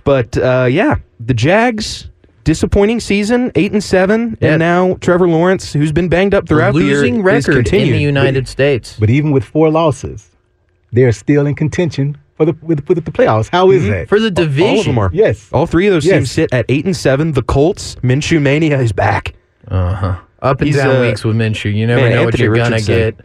But 0.07 0.37
uh, 0.37 0.67
yeah, 0.71 0.95
the 1.19 1.33
Jags. 1.33 2.09
Disappointing 2.45 3.01
season, 3.01 3.51
eight 3.55 3.73
and 3.73 3.83
seven, 3.83 4.37
Yeah. 4.39 4.51
and 4.51 4.59
now 4.61 4.93
Trevor 5.01 5.27
Lawrence, 5.27 5.73
who's 5.73 5.91
been 5.91 6.07
banged 6.07 6.33
up 6.33 6.47
throughout 6.47 6.75
the 6.75 6.79
year, 6.79 6.95
losing 6.99 7.17
is 7.17 7.23
record 7.23 7.67
in 7.73 7.91
the 7.91 7.97
United 7.99 8.47
States. 8.47 8.95
But 8.97 9.09
even 9.09 9.31
with 9.31 9.43
four 9.43 9.69
losses, 9.69 10.29
they're 10.93 11.11
still 11.11 11.45
in 11.45 11.55
contention 11.55 12.15
for 12.37 12.45
the 12.45 12.53
with, 12.61 12.87
with 12.87 13.03
the 13.03 13.11
playoffs. 13.11 13.49
How 13.51 13.69
is 13.71 13.85
that? 13.89 14.07
For 14.07 14.17
the 14.17 14.31
division. 14.31 14.69
All 14.69 14.79
of 14.79 14.85
them 14.85 14.97
are. 14.97 15.09
Yes. 15.11 15.49
All 15.51 15.67
three 15.67 15.87
of 15.87 15.93
those 15.93 16.05
Yes. 16.05 16.13
teams 16.13 16.31
sit 16.31 16.53
at 16.53 16.65
eight 16.69 16.85
and 16.85 16.95
seven. 16.95 17.33
The 17.33 17.41
Colts, 17.43 17.95
Minshew 17.95 18.41
mania 18.41 18.79
is 18.79 18.93
back. 18.93 19.33
Uh-huh. 19.67 20.15
Up 20.41 20.61
and 20.61 20.67
He's, 20.67 20.77
down 20.77 20.95
uh, 20.95 21.01
weeks 21.01 21.25
with 21.25 21.35
Minshew. 21.35 21.75
You 21.75 21.85
never 21.85 21.99
man, 22.03 22.11
know 22.13 22.23
what 22.23 22.39
you're 22.39 22.55
going 22.55 22.71
to 22.71 22.81
get. 22.81 23.19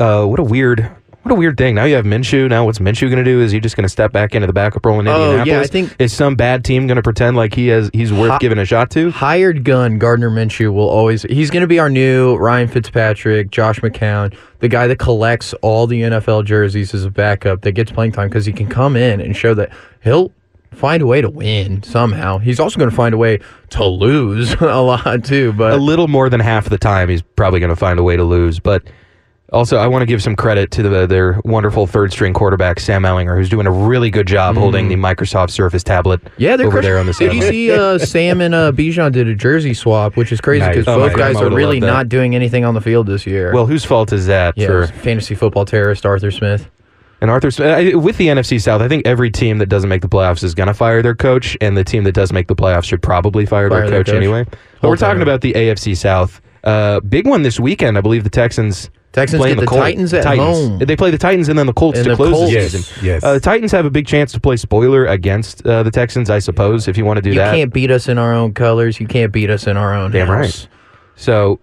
Uh, 0.00 0.24
what 0.26 0.40
a 0.40 0.42
weird, 0.42 0.90
What 1.22 1.30
a 1.30 1.34
weird 1.36 1.56
thing. 1.56 1.76
Now 1.76 1.84
you 1.84 1.94
have 1.94 2.04
Minshew. 2.04 2.48
Now 2.48 2.64
what's 2.64 2.80
Minshew 2.80 3.02
going 3.08 3.18
to 3.18 3.24
do? 3.24 3.40
Is 3.40 3.52
he 3.52 3.60
just 3.60 3.76
going 3.76 3.84
to 3.84 3.88
step 3.88 4.10
back 4.12 4.34
into 4.34 4.46
the 4.48 4.52
backup 4.52 4.84
role 4.84 4.98
in 4.98 5.06
Oh, 5.06 5.44
yeah, 5.44 5.60
I 5.60 5.64
think- 5.66 5.94
is 6.00 6.12
some 6.12 6.34
bad 6.34 6.64
team 6.64 6.86
going 6.88 6.96
to 6.96 7.02
pretend 7.02 7.36
like 7.36 7.54
he 7.54 7.68
has 7.68 7.90
he's 7.92 8.12
worth 8.12 8.32
Hi- 8.32 8.38
giving 8.38 8.58
a 8.58 8.64
shot 8.64 8.90
to? 8.92 9.10
Hired 9.12 9.62
gun 9.64 9.98
Gardner 9.98 10.30
Minshew 10.30 10.72
will 10.72 10.88
always. 10.88 11.22
He's 11.22 11.50
going 11.50 11.60
to 11.60 11.66
be 11.68 11.78
our 11.78 11.88
new 11.90 12.34
Ryan 12.36 12.66
Fitzpatrick, 12.66 13.50
Josh 13.52 13.78
McCown, 13.80 14.36
the 14.58 14.68
guy 14.68 14.86
that 14.88 14.98
collects 14.98 15.54
all 15.62 15.86
the 15.86 16.02
NFL 16.02 16.44
jerseys 16.44 16.92
as 16.92 17.04
a 17.04 17.10
backup 17.10 17.62
that 17.62 17.72
gets 17.72 17.92
playing 17.92 18.12
time 18.12 18.28
because 18.28 18.44
he 18.44 18.52
can 18.52 18.68
come 18.68 18.96
in 18.96 19.20
and 19.20 19.36
show 19.36 19.54
that 19.54 19.70
he'll 20.02 20.32
find 20.72 21.02
a 21.02 21.06
way 21.06 21.20
to 21.20 21.28
win 21.30 21.82
somehow. 21.82 22.38
He's 22.38 22.58
also 22.58 22.78
going 22.78 22.90
to 22.90 22.96
find 22.96 23.14
a 23.14 23.18
way 23.18 23.38
to 23.70 23.84
lose 23.84 24.54
a 24.60 24.80
lot 24.80 25.24
too. 25.24 25.52
But 25.52 25.74
a 25.74 25.76
little 25.76 26.08
more 26.08 26.28
than 26.30 26.40
half 26.40 26.68
the 26.68 26.78
time 26.78 27.08
he's 27.10 27.22
probably 27.22 27.60
going 27.60 27.70
to 27.70 27.76
find 27.76 27.98
a 27.98 28.02
way 28.02 28.16
to 28.16 28.24
lose. 28.24 28.58
But 28.58 28.82
also, 29.52 29.76
I 29.76 29.86
want 29.86 30.02
to 30.02 30.06
give 30.06 30.22
some 30.22 30.34
credit 30.34 30.70
to 30.72 30.82
the, 30.82 31.06
their 31.06 31.40
wonderful 31.44 31.86
third 31.86 32.10
string 32.12 32.32
quarterback 32.32 32.80
Sam 32.80 33.02
Ehlinger, 33.02 33.36
who's 33.36 33.48
doing 33.48 33.66
a 33.66 33.70
really 33.70 34.10
good 34.10 34.26
job 34.26 34.56
holding 34.56 34.88
the 34.88 34.94
Microsoft 34.96 35.50
Surface 35.50 35.82
tablet. 35.84 36.24
Mm. 36.24 36.30
Yeah, 36.38 36.56
they're 36.56 36.66
over 36.66 36.76
crushing- 36.76 36.90
there 36.90 36.98
on 36.98 37.06
the 37.06 37.12
Did 37.12 37.34
you 37.34 37.42
see 37.42 37.70
uh, 37.70 37.98
Sam 38.04 38.40
and 38.40 38.54
uh, 38.54 38.72
Bijan 38.72 39.12
did 39.12 39.28
a 39.28 39.34
jersey 39.34 39.74
swap, 39.74 40.16
which 40.16 40.32
is 40.32 40.40
crazy 40.40 40.60
Nice. 40.66 40.76
because 40.76 40.88
Oh 40.88 40.98
both 40.98 41.16
guys 41.16 41.36
are 41.36 41.50
really 41.50 41.80
not 41.80 42.08
doing 42.08 42.34
anything 42.34 42.64
on 42.64 42.74
the 42.74 42.80
field 42.80 43.06
this 43.06 43.26
year. 43.26 43.52
Well, 43.52 43.66
whose 43.66 43.84
fault 43.84 44.12
is 44.12 44.26
that 44.26 44.56
yeah, 44.56 44.66
for 44.66 44.86
fantasy 44.86 45.34
football 45.34 45.64
terrorist 45.64 46.06
Arthur 46.06 46.30
Smith. 46.30 46.70
And 47.20 47.30
Arthur 47.30 47.52
Smith, 47.52 47.94
with 47.94 48.16
the 48.16 48.26
NFC 48.26 48.60
South, 48.60 48.80
I 48.80 48.88
think 48.88 49.06
every 49.06 49.30
team 49.30 49.58
that 49.58 49.66
doesn't 49.66 49.88
make 49.88 50.02
the 50.02 50.08
playoffs 50.08 50.42
is 50.42 50.54
going 50.56 50.66
to 50.66 50.74
fire 50.74 51.02
their 51.02 51.14
coach, 51.14 51.56
and 51.60 51.76
the 51.76 51.84
team 51.84 52.02
that 52.02 52.12
does 52.16 52.32
make 52.32 52.48
the 52.48 52.56
playoffs 52.56 52.84
should 52.84 53.00
probably 53.00 53.46
fire, 53.46 53.68
Fire 53.70 53.82
their, 53.82 53.90
their 53.90 53.98
coach 54.00 54.06
coach. 54.06 54.16
anyway. 54.16 54.44
But 54.80 54.88
we're 54.88 54.96
talking 54.96 55.22
about 55.22 55.40
the 55.40 55.52
AFC 55.52 55.96
South. 55.96 56.40
Uh, 56.64 56.98
big 56.98 57.28
one 57.28 57.42
this 57.42 57.60
weekend, 57.60 57.96
I 57.96 58.00
believe 58.00 58.24
the 58.24 58.30
Texans. 58.30 58.90
Texans 59.12 59.44
get 59.44 59.58
the 59.60 59.66
Colts. 59.66 59.82
Titans 59.82 60.14
at 60.14 60.22
Titans. 60.24 60.58
home. 60.58 60.78
They 60.78 60.96
play 60.96 61.10
the 61.10 61.18
Titans 61.18 61.48
and 61.48 61.58
then 61.58 61.66
the 61.66 61.72
Colts 61.72 61.98
And 61.98 62.04
to 62.04 62.10
the 62.12 62.16
close 62.16 62.30
Colts. 62.32 62.50
the 62.50 62.58
Yes, 62.58 62.72
season. 62.72 63.04
yes. 63.04 63.22
Uh, 63.22 63.34
the 63.34 63.40
Titans 63.40 63.70
have 63.72 63.84
a 63.84 63.90
big 63.90 64.06
chance 64.06 64.32
to 64.32 64.40
play 64.40 64.56
spoiler 64.56 65.04
against 65.06 65.66
uh, 65.66 65.82
the 65.82 65.90
Texans, 65.90 66.30
I 66.30 66.38
suppose, 66.38 66.88
if 66.88 66.96
you 66.96 67.04
want 67.04 67.18
to 67.18 67.22
do 67.22 67.30
You 67.30 67.34
that. 67.36 67.52
You 67.54 67.60
can't 67.62 67.72
beat 67.74 67.90
us 67.90 68.08
in 68.08 68.16
our 68.18 68.32
own 68.32 68.54
colors. 68.54 68.98
You 69.00 69.06
can't 69.06 69.30
beat 69.32 69.50
us 69.50 69.66
in 69.66 69.76
our 69.76 69.94
own 69.94 70.10
Damn 70.12 70.28
house. 70.28 70.36
right. 70.62 70.68
So 71.16 71.60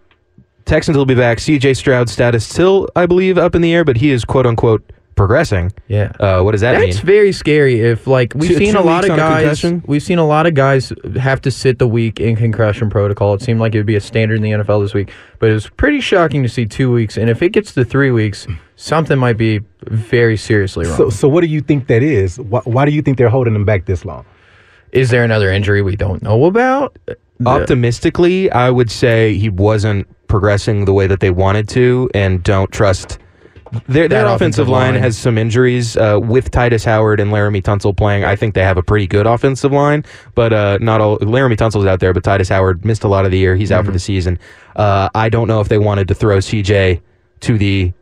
Texans 0.66 0.96
will 0.96 1.08
be 1.08 1.16
back. 1.16 1.40
CJ 1.40 1.76
Stroud's 1.76 2.12
status 2.12 2.46
still, 2.46 2.88
I 2.96 3.08
believe, 3.08 3.38
up 3.40 3.56
in 3.56 3.62
the 3.64 3.74
air, 3.74 3.84
but 3.84 3.98
he 3.98 4.12
is 4.12 4.24
quote 4.26 4.46
unquote 4.46 4.84
progressing. 5.20 5.70
Yeah. 5.90 6.14
Uh, 6.18 6.42
what 6.44 6.54
does 6.54 6.62
that 6.62 6.80
mean? 6.80 6.92
That's 6.92 7.02
very 7.02 7.34
scary. 7.34 7.82
If 7.82 8.08
like 8.08 8.34
we've 8.36 8.52
Two- 8.52 8.58
seen 8.58 8.72
two 8.74 8.80
a 8.80 8.82
lot 8.82 9.04
weeks 9.04 9.08
of 9.08 9.12
on 9.12 9.18
guys, 9.18 9.42
concussion? 9.62 9.84
we've 9.86 10.02
seen 10.02 10.18
a 10.18 10.26
lot 10.26 10.46
of 10.48 10.54
guys 10.54 10.94
have 11.20 11.42
to 11.42 11.52
sit 11.52 11.78
the 11.78 11.88
week 11.88 12.22
in 12.22 12.38
concussion 12.38 12.90
protocol. 12.90 13.34
It 13.34 13.42
seemed 13.42 13.60
like 13.60 13.76
it 13.76 13.80
would 13.80 13.86
be 13.86 13.98
a 13.98 14.02
standard 14.02 14.36
in 14.38 14.44
the 14.44 14.52
NFL 14.52 14.82
this 14.82 14.94
week, 14.94 15.12
but 15.40 15.50
it 15.50 15.54
was 15.54 15.68
pretty 15.72 16.00
shocking 16.00 16.42
to 16.44 16.48
see 16.48 16.66
two 16.66 16.90
weeks. 16.90 17.18
And 17.18 17.30
if 17.30 17.42
it 17.42 17.50
gets 17.50 17.74
to 17.74 17.84
three 17.84 18.12
weeks, 18.12 18.48
something 18.78 19.20
might 19.20 19.36
be 19.38 19.60
very 19.88 20.38
seriously 20.38 20.86
wrong. 20.88 20.96
So, 20.96 21.10
so 21.10 21.28
what 21.28 21.42
do 21.42 21.48
you 21.48 21.60
think 21.60 21.88
that 21.88 22.02
is? 22.02 22.40
Why, 22.40 22.62
why 22.64 22.86
do 22.86 22.92
you 22.92 23.02
think 23.02 23.18
they're 23.18 23.28
holding 23.28 23.52
them 23.54 23.66
back 23.66 23.86
this 23.88 24.06
long? 24.06 24.26
Is 24.94 25.10
there 25.10 25.26
another 25.26 25.52
injury 25.52 25.82
we 25.82 25.98
don't 25.98 26.24
know 26.24 26.46
about? 26.46 26.98
Optimistically, 27.46 28.50
I 28.52 28.70
would 28.70 28.90
say 28.90 29.34
he 29.36 29.50
wasn't 29.50 30.08
progressing 30.28 30.86
the 30.86 30.94
way 30.94 31.08
that 31.08 31.20
they 31.20 31.30
wanted 31.30 31.68
to, 31.70 32.10
and 32.14 32.42
don't 32.44 32.72
trust. 32.72 33.20
Their, 33.88 34.08
their 34.08 34.26
offensive, 34.26 34.36
offensive 34.36 34.70
line, 34.70 34.94
line. 34.94 35.04
has 35.04 35.18
some 35.18 35.38
injuries 35.38 35.96
uh, 35.98 36.20
with 36.22 36.52
Tytus 36.52 36.86
Howard 36.86 37.20
and 37.20 37.32
Laremy 37.32 37.62
Tunsil 37.62 37.96
playing. 37.96 38.24
I 38.24 38.36
think 38.36 38.56
they 38.56 38.64
have 38.64 38.78
a 38.78 38.84
pretty 38.84 39.06
good 39.08 39.28
offensive 39.28 39.72
line, 39.72 40.04
but 40.36 40.54
uh, 40.54 40.78
not 40.82 41.02
all. 41.02 41.18
Laremy 41.20 41.56
Tunsil's 41.56 41.86
out 41.86 42.00
there, 42.00 42.14
but 42.14 42.24
Tytus 42.24 42.50
Howard 42.50 42.84
missed 42.86 43.04
a 43.04 43.08
lot 43.08 43.26
of 43.26 43.32
the 43.32 43.38
year. 43.38 43.56
He's 43.56 43.72
out 43.72 43.80
Mm-hmm. 43.80 43.86
for 43.88 43.92
the 43.94 44.00
season. 44.00 44.40
Uh, 44.76 45.10
I 45.16 45.30
don't 45.30 45.48
know 45.48 45.62
if 45.62 45.70
they 45.70 45.78
wanted 45.78 46.08
to 46.10 46.16
throw 46.16 46.38
CJ 46.38 47.02
to 47.42 47.58
the 47.58 47.94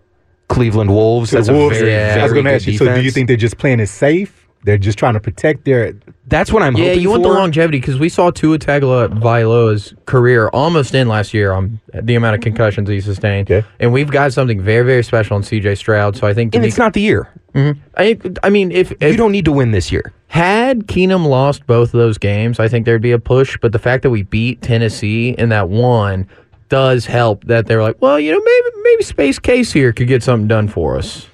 Cleveland 0.49 0.89
Wolves. 0.89 1.31
To 1.31 1.35
That's 1.37 1.49
Wolves? 1.49 1.75
a 1.77 1.79
very, 1.81 1.91
Yeah. 1.91 2.07
very 2.09 2.21
I 2.21 2.23
was 2.23 2.33
going 2.33 2.45
to 2.45 2.53
ask 2.53 2.67
you. 2.67 2.77
So, 2.77 2.95
do 2.95 3.01
you 3.01 3.11
think 3.11 3.27
they're 3.27 3.35
just 3.37 3.57
playing 3.57 3.79
it 3.79 3.87
safe? 3.87 4.46
They're 4.67 4.77
just 4.77 4.99
trying 4.99 5.13
to 5.13 5.21
protect 5.21 5.63
their. 5.63 5.93
that's 6.27 6.51
what 6.51 6.61
I'm 6.61 6.75
Yeah, 6.75 6.87
hoping 6.89 7.01
you 7.01 7.09
want 7.09 7.23
the 7.23 7.29
longevity 7.29 7.79
because 7.79 7.97
we 7.97 8.09
saw 8.09 8.31
Tua 8.31 8.59
Tagovailoa's 8.59 9.93
career 10.05 10.49
almost 10.49 10.93
end 10.93 11.07
last 11.07 11.33
year 11.33 11.53
on 11.53 11.79
the 11.93 12.15
amount 12.15 12.35
of 12.35 12.41
concussions 12.41 12.89
he 12.89 12.99
sustained, 12.99 13.49
Okay. 13.49 13.65
and 13.79 13.93
we've 13.93 14.11
got 14.11 14.33
something 14.33 14.59
very, 14.61 14.85
very 14.85 15.03
special 15.05 15.37
in 15.37 15.43
C.J. 15.43 15.75
Stroud. 15.75 16.17
So 16.17 16.27
I 16.27 16.33
think, 16.33 16.53
and 16.53 16.63
me, 16.63 16.67
it's 16.67 16.77
not 16.77 16.91
the 16.91 16.99
year. 16.99 17.29
Mm-hmm. 17.53 17.79
I, 17.95 18.19
I 18.43 18.49
mean, 18.49 18.73
if, 18.73 18.91
if 18.99 19.11
You 19.11 19.15
don't 19.17 19.31
need 19.31 19.45
to 19.45 19.53
win 19.53 19.71
this 19.71 19.89
year. 19.89 20.11
had 20.27 20.87
Keenum 20.87 21.25
lost 21.25 21.65
both 21.65 21.93
of 21.93 21.97
those 21.99 22.17
games, 22.17 22.59
I 22.59 22.67
think 22.67 22.85
there'd 22.85 23.01
be 23.01 23.13
a 23.13 23.19
push. 23.19 23.57
But 23.61 23.71
the 23.71 23.79
fact 23.79 24.03
that 24.03 24.09
we 24.09 24.23
beat 24.23 24.61
Tennessee 24.61 25.29
in 25.37 25.47
that 25.49 25.69
one 25.69 26.27
does 26.67 27.05
help. 27.05 27.45
That 27.45 27.67
they're 27.67 27.81
like, 27.81 27.95
well, 28.01 28.19
you 28.19 28.33
know, 28.33 28.41
maybe 28.43 28.67
maybe 28.83 29.03
Space 29.03 29.39
Case 29.39 29.71
here 29.71 29.93
could 29.93 30.09
get 30.09 30.23
something 30.23 30.49
done 30.49 30.67
for 30.67 30.97
us. 30.97 31.25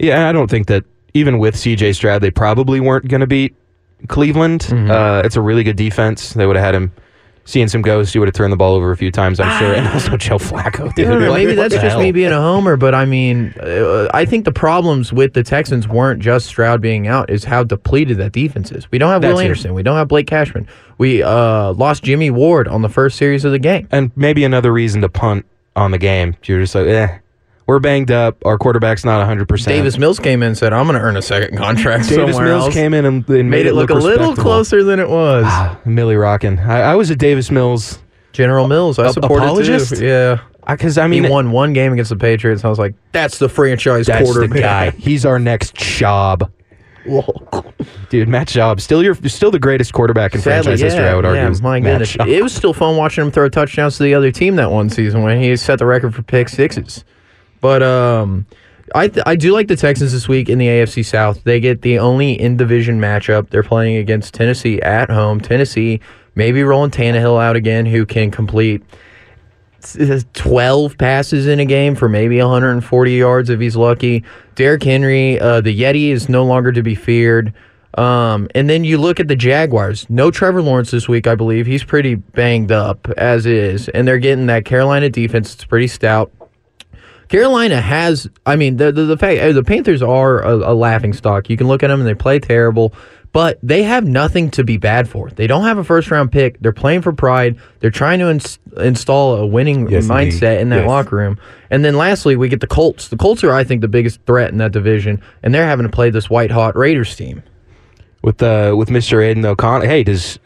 Yeah, 0.00 0.28
I 0.28 0.32
don't 0.32 0.50
think 0.50 0.66
that 0.66 0.82
even 1.14 1.38
with 1.38 1.54
CJ 1.54 1.94
Stroud, 1.94 2.22
they 2.22 2.30
probably 2.30 2.80
weren't 2.80 3.08
going 3.08 3.20
to 3.20 3.26
beat 3.26 3.54
Cleveland. 4.08 4.62
Mm-hmm. 4.62 4.90
Uh, 4.90 5.22
it's 5.24 5.36
a 5.36 5.40
really 5.40 5.64
good 5.64 5.76
defense. 5.76 6.32
They 6.34 6.46
would 6.46 6.56
have 6.56 6.64
had 6.64 6.74
him 6.74 6.92
seeing 7.44 7.68
some 7.68 7.82
ghosts. 7.82 8.12
He 8.12 8.18
would 8.18 8.28
have 8.28 8.34
turned 8.34 8.52
the 8.52 8.56
ball 8.56 8.74
over 8.74 8.92
a 8.92 8.96
few 8.96 9.10
times, 9.10 9.40
I'm 9.40 9.58
sure. 9.58 9.74
And 9.74 9.88
also 9.88 10.16
Joe 10.16 10.38
Flacco, 10.38 10.94
dude. 10.94 11.08
Know, 11.08 11.32
maybe 11.32 11.54
that's 11.54 11.74
just 11.74 11.84
hell? 11.84 12.00
me 12.00 12.12
being 12.12 12.32
a 12.32 12.40
homer, 12.40 12.76
but 12.76 12.94
I 12.94 13.04
mean, 13.04 13.54
uh, 13.60 14.08
I 14.14 14.24
think 14.24 14.44
the 14.44 14.52
problems 14.52 15.12
with 15.12 15.34
the 15.34 15.42
Texans 15.42 15.88
weren't 15.88 16.22
just 16.22 16.46
Stroud 16.46 16.80
being 16.80 17.08
out; 17.08 17.30
is 17.30 17.44
how 17.44 17.64
depleted 17.64 18.18
that 18.18 18.32
defense 18.32 18.70
is. 18.70 18.90
We 18.90 18.98
don't 18.98 19.10
have 19.10 19.22
That's 19.22 19.34
Will 19.34 19.40
it. 19.40 19.44
Anderson, 19.44 19.74
we 19.74 19.82
don't 19.82 19.96
have 19.96 20.08
Blake 20.08 20.26
Cashman, 20.26 20.68
we 20.98 21.22
uh, 21.22 21.72
lost 21.72 22.04
Jimmy 22.04 22.30
Ward 22.30 22.68
on 22.68 22.82
the 22.82 22.88
first 22.88 23.16
series 23.16 23.44
of 23.44 23.52
the 23.52 23.58
game. 23.58 23.88
And 23.90 24.12
maybe 24.16 24.44
another 24.44 24.72
reason 24.72 25.00
to 25.02 25.08
punt 25.08 25.46
on 25.74 25.90
the 25.90 25.98
game. 25.98 26.36
You're 26.44 26.60
just 26.60 26.74
like, 26.74 26.86
eh, 26.86 27.18
we're 27.66 27.78
banged 27.78 28.10
up. 28.10 28.44
Our 28.44 28.58
quarterback's 28.58 29.04
not 29.04 29.26
100%. 29.28 29.64
Davis 29.66 29.98
Mills 29.98 30.18
came 30.18 30.42
in 30.42 30.48
and 30.48 30.58
said, 30.58 30.72
"I'm 30.72 30.86
going 30.86 30.98
to 30.98 31.04
earn 31.04 31.16
a 31.16 31.22
second 31.22 31.56
contract 31.56 32.08
Davis 32.08 32.34
somewhere 32.36 32.52
Mills 32.54 32.64
else." 32.66 32.74
came 32.74 32.94
in 32.94 33.04
and, 33.04 33.28
and 33.28 33.50
made 33.50 33.66
it 33.66 33.74
look, 33.74 33.90
a 33.90 33.94
little 33.94 34.34
closer 34.34 34.82
than 34.84 34.98
it 35.00 35.08
was. 35.08 35.44
Ah, 35.46 35.78
Millie 35.84 36.16
rocking. 36.16 36.58
I, 36.58 36.80
I 36.92 36.94
was 36.96 37.10
a 37.10 37.16
Davis 37.16 37.50
Mills 37.50 37.98
General 38.32 38.66
Mills, 38.68 38.98
I 38.98 39.06
A- 39.08 39.12
supported 39.12 39.44
apologist? 39.44 39.96
too. 39.96 40.06
Yeah, 40.06 40.40
because 40.68 40.98
I 40.98 41.04
he 41.08 41.20
mean, 41.20 41.30
won 41.30 41.50
one 41.52 41.72
game 41.72 41.92
against 41.92 42.08
the 42.10 42.16
Patriots. 42.16 42.62
And 42.62 42.66
I 42.66 42.70
was 42.70 42.78
like, 42.78 42.94
"That's 43.12 43.38
the 43.38 43.48
franchise 43.48 44.06
that's 44.06 44.26
the 44.28 44.32
quarterback." 44.34 44.60
guy. 44.60 44.90
He's 44.98 45.24
our 45.26 45.38
next 45.38 45.74
job." 45.74 46.50
Dude, 48.10 48.28
Matt 48.28 48.46
Schaub, 48.48 48.80
still 48.80 49.02
your 49.02 49.14
still 49.28 49.50
the 49.50 49.58
greatest 49.58 49.92
quarterback 49.92 50.34
in 50.34 50.40
Sadly, 50.40 50.62
franchise 50.76 50.80
history. 50.80 51.04
I 51.08 51.14
would 51.14 51.24
argue. 51.24 51.42
yeah, 51.42 51.54
my 51.62 51.80
goodness. 51.80 52.16
It 52.26 52.42
was 52.42 52.54
still 52.54 52.72
fun 52.72 52.96
watching 52.96 53.24
him 53.24 53.30
throw 53.32 53.48
touchdowns 53.48 53.96
to 53.96 54.04
the 54.04 54.14
other 54.14 54.30
team 54.30 54.54
that 54.56 54.70
one 54.70 54.88
season 54.88 55.22
when 55.22 55.40
he 55.40 55.56
set 55.56 55.78
the 55.80 55.86
record 55.86 56.14
for 56.14 56.22
pick 56.22 56.48
sixes. 56.48 57.04
But 57.62 57.82
um, 57.82 58.44
I 58.94 59.08
th- 59.08 59.24
I 59.24 59.36
do 59.36 59.52
like 59.52 59.68
the 59.68 59.76
Texans 59.76 60.12
this 60.12 60.28
week 60.28 60.50
in 60.50 60.58
the 60.58 60.66
AFC 60.66 61.02
South. 61.02 61.42
They 61.44 61.60
get 61.60 61.80
the 61.80 61.98
only 61.98 62.38
in 62.38 62.58
division 62.58 63.00
matchup. 63.00 63.48
They're 63.48 63.62
playing 63.62 63.96
against 63.96 64.34
Tennessee 64.34 64.82
at 64.82 65.08
home. 65.08 65.40
Tennessee 65.40 66.00
maybe 66.34 66.62
rolling 66.62 66.90
Tannehill 66.90 67.42
out 67.42 67.56
again, 67.56 67.86
who 67.86 68.04
can 68.04 68.30
complete 68.30 68.82
12 70.34 70.98
passes 70.98 71.46
in 71.46 71.60
a 71.60 71.64
game 71.64 71.94
for 71.94 72.08
maybe 72.08 72.38
140 72.38 73.12
yards 73.12 73.48
if 73.48 73.60
he's 73.60 73.76
lucky. 73.76 74.24
Derrick 74.54 74.82
Henry, 74.82 75.40
uh, 75.40 75.60
the 75.60 75.78
Yeti 75.78 76.10
is 76.10 76.28
no 76.28 76.44
longer 76.44 76.72
to 76.72 76.82
be 76.82 76.94
feared. 76.94 77.52
Um, 77.94 78.48
and 78.54 78.70
then 78.70 78.84
you 78.84 78.96
look 78.96 79.20
at 79.20 79.28
the 79.28 79.36
Jaguars. 79.36 80.06
No 80.08 80.30
Trevor 80.30 80.62
Lawrence 80.62 80.90
this 80.90 81.08
week, 81.08 81.26
I 81.26 81.34
believe. 81.34 81.66
He's 81.66 81.84
pretty 81.84 82.14
banged 82.14 82.72
up 82.72 83.08
as 83.16 83.44
is. 83.44 83.88
And 83.90 84.08
they're 84.08 84.18
getting 84.18 84.46
that 84.46 84.64
Carolina 84.64 85.10
defense. 85.10 85.54
It's 85.54 85.64
pretty 85.64 85.88
stout. 85.88 86.32
Carolina 87.32 87.80
has, 87.80 88.28
I 88.44 88.56
mean, 88.56 88.76
the 88.76 88.92
the, 88.92 89.04
the 89.04 89.16
fact 89.16 89.40
uh, 89.40 89.52
the 89.52 89.64
Panthers 89.64 90.02
are 90.02 90.42
a, 90.42 90.54
a 90.72 90.74
laughing 90.74 91.14
stock. 91.14 91.48
You 91.48 91.56
can 91.56 91.66
look 91.66 91.82
at 91.82 91.88
them 91.88 91.98
and 92.00 92.06
they 92.08 92.14
play 92.14 92.38
terrible, 92.38 92.92
but 93.32 93.58
they 93.62 93.84
have 93.84 94.06
nothing 94.06 94.50
to 94.50 94.64
be 94.64 94.76
bad 94.76 95.08
for. 95.08 95.30
They 95.30 95.46
don't 95.46 95.64
have 95.64 95.78
a 95.78 95.84
first 95.84 96.10
round 96.10 96.30
pick. 96.30 96.60
They're 96.60 96.72
playing 96.74 97.00
for 97.00 97.12
pride. 97.14 97.56
They're 97.80 97.90
trying 97.90 98.18
to 98.18 98.28
ins- 98.30 98.58
install 98.76 99.36
a 99.36 99.46
winning 99.46 99.88
Yes, 99.88 100.04
indeed. 100.04 100.14
mindset 100.34 100.60
in 100.60 100.68
that 100.68 100.80
Yes. 100.80 100.88
locker 100.88 101.16
room. 101.16 101.38
And 101.70 101.82
then 101.82 101.96
lastly, 101.96 102.36
we 102.36 102.50
get 102.50 102.60
the 102.60 102.66
Colts. 102.66 103.08
The 103.08 103.16
Colts 103.16 103.42
are, 103.42 103.52
I 103.52 103.64
think, 103.64 103.80
the 103.80 103.88
biggest 103.88 104.20
threat 104.26 104.50
in 104.52 104.58
that 104.58 104.72
division, 104.72 105.22
and 105.42 105.54
they're 105.54 105.66
having 105.66 105.86
to 105.86 105.90
play 105.90 106.10
this 106.10 106.28
white 106.28 106.50
hot 106.50 106.76
Raiders 106.76 107.16
team. 107.16 107.42
with 108.22 108.42
uh, 108.42 108.74
with 108.76 108.90
Mr. 108.90 109.24
Aidan 109.24 109.44
O'Connell. 109.46 109.88
Hey, 109.88 110.04
does 110.04 110.38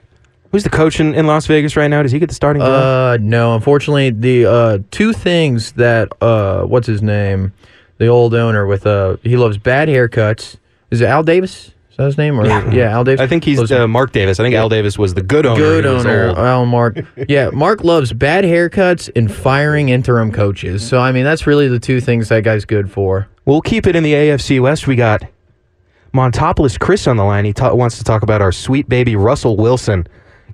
who's 0.57 0.65
the 0.65 0.71
coach 0.71 1.01
in, 1.01 1.15
in 1.15 1.27
Las 1.27 1.47
Vegas 1.47 1.77
right 1.77 1.89
now? 1.89 2.03
Does 2.03 2.13
he 2.13 2.19
get 2.19 2.31
the 2.31 2.35
starting 2.35 2.63
job? 2.63 2.71
Uh, 2.71 3.19
no, 3.21 3.55
unfortunately, 3.55 4.09
the 4.09 4.47
uh, 4.47 4.79
two 4.91 5.13
things 5.13 5.73
that 5.73 6.11
uh, 6.23 6.63
what's 6.63 6.87
his 6.87 7.03
name, 7.03 7.53
the 7.99 8.07
old 8.07 8.33
owner 8.33 8.67
with 8.67 8.87
uh, 8.87 9.19
he 9.23 9.37
loves 9.37 9.59
bad 9.59 9.89
haircuts. 9.89 10.57
Is 10.91 11.03
it 11.03 11.07
Al 11.07 11.23
Davis? 11.23 11.73
Is 11.91 11.97
that 11.99 12.05
his 12.07 12.17
name? 12.17 12.41
Or 12.41 12.47
yeah, 12.47 12.91
Al 12.91 13.05
Davis. 13.05 13.21
I 13.21 13.27
think 13.27 13.45
he's 13.45 13.59
Loves 13.59 13.71
uh, 13.71 13.87
Mark 13.87 14.13
Davis. 14.13 14.41
I 14.41 14.45
think 14.45 14.55
Al 14.55 14.71
Davis 14.71 14.97
was 14.97 15.13
the 15.13 15.23
good 15.23 15.45
owner. 15.45 15.61
good 15.61 15.85
owner. 15.85 16.31
Al 16.39 16.65
Mark. 16.65 16.97
Yeah, 17.29 17.51
Mark 17.51 17.85
loves 17.85 18.15
bad 18.15 18.45
haircuts 18.45 19.11
and 19.15 19.31
firing 19.31 19.91
interim 19.91 20.33
coaches. 20.33 20.87
So 20.87 21.01
I 21.01 21.13
mean, 21.13 21.25
that's 21.25 21.47
really 21.47 21.69
the 21.69 21.81
two 21.81 22.01
things 22.01 22.31
that 22.31 22.45
guy's 22.45 22.65
good 22.65 22.91
for. 22.91 23.29
We'll 23.45 23.61
keep 23.61 23.87
it 23.87 23.95
in 23.95 24.03
the 24.03 24.15
AFC 24.15 24.59
West. 24.61 24.87
We 24.87 24.97
got 24.97 25.23
Montopolis 26.15 26.79
Chris 26.81 27.07
on 27.07 27.19
the 27.19 27.25
line. 27.25 27.45
He 27.45 27.53
ta- 27.53 27.75
wants 27.75 27.99
to 27.99 28.05
talk 28.05 28.23
about 28.23 28.41
our 28.41 28.53
sweet 28.53 28.89
baby 28.89 29.17
Russell 29.17 29.59
Wilson 29.59 30.07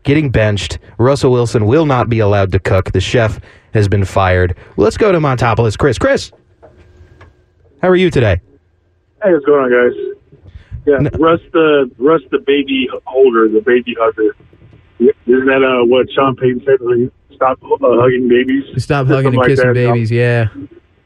getting 0.02 0.30
benched. 0.30 0.78
Russell 0.98 1.32
Wilson 1.32 1.66
will 1.66 1.86
not 1.86 2.08
be 2.08 2.18
allowed 2.18 2.52
to 2.52 2.58
cook. 2.58 2.92
The 2.92 3.00
chef 3.00 3.40
has 3.74 3.88
been 3.88 4.04
fired. 4.04 4.56
Let's 4.76 4.96
go 4.96 5.12
to 5.12 5.18
Montopolis 5.18 5.78
Chris. 5.78 5.98
Chris, 5.98 6.32
how 7.80 7.88
are 7.88 7.96
you 7.96 8.10
today? 8.10 8.40
Hey, 9.22 9.32
what's 9.32 9.44
going 9.44 9.64
on, 9.64 9.90
guys? 9.90 10.42
Yeah, 10.86 10.96
No. 10.98 11.10
Russ 11.18 11.40
the 11.52 11.90
Russ 11.98 12.22
the 12.30 12.38
baby 12.38 12.88
holder, 13.06 13.48
the 13.48 13.60
baby 13.60 13.94
hugger. 13.98 14.34
Isn't 14.98 15.46
that 15.46 15.62
uh, 15.62 15.84
what 15.84 16.10
Sean 16.12 16.36
Payton 16.36 16.62
said? 16.64 16.78
When 16.80 17.10
he 17.30 17.34
stopped 17.36 17.62
uh, 17.62 17.76
hugging 17.80 18.28
babies. 18.28 18.64
Stop 18.82 19.06
hugging 19.06 19.26
and 19.28 19.36
like 19.36 19.48
kissing 19.48 19.68
that. 19.68 19.74
babies. 19.74 20.10
Yeah. 20.10 20.48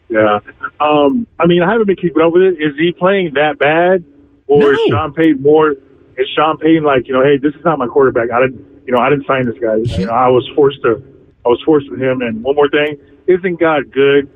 Yeah. 0.08 0.38
Um, 0.80 1.26
I 1.38 1.46
mean, 1.46 1.62
I 1.62 1.70
haven't 1.70 1.86
been 1.86 1.96
keeping 1.96 2.22
up 2.22 2.32
with 2.32 2.42
it. 2.42 2.54
Is 2.54 2.74
he 2.78 2.92
playing 2.92 3.34
that 3.34 3.58
bad, 3.58 4.04
or 4.46 4.72
is 4.72 4.78
Sean 4.88 5.12
Payton 5.12 5.42
more? 5.42 5.72
Is 5.72 6.28
Sean 6.34 6.56
Payton 6.58 6.84
like 6.84 7.06
you 7.08 7.12
know, 7.14 7.22
hey, 7.22 7.36
this 7.38 7.54
is 7.54 7.64
not 7.64 7.78
my 7.78 7.86
quarterback. 7.86 8.30
I 8.30 8.42
didn't, 8.42 8.64
you 8.86 8.94
know, 8.94 8.98
I 8.98 9.10
didn't 9.10 9.26
sign 9.26 9.46
this 9.46 9.58
guy. 9.60 9.76
You 9.98 10.06
know, 10.06 10.12
I 10.12 10.28
was 10.28 10.48
forced 10.54 10.80
to, 10.82 11.02
I 11.44 11.48
was 11.48 11.60
forced 11.64 11.90
with 11.90 12.00
him. 12.00 12.22
And 12.22 12.42
one 12.42 12.54
more 12.54 12.68
thing, 12.68 12.98
isn't 13.26 13.60
God 13.60 13.90
good? 13.92 14.30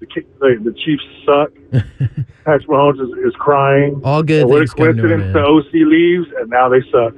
The 0.00 0.06
the, 0.40 0.60
the 0.62 0.72
Chiefs 0.84 1.04
suck. 1.24 1.50
Patrick 2.44 2.68
Mahomes 2.68 3.00
is, 3.00 3.26
is 3.26 3.34
crying. 3.38 4.00
All 4.04 4.22
good 4.22 4.42
And 4.42 4.50
what 4.50 4.62
a 4.62 4.66
things 4.66 4.74
come 4.74 4.84
to 4.84 4.90
an 4.90 5.32
coincidence! 5.32 5.32
The 5.32 5.40
OC 5.40 5.72
leaves, 5.88 6.26
and 6.38 6.50
now 6.50 6.68
they 6.68 6.80
suck. 6.92 7.14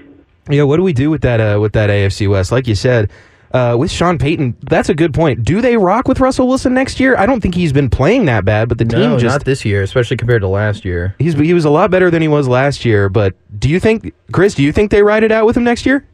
Yeah, 0.48 0.62
what 0.62 0.76
do 0.76 0.82
we 0.82 0.92
do 0.94 1.10
with 1.10 1.20
that 1.22 1.40
uh, 1.40 1.60
with 1.60 1.72
that 1.72 1.90
AFC 1.90 2.30
West? 2.30 2.50
Like 2.50 2.66
you 2.66 2.74
said, 2.74 3.10
uh, 3.52 3.76
with 3.78 3.90
Sean 3.90 4.16
Payton, 4.16 4.56
that's 4.62 4.88
a 4.88 4.94
good 4.94 5.12
point. 5.12 5.44
Do 5.44 5.60
they 5.60 5.76
rock 5.76 6.08
with 6.08 6.20
Russell 6.20 6.48
Wilson 6.48 6.72
next 6.72 7.00
year? 7.00 7.16
I 7.16 7.26
don't 7.26 7.40
think 7.40 7.54
he's 7.54 7.72
been 7.72 7.90
playing 7.90 8.26
that 8.26 8.44
bad, 8.44 8.68
but 8.68 8.78
the 8.78 8.84
team 8.84 9.18
just 9.18 9.24
not 9.24 9.44
this 9.44 9.64
year, 9.64 9.82
especially 9.82 10.16
compared 10.16 10.42
to 10.42 10.48
last 10.48 10.84
year. 10.84 11.14
he's 11.18 11.34
he 11.34 11.52
was 11.52 11.64
a 11.64 11.70
lot 11.70 11.90
better 11.90 12.10
than 12.10 12.22
he 12.22 12.28
was 12.28 12.48
last 12.48 12.84
year. 12.84 13.08
But 13.08 13.34
do 13.58 13.68
you 13.68 13.80
think, 13.80 14.14
Chris? 14.32 14.54
Do 14.54 14.62
you 14.62 14.72
think 14.72 14.90
they 14.90 15.02
ride 15.02 15.24
it 15.24 15.32
out 15.32 15.46
with 15.46 15.56
him 15.56 15.64
next 15.64 15.84
year? 15.84 16.06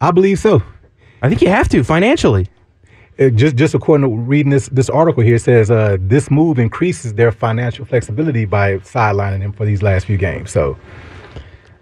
I 0.00 0.10
believe 0.10 0.38
so. 0.38 0.62
I 1.22 1.28
think 1.28 1.40
you 1.42 1.48
have 1.48 1.68
to 1.70 1.82
financially. 1.82 2.48
It 3.16 3.34
just 3.34 3.56
just 3.56 3.74
according 3.74 4.08
to 4.10 4.14
reading 4.16 4.50
this 4.50 4.68
this 4.68 4.90
article 4.90 5.22
here 5.22 5.36
it 5.36 5.40
says 5.42 5.70
uh, 5.70 5.96
this 6.00 6.30
move 6.30 6.58
increases 6.58 7.14
their 7.14 7.32
financial 7.32 7.86
flexibility 7.86 8.44
by 8.44 8.76
sidelining 8.78 9.40
them 9.40 9.52
for 9.52 9.64
these 9.64 9.82
last 9.82 10.04
few 10.06 10.18
games. 10.18 10.50
So 10.50 10.76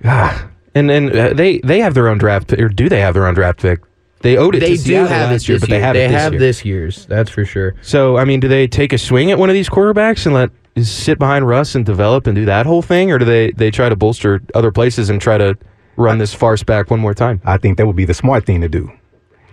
Ah, 0.05 0.49
and 0.75 0.91
and 0.91 1.11
uh, 1.17 1.33
they 1.35 1.59
they 1.59 1.81
have 1.81 1.95
their 1.95 2.09
own 2.09 2.19
draft 2.19 2.53
or 2.53 2.69
do 2.69 2.89
they 2.89 3.01
have 3.01 3.15
their 3.15 3.27
own 3.27 3.35
draft 3.35 3.61
pick? 3.61 3.81
They 4.21 4.37
owed 4.37 4.55
it 4.55 4.61
They 4.61 4.71
to 4.71 4.77
do 4.77 4.83
Seattle 4.83 5.09
have 5.09 5.31
last 5.31 5.43
it 5.43 5.49
year, 5.49 5.55
this 5.57 5.61
but 5.63 5.71
they 5.71 5.81
have 5.81 5.95
they 5.95 6.05
it 6.05 6.09
this 6.09 6.21
have 6.23 6.33
year. 6.33 6.41
this 6.41 6.65
year's. 6.65 7.07
That's 7.07 7.31
for 7.31 7.45
sure. 7.45 7.75
So 7.83 8.17
I 8.17 8.25
mean, 8.25 8.39
do 8.39 8.47
they 8.49 8.67
take 8.69 8.93
a 8.93 8.99
swing 8.99 9.33
at 9.33 9.39
one 9.39 9.51
of 9.51 9.55
these 9.55 9.69
quarterbacks 9.69 10.27
and 10.27 10.35
let 10.35 10.51
sit 10.87 11.19
behind 11.19 11.47
Russ 11.49 11.75
and 11.75 11.85
develop 11.85 12.27
and 12.27 12.35
do 12.37 12.45
that 12.45 12.65
whole 12.65 12.81
thing, 12.83 13.11
or 13.11 13.19
do 13.19 13.25
they 13.25 13.51
they 13.53 13.71
try 13.73 13.89
to 13.89 13.97
bolster 13.97 14.41
other 14.55 14.71
places 14.71 15.11
and 15.11 15.21
try 15.21 15.37
to 15.37 15.59
run 15.97 16.19
this 16.19 16.33
farce 16.35 16.63
back 16.63 16.91
one 16.91 17.01
more 17.01 17.15
time? 17.15 17.41
I 17.45 17.57
think 17.59 17.79
that 17.79 17.87
would 17.87 17.97
be 17.97 18.05
the 18.05 18.15
smart 18.15 18.47
thing 18.47 18.61
to 18.61 18.69
do. 18.69 18.91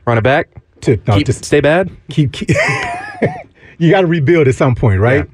Run 0.05 0.17
it 0.17 0.23
back, 0.23 0.49
To 0.81 0.97
no, 1.07 1.17
keep, 1.17 1.27
just 1.27 1.45
stay 1.45 1.61
bad. 1.61 1.89
keep, 2.09 2.31
keep 2.33 2.49
you 3.77 3.91
got 3.91 4.01
to 4.01 4.07
rebuild 4.07 4.47
at 4.47 4.55
some 4.55 4.75
point, 4.75 4.99
right? 4.99 5.25
Yeah. 5.25 5.31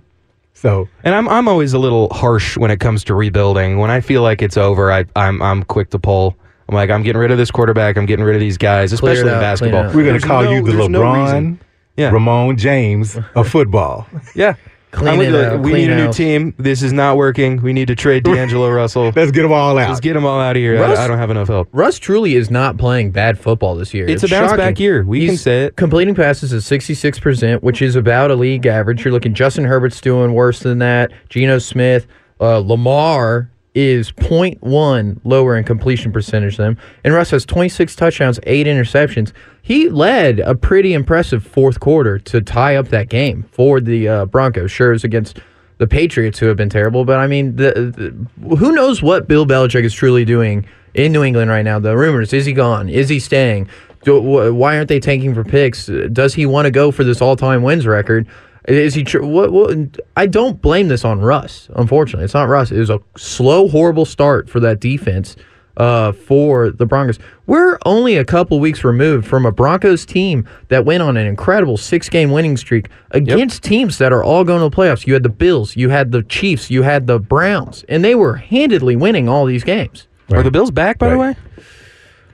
So 0.53 0.89
And 1.03 1.13
I'm 1.13 1.29
I'm 1.29 1.47
always 1.47 1.73
a 1.73 1.79
little 1.79 2.09
harsh 2.09 2.57
when 2.57 2.71
it 2.71 2.79
comes 2.79 3.03
to 3.05 3.13
rebuilding. 3.13 3.77
When 3.77 3.91
I 3.91 4.01
feel 4.01 4.21
like 4.23 4.41
it's 4.41 4.57
over, 4.57 4.91
I 4.91 5.05
I'm 5.15 5.41
I'm 5.41 5.63
quick 5.63 5.91
to 5.91 5.99
pull. 5.99 6.35
I'm 6.67 6.73
like 6.75 6.89
I'm 6.89 7.03
getting 7.03 7.19
rid 7.21 7.29
of 7.31 7.37
this 7.37 7.51
quarterback. 7.51 7.95
I'm 7.97 8.05
getting 8.07 8.25
rid 8.25 8.35
of 8.35 8.39
these 8.39 8.57
guys, 8.57 8.91
especially 8.91 9.21
in 9.21 9.27
out, 9.29 9.57
clean 9.57 9.69
it 9.69 9.73
basketball. 9.73 9.83
we're 9.83 9.91
gonna 10.03 10.03
There's 10.13 10.23
call 10.25 10.43
no- 10.43 10.51
you 10.51 10.63
the 10.63 10.71
there's 10.71 10.89
no. 10.89 11.01
LeBron, 11.01 11.59
Yeah. 11.95 12.09
Ramon 12.09 12.57
James 12.57 13.17
of 13.35 13.47
football. 13.51 14.07
Yeah. 14.35 14.55
Clean 14.91 15.07
I'm 15.15 15.21
it 15.21 15.29
you. 15.29 15.37
out, 15.37 15.59
we 15.59 15.71
clean 15.71 15.87
need 15.87 15.91
a 15.91 15.95
new 15.97 16.05
house. 16.05 16.17
team. 16.17 16.53
This 16.57 16.81
is 16.81 16.93
not 16.93 17.17
working. 17.17 17.61
We 17.61 17.73
need 17.73 17.87
to 17.89 17.95
trade 17.95 18.23
D'Angelo 18.23 18.69
Russell. 18.69 19.11
Let's 19.15 19.31
get 19.31 19.41
them 19.43 19.51
all 19.51 19.77
out. 19.77 19.89
Let's 19.89 19.99
get 19.99 20.13
them 20.13 20.25
all 20.25 20.39
out 20.39 20.55
of 20.55 20.61
here. 20.61 20.79
Russ- 20.79 20.97
I, 20.97 21.03
I 21.03 21.07
don't 21.07 21.17
have 21.17 21.29
enough 21.29 21.49
help. 21.49 21.67
Russ 21.73 21.99
truly 21.99 22.35
is 22.35 22.49
not 22.49 22.77
playing 22.77 23.11
bad 23.11 23.37
football 23.37 23.75
this 23.75 23.93
year. 23.93 24.07
It's 24.07 24.23
a 24.23 24.27
bounce 24.29 24.51
shocking. 24.51 24.57
back 24.65 24.79
year. 24.79 25.03
We 25.03 25.25
can 25.25 25.35
say 25.37 25.65
it. 25.65 25.75
Completing 25.75 26.15
passes 26.15 26.53
at 26.53 26.61
66%, 26.61 27.61
which 27.61 27.81
is 27.81 27.95
about 27.95 28.31
a 28.31 28.35
league 28.35 28.65
average. 28.65 29.03
You're 29.03 29.11
looking 29.11 29.33
Justin 29.33 29.65
Herbert's 29.65 29.99
doing 30.01 30.33
worse 30.33 30.59
than 30.61 30.79
that. 30.79 31.11
Geno 31.29 31.59
Smith, 31.59 32.07
uh, 32.39 32.59
Lamar 32.59 33.51
is 33.77 34.11
0.1 34.11 35.19
lower 35.23 35.55
in 35.55 35.63
completion 35.63 36.11
percentage 36.11 36.57
than 36.57 36.69
him. 36.69 36.77
And 37.03 37.13
Russ 37.13 37.29
has 37.29 37.45
26 37.45 37.95
touchdowns, 37.95 38.39
8 38.41 38.65
interceptions. 38.65 39.33
He 39.61 39.87
led 39.87 40.39
a 40.39 40.55
pretty 40.55 40.93
impressive 40.93 41.45
fourth 41.45 41.79
quarter 41.79 42.17
to 42.17 42.41
tie 42.41 42.75
up 42.75 42.87
that 42.87 43.07
game 43.07 43.43
for 43.51 43.79
the 43.79 44.07
uh, 44.07 44.25
Broncos. 44.25 44.71
Sure, 44.71 44.93
it 44.93 45.03
against 45.03 45.39
the 45.77 45.85
Patriots, 45.85 46.39
who 46.39 46.47
have 46.47 46.57
been 46.57 46.69
terrible, 46.69 47.05
but 47.05 47.19
I 47.19 47.27
mean, 47.27 47.55
the, 47.55 48.27
the, 48.39 48.55
who 48.55 48.71
knows 48.71 49.03
what 49.03 49.27
Bill 49.27 49.45
Belichick 49.45 49.83
is 49.83 49.93
truly 49.93 50.25
doing 50.25 50.65
in 50.95 51.11
New 51.11 51.21
England 51.21 51.51
right 51.51 51.61
now? 51.61 51.77
The 51.77 51.95
rumors: 51.95 52.33
is 52.33 52.47
he 52.47 52.53
gone? 52.53 52.89
Is 52.89 53.09
he 53.09 53.19
staying? 53.19 53.69
Do, 54.03 54.19
wh- 54.19 54.55
why 54.55 54.75
aren't 54.77 54.89
they 54.89 54.99
tanking 54.99 55.35
for 55.35 55.43
picks? 55.43 55.85
Does 56.11 56.33
he 56.33 56.47
want 56.47 56.65
to 56.65 56.71
go 56.71 56.89
for 56.89 57.03
this 57.03 57.21
all-time 57.21 57.61
wins 57.61 57.85
record? 57.85 58.27
Is 58.67 58.93
he? 58.93 59.03
true? 59.03 59.25
what, 59.25 59.51
what? 59.51 59.99
I 60.17 60.25
don't 60.25 60.61
blame 60.61 60.89
this 60.89 61.05
on 61.05 61.21
Russ. 61.21 61.69
Unfortunately, 61.75 62.25
it's 62.25 62.33
not 62.33 62.49
Russ. 62.49 62.71
It 62.71 62.79
was 62.79 62.89
a 62.89 62.99
slow, 63.17 63.69
horrible 63.69 64.05
start 64.05 64.49
for 64.49 64.59
that 64.59 64.79
defense. 64.79 65.35
Uh, 65.77 66.11
for 66.11 66.71
the 66.71 66.87
Broncos, 66.87 67.19
we're 67.45 67.77
only 67.85 68.17
a 68.17 68.25
couple 68.25 68.59
weeks 68.59 68.83
removed 68.83 69.27
from 69.27 69.45
a 69.45 69.51
Broncos 69.51 70.07
team 70.07 70.47
that 70.69 70.85
went 70.85 71.03
on 71.03 71.17
an 71.17 71.27
incredible 71.27 71.77
six-game 71.77 72.31
winning 72.31 72.57
streak 72.57 72.89
against 73.11 73.61
teams 73.61 73.99
that 73.99 74.11
are 74.11 74.23
all 74.23 74.43
going 74.43 74.59
to 74.59 74.75
the 74.75 74.75
playoffs. 74.75 75.05
You 75.05 75.13
had 75.13 75.21
the 75.21 75.29
Bills, 75.29 75.75
you 75.75 75.89
had 75.89 76.11
the 76.11 76.23
Chiefs, 76.23 76.71
you 76.71 76.81
had 76.81 77.05
the 77.05 77.19
Browns, 77.19 77.85
and 77.87 78.03
they 78.03 78.15
were 78.15 78.37
handedly 78.37 78.95
winning 78.95 79.29
all 79.29 79.45
these 79.45 79.63
games. 79.63 80.07
Are 80.31 80.41
the 80.41 80.49
Bills 80.49 80.71
back, 80.71 80.97
by 80.97 81.09
the 81.09 81.17
way? 81.19 81.35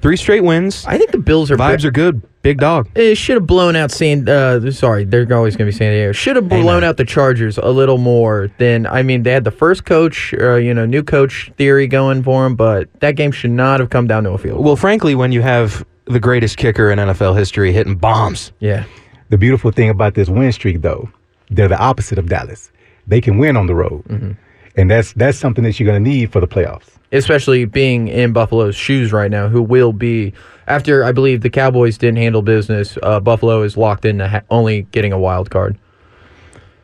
Right. 0.04 0.10
Three 0.10 0.18
straight 0.18 0.44
wins. 0.44 0.86
I 0.86 0.98
think 0.98 1.12
the 1.12 1.18
Bills 1.18 1.50
are 1.50 1.58
Vibes 1.58 1.84
are 1.86 1.92
good. 1.92 2.22
Big 2.42 2.58
dog. 2.60 2.90
It 2.96 3.16
should 3.16 3.36
have 3.36 3.48
blown 3.48 3.76
out 3.78 3.90
San. 3.90 4.28
Uh, 4.28 4.70
sorry, 4.72 5.06
they're 5.06 5.26
always 5.34 5.56
going 5.56 5.66
to 5.66 5.72
be 5.74 5.78
San 5.78 5.94
Diego. 5.94 6.12
Should 6.12 6.36
have 6.36 6.50
blown 6.50 6.68
Amen. 6.68 6.84
out 6.84 6.98
the 6.98 7.06
Chargers 7.06 7.58
a 7.58 7.70
little 7.70 7.98
more 7.98 8.50
than. 8.58 8.86
I 8.86 9.02
mean, 9.02 9.24
they 9.24 9.32
had 9.32 9.46
the 9.46 9.52
first 9.52 9.86
coach, 9.86 10.34
uh, 10.38 10.56
you 10.56 10.74
know, 10.74 10.86
new 10.86 11.04
coach 11.04 11.52
theory 11.58 11.88
going 11.88 12.22
for 12.22 12.44
them, 12.44 12.56
but 12.58 12.90
that 13.00 13.16
game 13.16 13.32
should 13.32 13.52
not 13.52 13.80
have 13.80 13.90
come 13.92 14.08
down 14.08 14.26
to 14.26 14.32
a 14.32 14.38
field. 14.38 14.58
goal. 14.58 14.64
Well, 14.66 14.76
frankly, 14.76 15.16
when 15.16 15.32
you 15.32 15.42
have 15.42 15.86
the 16.06 16.20
greatest 16.20 16.58
kicker 16.58 16.92
in 16.92 17.00
NFL 17.00 17.38
history 17.38 17.72
hitting 17.72 17.96
bombs, 17.96 18.52
yeah, 18.60 18.84
The 19.30 19.38
beautiful 19.38 19.72
thing 19.72 19.90
about 19.90 20.16
this 20.16 20.28
win 20.28 20.52
streak, 20.52 20.82
though, 20.82 21.10
they're 21.50 21.70
the 21.70 21.80
opposite 21.80 22.20
of 22.20 22.28
Dallas. 22.28 22.72
They 23.08 23.22
can 23.22 23.38
win 23.38 23.56
on 23.56 23.68
the 23.68 23.76
road, 23.76 24.04
Mm-hmm. 24.10 24.32
and 24.76 24.92
that's 24.92 25.14
that's 25.14 25.38
something 25.38 25.64
that 25.64 25.80
you're 25.80 25.88
going 25.90 26.04
to 26.04 26.10
need 26.10 26.34
for 26.34 26.42
the 26.42 26.48
playoffs. 26.48 26.90
Especially 27.14 27.66
being 27.66 28.08
in 28.08 28.34
Buffalo's 28.34 28.76
shoes 28.76 29.14
right 29.14 29.32
now, 29.32 29.48
who 29.48 29.62
will 29.62 29.94
be 29.94 30.34
after 30.68 31.04
I 31.04 31.12
believe 31.12 31.42
the 31.42 31.50
Cowboys 31.50 31.98
didn't 31.98 32.18
handle 32.18 32.42
business. 32.42 32.98
Uh, 33.02 33.20
Buffalo 33.20 33.62
is 33.62 33.78
locked 33.78 34.06
into 34.06 34.28
ha- 34.28 34.42
only 34.50 34.84
getting 34.92 35.14
a 35.14 35.20
wild 35.20 35.50
card. 35.50 35.78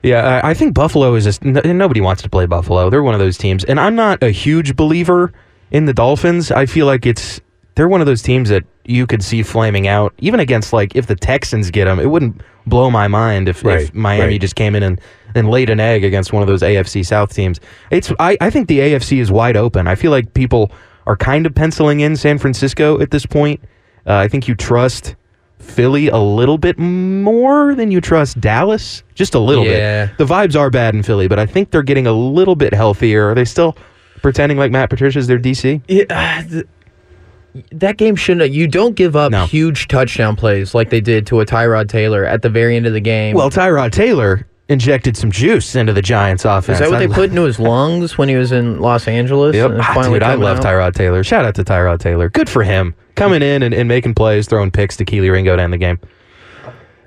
Yeah, 0.04 0.42
I 0.44 0.52
I 0.52 0.54
think 0.54 0.74
Buffalo 0.74 1.16
is 1.16 1.26
just 1.26 1.46
n- 1.46 1.78
nobody 1.78 2.02
wants 2.02 2.22
to 2.22 2.30
play 2.30 2.46
Buffalo. 2.46 2.90
They're 2.90 3.04
one 3.04 3.16
of 3.16 3.20
those 3.20 3.38
teams, 3.38 3.66
and 3.66 3.80
I'm 3.80 3.96
not 3.96 4.24
a 4.24 4.30
huge 4.32 4.76
believer 4.76 5.34
in 5.72 5.86
the 5.86 5.94
Dolphins. 5.94 6.52
I 6.52 6.66
feel 6.66 6.86
like 6.86 7.06
it's 7.06 7.42
they're 7.76 7.90
one 7.90 8.02
of 8.02 8.08
those 8.08 8.22
teams 8.22 8.50
that 8.50 8.64
you 8.86 9.06
could 9.08 9.24
see 9.24 9.44
flaming 9.44 9.88
out, 9.88 10.14
even 10.20 10.40
against 10.40 10.74
like 10.74 10.96
if 10.96 11.08
the 11.08 11.16
Texans 11.16 11.72
get 11.72 11.86
them. 11.86 12.00
It 12.00 12.08
wouldn't 12.08 12.42
blow 12.66 12.90
my 12.90 13.08
mind 13.08 13.50
if, 13.50 13.66
if 13.66 13.94
Miami 13.94 14.34
right. 14.34 14.42
just 14.42 14.56
came 14.56 14.76
in 14.76 14.84
and, 14.84 15.02
and 15.36 15.50
laid 15.50 15.70
an 15.70 15.80
egg 15.80 16.04
against 16.04 16.34
one 16.34 16.42
of 16.42 16.48
those 16.48 16.62
AFC 16.62 17.06
South 17.06 17.34
teams. 17.34 17.60
It's 17.92 18.12
I, 18.20 18.38
I 18.42 18.50
think 18.50 18.68
the 18.68 18.80
AFC 18.80 19.20
is 19.20 19.32
wide 19.32 19.56
open. 19.58 19.88
I 19.88 19.96
feel 19.96 20.12
like 20.12 20.34
people 20.34 20.72
are 21.08 21.16
kind 21.18 21.46
of 21.46 21.54
penciling 21.56 22.02
in 22.02 22.16
San 22.16 22.38
Francisco 22.38 23.00
at 23.02 23.12
this 23.12 23.26
point. 23.26 23.60
Uh, 24.08 24.16
I 24.16 24.28
think 24.28 24.48
you 24.48 24.56
trust. 24.56 25.16
Philly 25.60 26.08
a 26.08 26.18
little 26.18 26.58
bit 26.58 26.80
more 26.80 27.76
than 27.76 27.92
you 27.92 28.00
trust 28.00 28.40
Dallas, 28.40 29.04
just 29.14 29.36
a 29.36 29.40
little 29.40 29.66
Yeah. 29.66 30.06
bit. 30.06 30.18
The 30.18 30.26
vibes 30.26 30.58
are 30.58 30.70
bad 30.70 30.96
in 30.96 31.04
Philly, 31.04 31.28
but 31.28 31.38
I 31.38 31.46
think 31.46 31.72
they're 31.72 31.84
getting 31.84 32.08
a 32.08 32.14
little 32.14 32.56
bit 32.56 32.74
healthier. 32.74 33.30
Are 33.30 33.36
they 33.36 33.44
still 33.44 33.76
pretending 34.22 34.58
like 34.58 34.72
Matt 34.72 34.90
Patricia's 34.90 35.28
their 35.28 35.38
DC? 35.38 35.82
Yeah, 35.90 36.44
th- 36.50 36.66
that 37.74 37.98
game 37.98 38.16
shouldn't. 38.16 38.52
You 38.52 38.68
don't 38.68 38.96
give 38.96 39.16
up 39.18 39.32
No. 39.34 39.46
huge 39.48 39.90
touchdown 39.90 40.36
plays 40.38 40.74
like 40.74 40.90
they 40.92 41.02
did 41.02 41.28
to 41.28 41.42
a 41.42 41.46
Tyrod 41.46 41.90
Taylor 41.90 42.24
at 42.26 42.42
the 42.42 42.50
very 42.50 42.78
end 42.78 42.86
of 42.86 42.94
the 42.94 43.02
game. 43.02 43.36
Well, 43.36 43.50
Tyrod 43.50 43.92
Taylor 43.92 44.48
injected 44.70 45.18
some 45.18 45.32
juice 45.32 45.76
into 45.76 45.92
the 45.92 46.02
Giants' 46.02 46.46
offense. 46.46 46.78
is 46.78 46.80
that 46.80 46.90
what 46.92 47.02
I 47.02 47.08
they 47.08 47.14
put 47.14 47.32
into 47.32 47.44
his 47.44 47.60
lungs 47.60 48.18
when 48.18 48.30
he 48.30 48.36
was 48.36 48.52
in 48.52 48.80
Los 48.80 49.08
Angeles? 49.08 49.56
Yep. 49.56 49.72
and 49.72 49.82
Ah, 49.82 50.02
dude, 50.04 50.24
I 50.24 50.36
love 50.36 50.60
out? 50.60 50.64
Tyrod 50.64 50.94
Taylor. 50.94 51.24
Shout 51.24 51.44
out 51.44 51.56
to 51.56 51.64
Tyrod 51.64 52.00
Taylor. 52.00 52.30
Good 52.30 52.48
for 52.48 52.64
him. 52.64 52.94
Coming 53.16 53.42
in 53.42 53.64
and, 53.64 53.74
and 53.74 53.88
making 53.90 54.14
plays, 54.14 54.48
throwing 54.48 54.72
picks 54.72 54.96
to 54.98 55.06
Kelee 55.06 55.32
Ringo 55.32 55.56
to 55.56 55.62
end 55.62 55.74
the 55.74 55.78
game. 55.78 56.00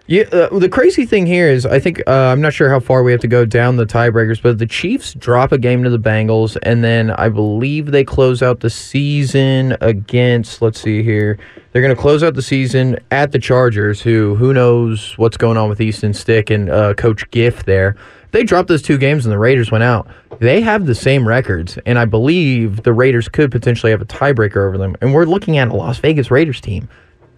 Yeah, 0.09 0.25
uh, 0.33 0.59
the 0.59 0.69
crazy 0.69 1.07
thing 1.07 1.27
here 1.27 1.49
is, 1.49 1.65
I 1.65 1.79
think 1.79 2.03
uh, 2.09 2.11
I'm 2.11 2.41
not 2.41 2.53
sure 2.53 2.69
how 2.69 2.81
far 2.81 3.05
we 3.05 3.13
have 3.13 3.21
to 3.21 3.29
go 3.29 3.45
down 3.45 3.77
the 3.77 3.87
tiebreakers, 3.87 4.43
but 4.43 4.59
the 4.59 4.67
Chiefs 4.67 5.15
drop 5.15 5.53
a 5.53 5.59
game 5.59 5.85
to 5.85 5.91
the 5.91 5.99
Bengals, 5.99 6.57
and 6.65 6.83
then 6.83 7.13
I 7.13 7.29
believe 7.29 7.93
they 7.93 8.03
close 8.03 8.43
out 8.43 8.61
the 8.61 8.71
season 8.71 9.77
against. 9.81 10.61
Let's 10.61 10.81
see 10.81 11.05
here, 11.05 11.39
they're 11.71 11.83
going 11.83 11.95
to 11.95 12.01
close 12.01 12.25
out 12.25 12.35
the 12.35 12.43
season 12.43 12.99
at 13.13 13.31
the 13.31 13.39
Chargers, 13.39 14.03
who 14.03 14.35
who 14.35 14.53
knows 14.53 15.17
what's 15.19 15.37
going 15.37 15.57
on 15.57 15.69
with 15.69 15.81
Easton 15.81 16.15
Stick 16.15 16.51
and 16.51 16.69
uh, 16.69 16.95
Coach 16.95 17.31
Giff 17.31 17.65
there. 17.65 17.95
They 18.33 18.43
dropped 18.43 18.69
those 18.69 18.83
two 18.83 18.99
games, 18.99 19.25
and 19.25 19.33
the 19.33 19.39
Raiders 19.39 19.71
went 19.71 19.85
out. 19.85 20.09
They 20.41 20.63
have 20.63 20.87
the 20.87 20.97
same 20.97 21.29
records, 21.29 21.79
and 21.87 21.97
I 21.97 22.07
believe 22.07 22.83
the 22.83 22.93
Raiders 22.93 23.29
could 23.29 23.53
potentially 23.53 23.93
have 23.93 24.03
a 24.03 24.07
tiebreaker 24.07 24.67
over 24.67 24.79
them. 24.79 24.97
And 25.01 25.15
we're 25.15 25.27
looking 25.27 25.59
at 25.59 25.69
a 25.69 25.75
Las 25.75 25.99
Vegas 25.99 26.31
Raiders 26.31 26.61
team 26.61 26.89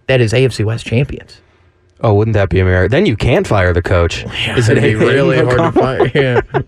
that 0.07 0.19
is 0.19 0.33
AFC 0.33 0.65
West 0.65 0.85
champions. 0.85 1.41
Oh, 2.01 2.13
wouldn't 2.13 2.33
that 2.35 2.49
be 2.49 2.59
America? 2.59 2.89
Then 2.91 3.05
you 3.05 3.15
can't 3.15 3.47
fire 3.47 3.73
the 3.73 3.81
coach. 3.81 4.25
Is 4.57 4.69
It'd 4.69 4.83
be 4.83 4.95
really 4.95 5.37
Aidan 5.37 5.57
hard 5.59 5.73
to 5.73 5.79
fire? 5.79 6.11
Yeah. 6.13 6.41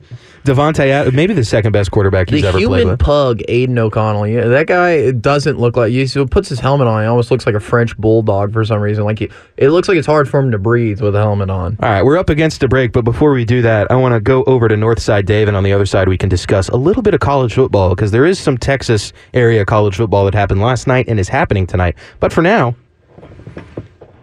Davante, 0.45 1.11
maybe 1.13 1.33
the 1.33 1.43
second 1.43 1.73
best 1.73 1.91
quarterback 1.91 2.29
he's 2.29 2.41
the 2.41 2.47
ever 2.47 2.57
played 2.57 2.63
The 2.69 2.75
human 2.77 2.87
with. 2.91 2.99
pug, 2.99 3.41
Aidan 3.49 3.77
O'Connell. 3.77 4.27
Yeah, 4.27 4.45
that 4.47 4.65
guy 4.67 5.11
doesn't 5.11 5.59
look 5.59 5.75
like. 5.75 5.91
He 5.91 6.07
puts 6.27 6.47
his 6.47 6.61
helmet 6.61 6.87
on. 6.87 7.01
He 7.03 7.07
almost 7.07 7.31
looks 7.31 7.45
like 7.45 7.55
a 7.55 7.59
French 7.59 7.97
bulldog 7.97 8.53
for 8.53 8.63
some 8.63 8.79
reason. 8.79 9.03
Like 9.03 9.19
he, 9.19 9.29
it 9.57 9.71
looks 9.71 9.89
like 9.89 9.97
it's 9.97 10.07
hard 10.07 10.29
for 10.29 10.39
him 10.39 10.51
to 10.51 10.57
breathe 10.57 11.01
with 11.01 11.15
a 11.15 11.19
helmet 11.19 11.49
on. 11.49 11.77
All 11.81 11.89
right, 11.89 12.01
we're 12.01 12.17
up 12.17 12.29
against 12.29 12.63
a 12.63 12.69
break, 12.69 12.93
but 12.93 13.03
before 13.03 13.33
we 13.33 13.43
do 13.43 13.61
that, 13.63 13.91
I 13.91 13.95
want 13.97 14.13
to 14.13 14.21
go 14.21 14.45
over 14.45 14.69
to 14.69 14.75
Northside 14.75 15.25
Dave, 15.25 15.49
and 15.49 15.57
on 15.57 15.63
the 15.63 15.73
other 15.73 15.85
side, 15.85 16.07
we 16.07 16.17
can 16.17 16.29
discuss 16.29 16.69
a 16.69 16.77
little 16.77 17.01
bit 17.03 17.13
of 17.13 17.19
college 17.19 17.53
football 17.55 17.89
because 17.89 18.11
there 18.11 18.25
is 18.25 18.39
some 18.39 18.57
Texas 18.57 19.11
area 19.33 19.65
college 19.65 19.97
football 19.97 20.23
that 20.25 20.33
happened 20.33 20.61
last 20.61 20.87
night 20.87 21.09
and 21.09 21.19
is 21.19 21.27
happening 21.27 21.67
tonight. 21.67 21.97
But 22.21 22.31
for 22.31 22.41
now, 22.41 22.73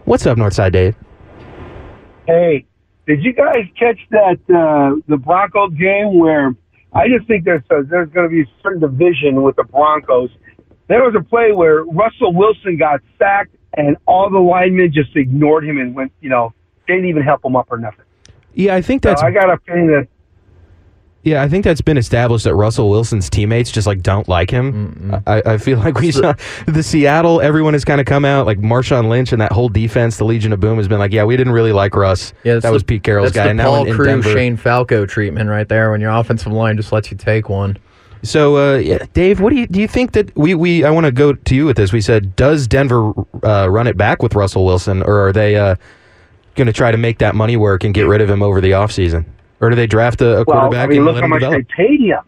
what's 0.04 0.26
up, 0.26 0.38
Northside 0.38 0.72
Dave? 0.72 0.96
Hey, 2.26 2.64
did 3.06 3.22
you 3.22 3.32
guys 3.32 3.66
catch 3.78 3.98
that 4.10 4.38
uh, 4.48 5.00
the 5.08 5.16
Broncos 5.16 5.74
game 5.74 6.18
where 6.18 6.54
I 6.92 7.08
just 7.08 7.26
think 7.26 7.44
there's 7.44 7.62
a, 7.70 7.82
there's 7.82 8.08
going 8.10 8.28
to 8.28 8.30
be 8.30 8.42
a 8.42 8.62
certain 8.62 8.80
division 8.80 9.42
with 9.42 9.56
the 9.56 9.64
Broncos. 9.64 10.30
There 10.88 11.02
was 11.02 11.14
a 11.18 11.22
play 11.22 11.52
where 11.52 11.84
Russell 11.84 12.32
Wilson 12.32 12.76
got 12.78 13.00
sacked 13.18 13.56
and 13.76 13.96
all 14.06 14.30
the 14.30 14.38
linemen 14.38 14.92
just 14.92 15.16
ignored 15.16 15.64
him 15.64 15.78
and 15.78 15.94
went, 15.94 16.12
you 16.20 16.30
know, 16.30 16.52
didn't 16.86 17.06
even 17.06 17.22
help 17.22 17.44
him 17.44 17.56
up 17.56 17.68
or 17.70 17.78
nothing. 17.78 18.04
Yeah, 18.54 18.74
I 18.74 18.82
think 18.82 19.02
that's. 19.02 19.20
So 19.20 19.26
I 19.26 19.32
got 19.32 19.50
a 19.50 19.58
feeling 19.66 19.88
that 19.88 20.08
Yeah, 21.24 21.42
I 21.42 21.48
think 21.48 21.64
that's 21.64 21.80
been 21.80 21.96
established 21.96 22.44
that 22.44 22.54
Russell 22.54 22.90
Wilson's 22.90 23.30
teammates 23.30 23.70
just 23.72 23.86
like 23.86 24.02
don't 24.02 24.28
like 24.28 24.50
him. 24.50 25.20
I, 25.26 25.42
I 25.46 25.58
feel 25.58 25.78
like 25.78 25.98
we 25.98 26.12
saw 26.12 26.34
the 26.66 26.82
Seattle. 26.82 27.40
Everyone 27.40 27.72
has 27.72 27.82
kind 27.82 27.98
of 27.98 28.06
come 28.06 28.26
out 28.26 28.44
like 28.44 28.58
Marshawn 28.58 29.08
Lynch 29.08 29.32
and 29.32 29.40
that 29.40 29.50
whole 29.50 29.70
defense. 29.70 30.18
The 30.18 30.24
Legion 30.24 30.52
of 30.52 30.60
Boom 30.60 30.76
has 30.76 30.86
been 30.86 30.98
like, 30.98 31.12
yeah, 31.12 31.24
we 31.24 31.36
didn't 31.38 31.54
really 31.54 31.72
like 31.72 31.96
Russ. 31.96 32.34
Yeah, 32.44 32.54
that 32.54 32.62
the- 32.62 32.72
was 32.72 32.82
Pete 32.82 33.02
Carroll's 33.02 33.32
That's 33.32 33.46
guy. 33.46 33.48
the 33.48 33.54
now 33.54 33.70
Paul 33.70 33.82
in, 33.84 33.88
in 33.88 33.94
Crew, 33.96 34.04
Denver. 34.04 34.32
Shane 34.32 34.56
Falco 34.58 35.06
treatment 35.06 35.48
right 35.48 35.66
there. 35.66 35.90
When 35.90 36.00
your 36.02 36.10
offensive 36.10 36.52
line 36.52 36.76
just 36.76 36.92
lets 36.92 37.10
you 37.10 37.16
take 37.16 37.48
one. 37.48 37.78
So, 38.22 38.56
uh, 38.56 38.76
yeah, 38.78 38.98
Dave, 39.12 39.40
what 39.40 39.50
do 39.50 39.56
you 39.56 39.66
do? 39.66 39.80
You 39.80 39.88
think 39.88 40.12
that 40.12 40.34
we 40.36 40.54
we 40.54 40.84
I 40.84 40.90
want 40.90 41.04
to 41.06 41.12
go 41.12 41.32
to 41.32 41.54
you 41.54 41.64
with 41.66 41.76
this. 41.76 41.92
We 41.92 42.00
said, 42.00 42.36
does 42.36 42.66
Denver 42.66 43.12
uh, 43.42 43.68
run 43.70 43.86
it 43.86 43.96
back 43.96 44.22
with 44.22 44.34
Russell 44.34 44.64
Wilson, 44.64 45.02
or 45.02 45.28
are 45.28 45.32
they 45.32 45.56
uh, 45.56 45.76
going 46.54 46.66
to 46.66 46.72
try 46.72 46.90
to 46.90 46.96
make 46.98 47.18
that 47.18 47.34
money 47.34 47.56
work 47.56 47.84
and 47.84 47.92
get 47.94 48.06
rid 48.06 48.20
of 48.20 48.28
him 48.30 48.42
over 48.42 48.60
the 48.60 48.70
offseason? 48.72 49.24
Or 49.64 49.70
do 49.70 49.76
they 49.76 49.86
draft 49.86 50.20
a, 50.20 50.26
a 50.26 50.34
well, 50.36 50.44
quarterback 50.44 50.84
I 50.84 50.86
mean, 50.88 50.98
and 50.98 51.06
look 51.06 51.14
let 51.14 51.22
how 51.22 51.28
much 51.28 51.40
develop? 51.40 51.66
they 51.68 51.74
paid 51.74 52.00
him. 52.00 52.20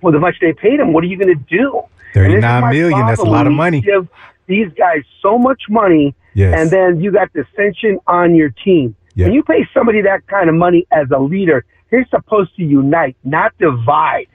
Well, 0.00 0.12
the 0.12 0.20
much 0.20 0.36
they 0.40 0.52
paid 0.52 0.80
him, 0.80 0.92
what 0.92 1.02
are 1.02 1.06
you 1.06 1.16
going 1.16 1.36
to 1.36 1.44
do? 1.56 1.82
And 2.14 2.32
this 2.32 2.38
is 2.38 2.42
39 2.44 2.60
my 2.60 2.72
million, 2.72 3.06
that's 3.06 3.20
a 3.20 3.24
lot 3.24 3.46
of 3.46 3.52
money. 3.52 3.78
you 3.78 3.82
Give 3.82 4.08
these 4.46 4.68
guys 4.76 5.02
so 5.22 5.38
much 5.38 5.62
money, 5.68 6.14
Yes. 6.34 6.54
and 6.60 6.70
then 6.70 7.00
you 7.00 7.10
got 7.12 7.32
dissension 7.32 7.98
on 8.06 8.34
your 8.34 8.50
team. 8.50 8.94
Yeah. 9.14 9.26
When 9.26 9.34
you 9.34 9.42
pay 9.42 9.66
somebody 9.72 10.02
that 10.02 10.26
kind 10.26 10.48
of 10.48 10.54
money 10.54 10.86
as 10.92 11.06
a 11.14 11.18
leader, 11.18 11.64
they're 11.90 12.06
supposed 12.10 12.54
to 12.56 12.62
unite, 12.62 13.16
not 13.24 13.56
divide. 13.58 14.26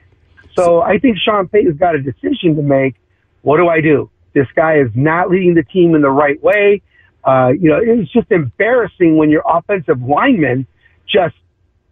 So 0.56 0.82
I 0.82 0.98
think 0.98 1.18
Sean 1.18 1.46
Payton's 1.48 1.78
got 1.78 1.94
a 1.94 2.02
decision 2.02 2.56
to 2.56 2.62
make. 2.62 2.96
What 3.42 3.58
do 3.58 3.68
I 3.68 3.80
do? 3.80 4.10
This 4.34 4.46
guy 4.56 4.78
is 4.78 4.88
not 4.94 5.30
leading 5.30 5.54
the 5.54 5.62
team 5.62 5.94
in 5.94 6.02
the 6.02 6.10
right 6.10 6.42
way. 6.42 6.82
Uh, 7.24 7.52
you 7.58 7.68
know, 7.68 7.78
it's 7.82 8.10
just 8.12 8.30
embarrassing 8.30 9.16
when 9.16 9.30
your 9.30 9.42
offensive 9.46 10.02
linemen 10.02 10.66
just 11.06 11.34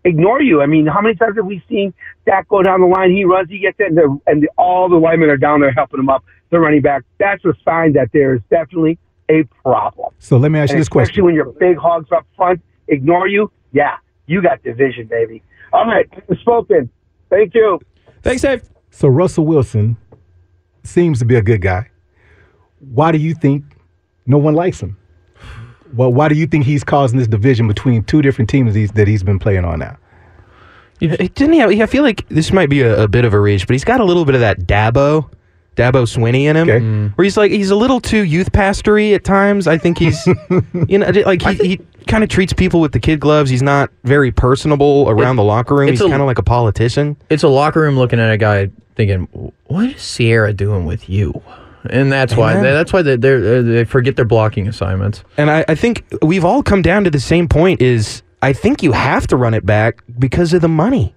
ignore 0.05 0.43
you. 0.43 0.63
I 0.63 0.67
mean, 0.67 0.87
how 0.87 1.01
many 1.01 1.15
times 1.15 1.37
have 1.37 1.47
we 1.47 1.63
seen 1.69 1.93
Dak 2.27 2.49
go 2.49 2.63
down 2.63 2.81
the 2.81 2.87
line? 2.87 3.11
He 3.11 3.25
runs, 3.25 3.49
he 3.51 3.59
gets 3.59 3.79
it, 3.79 3.89
and, 3.89 3.97
the, 3.97 4.21
and 4.27 4.43
the, 4.43 4.49
all 4.57 4.89
the 4.89 4.97
linemen 4.97 5.31
are 5.31 5.37
down 5.37 5.61
there 5.61 5.73
helping 5.73 6.01
him 6.01 6.09
up. 6.09 6.25
The 6.51 6.59
running 6.59 6.81
back. 6.81 7.03
That's 7.19 7.45
a 7.45 7.53
sign 7.63 7.93
that 7.93 8.09
there 8.15 8.35
is 8.35 8.41
definitely 8.49 8.99
a 9.31 9.45
problem. 9.63 10.15
So 10.19 10.39
let 10.39 10.51
me 10.51 10.59
ask 10.59 10.71
you 10.71 10.77
And 10.77 10.81
this 10.81 10.87
especially 10.89 11.05
question. 11.05 11.25
when 11.27 11.35
your 11.35 11.53
big 11.53 11.77
hogs 11.77 12.11
up 12.11 12.27
front 12.37 12.63
ignore 12.87 13.29
you. 13.29 13.51
Yeah, 13.73 13.97
you 14.27 14.41
got 14.41 14.63
division, 14.63 15.09
baby. 15.09 15.43
All 15.75 15.85
right, 15.85 16.09
spoken. 16.41 16.89
Thank 17.29 17.55
you. 17.55 17.79
Thanks, 18.23 18.41
Dave. 18.41 18.63
So 18.91 19.09
Russell 19.09 19.45
Wilson 19.45 19.99
seems 20.83 21.19
to 21.19 21.27
be 21.27 21.37
a 21.37 21.43
good 21.43 21.61
guy. 21.61 21.91
Why 22.79 23.13
do 23.13 23.19
you 23.19 23.35
think 23.35 23.65
no 24.27 24.39
one 24.39 24.55
likes 24.55 24.81
him? 24.81 24.97
Well, 25.95 26.13
why 26.13 26.29
do 26.29 26.35
you 26.35 26.47
think 26.47 26.65
he's 26.65 26.85
causing 26.85 27.19
this 27.19 27.29
division 27.29 27.67
between 27.69 28.05
two 28.05 28.23
different 28.23 28.49
teams 28.51 28.75
he's, 28.75 28.93
that 28.93 29.09
he's 29.09 29.23
been 29.23 29.39
playing 29.39 29.65
on 29.65 29.79
now? 29.79 29.97
It- 31.01 31.35
Didn't 31.35 31.53
he 31.53 31.59
have, 31.61 31.71
I 31.71 31.87
feel 31.87 32.03
like 32.03 32.29
this 32.29 32.53
might 32.53 32.69
be 32.69 32.83
a, 32.83 33.05
a 33.05 33.09
bit 33.09 33.25
of 33.25 33.33
a 33.35 33.41
reach, 33.41 33.67
but 33.67 33.75
he's 33.75 33.85
got 33.85 34.01
a 34.01 34.05
little 34.05 34.25
bit 34.25 34.35
of 34.35 34.41
that 34.41 34.61
Dabo, 34.61 35.31
Dabo 35.77 36.03
Swinney 36.05 36.43
in 36.43 36.57
him, 36.57 36.69
Okay. 36.69 36.81
Mm. 36.85 37.13
where 37.17 37.23
he's 37.23 37.37
like 37.37 37.53
he's 37.53 37.71
a 37.71 37.77
little 37.77 38.01
too 38.01 38.25
youth 38.25 38.51
pastory 38.53 39.15
at 39.15 39.23
times. 39.25 39.69
I 39.69 39.79
think 39.79 39.97
he's, 39.99 40.27
you 40.89 40.99
know, 40.99 41.09
like 41.25 41.41
he, 41.43 41.55
he 41.55 41.81
kind 42.09 42.25
of 42.25 42.31
treats 42.31 42.53
people 42.53 42.81
with 42.81 42.91
the 42.93 42.99
kid 42.99 43.21
gloves. 43.21 43.49
He's 43.49 43.63
not 43.63 43.91
very 44.03 44.33
personable 44.33 45.07
around 45.09 45.37
the 45.37 45.45
locker 45.45 45.77
room. 45.77 45.89
it's 45.89 46.01
He's 46.01 46.11
kind 46.11 46.21
of 46.21 46.27
like 46.27 46.39
a 46.39 46.43
politician. 46.43 47.17
It's 47.31 47.45
a 47.45 47.49
locker 47.49 47.81
room 47.81 47.97
looking 47.97 48.19
at 48.19 48.31
a 48.33 48.37
guy 48.37 48.71
thinking, 48.97 49.29
"What 49.67 49.91
is 49.91 50.17
Ciara 50.17 50.53
doing 50.53 50.85
with 50.85 51.09
you?" 51.09 51.41
And 51.91 52.11
that's 52.13 52.35
why 52.37 52.53
Amen. 52.53 52.65
that's 52.65 52.93
why 52.93 53.03
they 53.03 53.17
they're, 53.17 53.81
uh, 53.81 53.85
forget 53.85 54.17
their 54.17 54.25
blocking 54.25 54.69
assignments. 54.69 55.25
And 55.37 55.51
I, 55.51 55.65
I 55.69 55.75
think 55.75 56.05
we've 56.23 56.45
all 56.45 56.63
come 56.63 56.83
down 56.83 57.05
to 57.05 57.11
the 57.11 57.21
same 57.21 57.49
point: 57.49 57.81
is 57.83 58.23
I 58.43 58.53
think 58.53 58.83
you 58.83 58.93
have 58.93 59.27
to 59.29 59.37
run 59.37 59.55
it 59.55 59.65
back 59.67 60.03
because 60.19 60.53
of 60.53 60.61
the 60.61 60.69
money. 60.69 61.15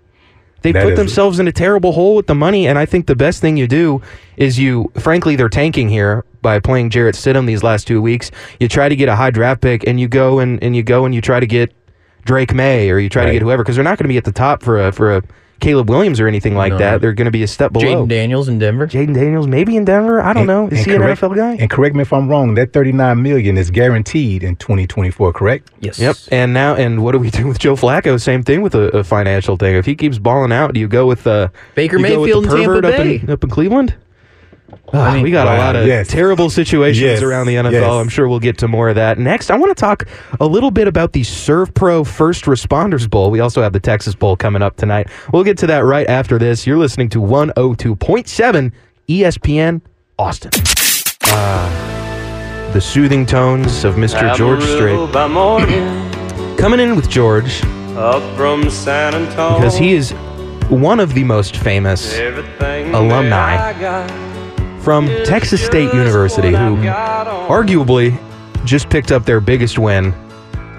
They 0.63 0.71
That 0.71 0.83
put 0.83 0.93
is- 0.93 0.99
themselves 0.99 1.39
in 1.39 1.47
a 1.47 1.51
terrible 1.51 1.91
hole 1.91 2.15
with 2.15 2.27
the 2.27 2.35
money, 2.35 2.67
and 2.67 2.77
I 2.77 2.85
think 2.85 3.07
the 3.07 3.15
best 3.15 3.41
thing 3.41 3.57
you 3.57 3.67
do 3.67 4.01
is 4.37 4.59
you, 4.59 4.91
frankly, 4.99 5.35
they're 5.35 5.49
tanking 5.49 5.89
here 5.89 6.23
by 6.43 6.59
playing 6.59 6.91
Jarrett 6.91 7.15
Stidham 7.15 7.47
these 7.47 7.63
last 7.63 7.87
two 7.87 7.99
weeks. 7.99 8.29
You 8.59 8.67
try 8.67 8.87
to 8.87 8.95
get 8.95 9.09
a 9.09 9.15
high 9.15 9.31
draft 9.31 9.61
pick, 9.61 9.87
and 9.87 9.99
you 9.99 10.07
go 10.07 10.37
and, 10.39 10.61
and 10.63 10.75
you 10.75 10.83
go 10.83 11.05
and 11.05 11.15
you 11.15 11.21
try 11.21 11.39
to 11.39 11.47
get 11.47 11.73
Drake 12.25 12.53
Maye, 12.53 12.91
or 12.91 12.99
you 12.99 13.09
try 13.09 13.25
to 13.25 13.31
get 13.31 13.41
whoever, 13.41 13.63
because 13.63 13.75
they're 13.75 13.83
not 13.83 13.97
going 13.97 14.03
to 14.05 14.09
be 14.13 14.17
at 14.17 14.23
the 14.23 14.31
top 14.31 14.61
for 14.61 14.79
a 14.79 14.91
for 14.91 15.17
a 15.17 15.23
Caleb 15.61 15.89
Williams 15.89 16.19
or 16.19 16.27
anything 16.27 16.55
like 16.55 16.73
No. 16.73 16.77
that. 16.79 17.01
They're 17.01 17.13
going 17.13 17.25
to 17.25 17.31
be 17.31 17.43
a 17.43 17.47
step 17.47 17.71
below. 17.71 17.85
Jayden 18.05 18.07
Daniels 18.09 18.49
in 18.49 18.59
Denver. 18.59 18.87
Jayden 18.87 19.13
Daniels, 19.13 19.47
maybe 19.47 19.77
in 19.77 19.85
Denver. 19.85 20.21
I 20.21 20.33
don't 20.33 20.47
know. 20.47 20.67
Is 20.67 20.79
And 20.79 20.87
he 20.87 20.95
an 20.95 21.01
NFL 21.03 21.35
guy? 21.35 21.55
And 21.59 21.69
correct 21.69 21.95
me 21.95 22.01
if 22.01 22.11
I'm 22.11 22.27
wrong. 22.27 22.55
That 22.55 22.73
39 22.73 23.21
million 23.21 23.57
is 23.57 23.71
guaranteed 23.71 24.43
in 24.43 24.55
2024. 24.57 25.31
Correct? 25.33 25.71
yes. 25.79 25.99
Yep. 25.99 26.15
And 26.31 26.53
now, 26.53 26.75
and 26.75 27.03
what 27.03 27.13
do 27.13 27.19
we 27.19 27.29
do 27.29 27.47
with 27.47 27.59
Joe 27.59 27.75
Flacco? 27.75 28.19
Same 28.19 28.43
thing 28.43 28.61
with 28.61 28.75
a, 28.75 28.89
a 28.97 29.03
financial 29.03 29.55
thing. 29.55 29.75
If 29.75 29.85
he 29.85 29.95
keeps 29.95 30.17
balling 30.17 30.51
out, 30.51 30.73
do 30.73 30.79
you 30.79 30.87
go 30.87 31.05
with 31.07 31.25
uh, 31.27 31.47
Baker 31.75 31.97
you 31.97 32.07
go 32.07 32.19
with 32.21 32.27
Mayfield 32.29 32.43
the 32.45 32.49
in 32.49 32.55
Tampa 32.57 32.65
pervert 32.67 32.85
up 32.85 32.97
Bay. 32.97 33.15
in, 33.21 33.29
up 33.29 33.43
in 33.43 33.49
Cleveland? 33.49 33.95
Ah, 34.93 35.19
we 35.21 35.31
got 35.31 35.47
a 35.47 35.57
lot 35.57 35.75
of 35.75 35.87
yes. 35.87 36.07
terrible 36.07 36.49
situations 36.49 37.01
Yes, 37.01 37.21
around 37.21 37.47
the 37.47 37.55
NFL. 37.55 37.71
yes. 37.71 37.83
I'm 37.91 38.09
sure 38.09 38.27
we'll 38.27 38.39
get 38.39 38.57
to 38.59 38.67
more 38.67 38.89
of 38.89 38.95
that 38.95 39.17
next. 39.17 39.49
I 39.49 39.55
want 39.55 39.75
to 39.75 39.79
talk 39.79 40.05
a 40.39 40.45
little 40.45 40.71
bit 40.71 40.87
about 40.87 41.13
the 41.13 41.21
SERVPRO 41.21 42.05
First 42.07 42.45
Responders 42.45 43.09
Bowl. 43.09 43.31
We 43.31 43.39
also 43.39 43.61
have 43.61 43.73
the 43.73 43.79
Texas 43.79 44.15
Bowl 44.15 44.35
coming 44.35 44.61
up 44.61 44.75
tonight. 44.77 45.07
We'll 45.31 45.43
get 45.45 45.57
to 45.59 45.67
that 45.67 45.79
right 45.85 46.07
after 46.07 46.37
this. 46.37 46.67
You're 46.67 46.77
listening 46.77 47.09
to 47.09 47.19
102.7 47.21 48.71
ESPN 49.07 49.81
Austin. 50.19 50.51
Ah, 51.25 52.69
the 52.73 52.81
soothing 52.81 53.25
tones 53.25 53.83
of 53.83 53.95
Mr. 53.95 54.35
George 54.35 54.63
Strait. 54.63 54.97
Coming 56.57 56.79
in 56.79 56.95
with 56.95 57.09
George 57.09 57.63
up 57.97 58.21
from 58.37 58.69
San 58.69 59.15
Antonio. 59.15 59.57
because 59.57 59.77
he 59.77 59.93
is 59.93 60.11
one 60.69 60.99
of 60.99 61.13
the 61.13 61.23
most 61.23 61.57
famous 61.57 62.13
Everything 62.17 62.93
alumni 62.93 63.57
I 63.69 63.73
got 63.79 64.30
from 64.83 65.07
Texas 65.25 65.63
State 65.65 65.93
University, 65.93 66.49
who 66.49 66.55
I've 66.77 66.83
got 66.83 67.27
on 67.27 67.49
arguably 67.49 68.17
just 68.65 68.89
picked 68.89 69.11
up 69.11 69.25
their 69.25 69.39
biggest 69.39 69.77
win 69.79 70.13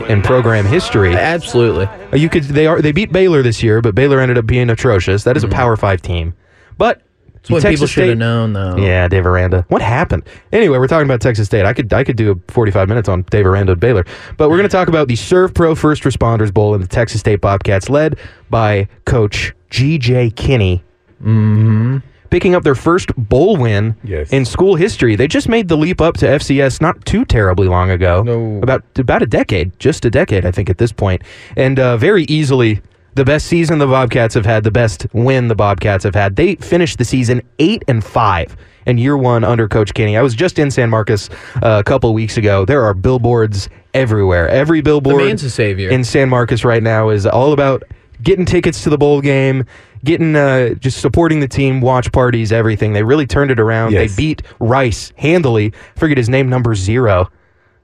in 0.09 0.23
program 0.23 0.65
history. 0.67 1.15
Absolutely. 1.15 1.87
Uh, 1.87 2.17
You 2.17 2.29
could 2.29 2.45
they 2.45 2.67
are 2.67 2.81
they 2.83 2.93
beat 2.93 3.13
Baylor 3.13 3.43
this 3.43 3.63
year, 3.63 3.81
but 3.81 3.95
Baylor 3.95 4.21
ended 4.21 4.39
up 4.39 4.47
being 4.47 4.71
atrocious. 4.71 5.25
That 5.25 5.37
is 5.37 5.45
a 5.45 5.49
Power 5.49 5.77
Five 5.77 6.03
team, 6.03 6.35
but 6.79 7.03
That's 7.35 7.51
what 7.51 7.63
Texas 7.63 7.81
people 7.81 7.87
should 7.87 8.01
State- 8.03 8.09
have 8.11 8.19
known, 8.19 8.53
though. 8.53 8.77
Yeah, 8.77 9.07
Dave 9.09 9.27
Aranda. 9.27 9.65
What 9.69 9.83
happened? 9.83 10.25
Anyway, 10.53 10.79
we're 10.79 10.89
talking 10.89 11.07
about 11.07 11.21
Texas 11.21 11.47
State. 11.47 11.65
I 11.65 11.73
could 11.73 11.93
I 11.93 12.03
could 12.05 12.17
do 12.17 12.41
45 12.49 12.89
minutes 12.89 13.09
on 13.09 13.23
Dave 13.31 13.47
Aranda 13.47 13.73
at 13.73 13.81
Baylor, 13.81 14.05
but 14.37 14.49
we're 14.51 14.57
going 14.59 14.69
to 14.69 14.77
talk 14.77 14.89
about 14.89 15.07
the 15.09 15.15
SERVPRO 15.15 15.77
First 15.77 16.03
Responders 16.03 16.53
Bowl 16.53 16.75
and 16.75 16.83
the 16.83 16.89
Texas 16.89 17.21
State 17.21 17.41
Bobcats, 17.41 17.89
led 17.89 18.19
by 18.51 18.89
Coach 19.05 19.55
G.J. 19.71 20.31
Kinney. 20.31 20.83
Mm-hmm. 21.23 21.99
Picking 22.33 22.55
up 22.55 22.63
their 22.63 22.75
first 22.75 23.15
bowl 23.17 23.59
win 23.59 23.95
Yes. 24.03 24.33
in 24.33 24.47
school 24.47 24.75
history. 24.75 25.17
They 25.17 25.29
just 25.29 25.51
made 25.51 25.69
the 25.69 25.77
leap 25.77 26.01
up 26.01 26.17
to 26.17 26.27
FCS 26.27 26.81
not 26.81 27.05
too 27.05 27.27
terribly 27.27 27.69
long 27.69 27.91
ago. 27.91 28.23
No. 28.23 28.59
About 28.63 28.83
about 28.99 29.23
a 29.23 29.27
decade, 29.27 29.79
just 29.79 30.07
a 30.07 30.11
decade, 30.11 30.47
I 30.47 30.51
think, 30.51 30.71
at 30.71 30.79
this 30.79 30.93
point, 30.93 31.21
and 31.59 31.79
uh, 31.79 31.99
very 31.99 32.25
easily 32.25 32.81
the 33.17 33.25
best 33.27 33.47
season 33.49 33.79
the 33.79 33.87
Bobcats 33.87 34.35
have 34.35 34.47
had, 34.47 34.65
the 34.65 34.71
best 34.71 35.07
win 35.13 35.49
the 35.49 35.55
Bobcats 35.55 36.05
have 36.05 36.15
had. 36.15 36.37
They 36.37 36.55
finished 36.55 36.97
the 36.97 37.05
season 37.05 37.43
eight 37.59 37.85
and 37.87 38.03
five 38.03 38.57
in 38.87 38.97
year 38.97 39.19
one 39.19 39.45
under 39.45 39.69
Coach 39.69 39.93
Kinney. 39.93 40.17
I 40.17 40.23
was 40.23 40.35
just 40.35 40.59
in 40.59 40.71
San 40.71 40.89
Marcos 40.89 41.29
uh, 41.63 41.81
a 41.81 41.85
couple 41.85 42.15
weeks 42.15 42.39
ago. 42.39 42.65
There 42.65 42.83
are 42.83 42.95
billboards 42.95 43.69
everywhere. 43.93 44.49
Every 44.49 44.81
billboard 44.81 45.19
man's 45.19 45.45
a 45.45 45.51
savior. 45.51 45.91
in 45.91 46.03
San 46.03 46.31
Marcos 46.31 46.65
right 46.65 46.83
now 46.83 47.11
is 47.11 47.27
all 47.27 47.53
about 47.53 47.83
getting 48.23 48.47
tickets 48.47 48.83
to 48.85 48.89
the 48.91 48.97
bowl 48.97 49.21
game, 49.21 49.67
getting 50.05 50.37
uh, 50.37 50.75
just 50.75 51.01
supporting 51.01 51.41
the 51.41 51.49
team, 51.49 51.81
watch 51.81 52.11
parties, 52.13 52.53
everything. 52.53 52.93
They 52.93 53.03
really 53.03 53.27
turned 53.27 53.51
it 53.51 53.61
around. 53.61 53.93
Yes. 53.93 54.11
They 54.11 54.17
beat 54.17 54.43
Rice 54.59 55.13
handily. 55.17 55.73
Forget 55.97 56.17
his 56.19 56.29
name, 56.29 56.49
number 56.49 56.75
zero. 56.75 57.31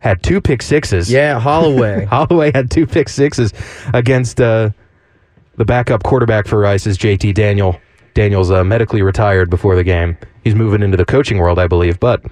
Had 0.01 0.23
two 0.23 0.41
pick 0.41 0.63
sixes. 0.63 1.11
Yeah, 1.11 1.41
Holloway. 1.41 2.05
Holloway 2.11 2.53
had 2.55 2.71
two 2.71 2.87
pick 2.87 3.09
sixes 3.09 3.53
against 3.95 4.41
uh, 4.41 4.71
The 5.57 5.65
backup 5.65 6.05
quarterback 6.05 6.47
for 6.47 6.59
Rice 6.59 6.87
is 6.87 6.97
JT 6.99 7.35
Daniel. 7.35 7.81
Daniel's 8.15 8.51
uh, 8.51 8.65
medically 8.65 9.03
retired 9.03 9.51
before 9.51 9.77
the 9.77 9.85
game. 9.85 10.17
He's 10.45 10.55
moving 10.55 10.83
into 10.83 10.97
the 10.97 11.05
coaching 11.05 11.39
world, 11.39 11.59
I 11.59 11.67
believe. 11.67 12.01
But 12.01 12.23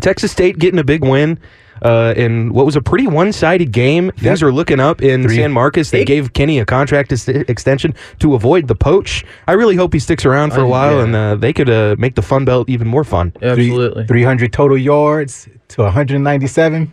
Texas 0.00 0.32
State 0.32 0.58
getting 0.58 0.78
a 0.78 0.84
big 0.84 1.02
win 1.02 1.38
uh, 1.82 2.14
in 2.16 2.52
what 2.52 2.66
was 2.66 2.76
a 2.76 2.82
pretty 2.82 3.06
one-sided 3.06 3.72
game. 3.72 4.10
Things 4.12 4.42
are 4.42 4.52
looking 4.52 4.80
up 4.80 5.02
in 5.02 5.22
Three- 5.22 5.36
San 5.36 5.52
Marcos. 5.52 5.90
They 5.90 6.04
gave 6.04 6.32
Kinney 6.32 6.58
a 6.58 6.64
contract 6.64 7.12
ex- 7.12 7.28
extension 7.28 7.94
to 8.20 8.34
avoid 8.34 8.68
the 8.68 8.74
poach. 8.74 9.24
I 9.46 9.52
really 9.52 9.76
hope 9.76 9.92
he 9.92 9.98
sticks 9.98 10.24
around 10.24 10.52
for 10.52 10.60
a 10.60 10.68
while, 10.68 10.96
yeah. 10.96 11.04
and 11.04 11.16
uh, 11.16 11.34
they 11.36 11.52
could 11.52 11.70
uh, 11.70 11.96
make 11.98 12.14
the 12.14 12.22
Fun 12.22 12.44
Belt 12.44 12.68
even 12.68 12.86
more 12.88 13.04
fun. 13.04 13.32
Absolutely. 13.42 14.06
300 14.06 14.52
total 14.52 14.76
yards 14.78 15.48
to 15.68 15.82
197. 15.82 16.90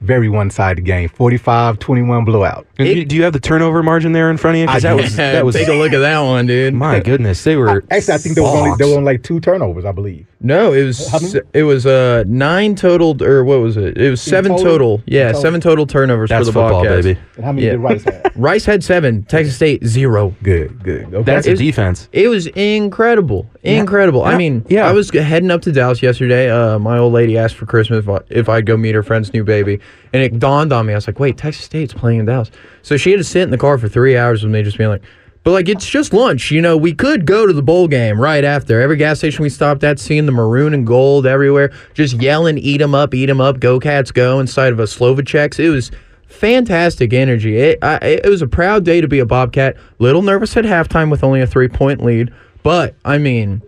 Very 0.00 0.28
one-sided 0.30 0.84
game. 0.84 1.08
45-21 1.10 2.24
blowout. 2.24 2.66
And 2.78 2.88
do- 2.88 3.04
do 3.04 3.16
you 3.16 3.22
have 3.24 3.32
the 3.34 3.40
turnover 3.40 3.82
margin 3.82 4.12
there 4.12 4.30
in 4.30 4.36
front 4.38 4.56
of 4.56 4.60
you? 4.62 4.66
'Cause 4.66 4.84
I 4.84 4.88
that 4.90 4.96
do. 4.96 5.02
was 5.02 5.16
that 5.16 5.44
was 5.44 5.54
Take 5.54 5.68
a 5.68 5.72
look 5.74 5.92
at 5.92 5.98
that 5.98 6.20
one, 6.20 6.46
dude. 6.46 6.72
my 6.74 7.00
goodness. 7.00 7.44
They 7.44 7.56
were 7.56 7.82
Actually, 7.90 8.14
I 8.14 8.18
think 8.18 8.34
there 8.34 8.44
was 8.44 8.54
only 8.54 8.72
there 8.78 8.86
were 8.88 8.94
only 8.94 9.04
like 9.04 9.22
two 9.22 9.40
turnovers, 9.40 9.84
I 9.84 9.92
believe. 9.92 10.26
No, 10.42 10.72
it 10.72 10.84
was 10.84 11.36
it 11.52 11.64
was 11.64 11.84
uh 11.84 12.24
nine 12.26 12.74
total 12.74 13.22
or 13.22 13.44
what 13.44 13.60
was 13.60 13.76
it? 13.76 13.98
It 13.98 14.08
was 14.10 14.22
seven 14.22 14.52
total? 14.52 14.64
total. 14.64 15.02
Yeah, 15.06 15.26
Total. 15.26 15.40
seven 15.42 15.60
total 15.60 15.86
turnovers 15.86 16.30
That's 16.30 16.40
for 16.40 16.44
the 16.46 16.52
football, 16.52 16.82
Bobcats. 16.84 17.06
baby. 17.06 17.18
And 17.36 17.44
how 17.44 17.52
many 17.52 17.66
Yeah. 17.66 17.72
did 17.72 17.80
Rice 17.80 18.04
have? 18.04 18.32
Rice 18.36 18.64
had 18.64 18.82
seven. 18.82 19.24
Texas 19.28 19.54
State 19.56 19.86
zero. 19.86 20.34
Good, 20.42 20.82
good. 20.82 21.12
Okay. 21.12 21.22
That's 21.24 21.46
a 21.46 21.50
It's- 21.52 21.58
defense. 21.58 22.08
It 22.12 22.28
was 22.28 22.46
incredible, 22.48 23.46
incredible. 23.62 24.24
I 24.24 24.38
mean, 24.38 24.64
Yeah. 24.68 24.88
I 24.88 24.92
was 24.92 25.10
heading 25.10 25.50
up 25.50 25.60
to 25.62 25.72
Dallas 25.72 26.02
yesterday. 26.02 26.48
Uh, 26.48 26.78
my 26.78 26.96
old 26.96 27.12
lady 27.12 27.36
asked 27.36 27.56
for 27.56 27.66
Christmas 27.66 28.04
if, 28.04 28.08
I, 28.08 28.18
if 28.30 28.48
I'd 28.48 28.64
go 28.64 28.78
meet 28.78 28.94
her 28.94 29.02
friend's 29.02 29.34
new 29.34 29.44
baby, 29.44 29.78
and 30.12 30.22
it 30.22 30.38
dawned 30.38 30.72
on 30.72 30.86
me. 30.86 30.92
I 30.92 30.96
was 30.96 31.06
like, 31.06 31.20
"Wait, 31.20 31.36
Texas 31.36 31.64
State's 31.64 31.94
playing 31.94 32.20
in 32.20 32.26
Dallas." 32.26 32.50
So 32.82 32.96
she 32.96 33.10
had 33.10 33.18
to 33.18 33.24
sit 33.24 33.42
in 33.42 33.50
the 33.50 33.58
car 33.58 33.78
for 33.78 33.88
three 33.88 34.16
hours 34.16 34.42
with 34.42 34.52
me, 34.52 34.62
just 34.62 34.78
being 34.78 34.90
like, 34.90 35.02
"But 35.44 35.52
like, 35.52 35.68
it's 35.68 35.88
just 35.88 36.12
lunch. 36.12 36.50
You 36.50 36.60
know, 36.60 36.76
we 36.76 36.92
could 36.92 37.26
go 37.26 37.46
to 37.46 37.52
the 37.52 37.62
bowl 37.62 37.88
game 37.88 38.20
right 38.20 38.44
after. 38.44 38.80
Every 38.80 38.96
gas 38.96 39.18
station 39.18 39.42
we 39.42 39.48
stopped 39.48 39.84
at, 39.84 39.98
seeing 39.98 40.26
the 40.26 40.32
maroon 40.32 40.74
and 40.74 40.86
gold 40.86 41.26
everywhere, 41.26 41.70
just 41.94 42.14
yelling, 42.20 42.58
"Eat 42.58 42.78
them 42.78 42.94
up, 42.94 43.14
eat 43.14 43.26
them 43.26 43.40
up, 43.40 43.60
go 43.60 43.78
Cats, 43.78 44.10
go!" 44.10 44.40
Inside 44.40 44.72
of 44.72 44.80
a 44.80 44.84
Slovaceks. 44.84 45.58
It 45.58 45.70
was 45.70 45.90
fantastic 46.26 47.12
energy. 47.12 47.58
It, 47.58 47.78
I, 47.82 47.96
it 48.24 48.28
was 48.28 48.42
a 48.42 48.46
proud 48.46 48.84
day 48.84 49.00
to 49.00 49.08
be 49.08 49.18
a 49.18 49.26
Bobcat. 49.26 49.76
Little 49.98 50.22
nervous 50.22 50.56
at 50.56 50.64
halftime 50.64 51.10
with 51.10 51.22
only 51.22 51.40
a 51.40 51.46
three 51.46 51.68
point 51.68 52.02
lead, 52.02 52.32
but 52.62 52.94
I 53.04 53.18
mean, 53.18 53.62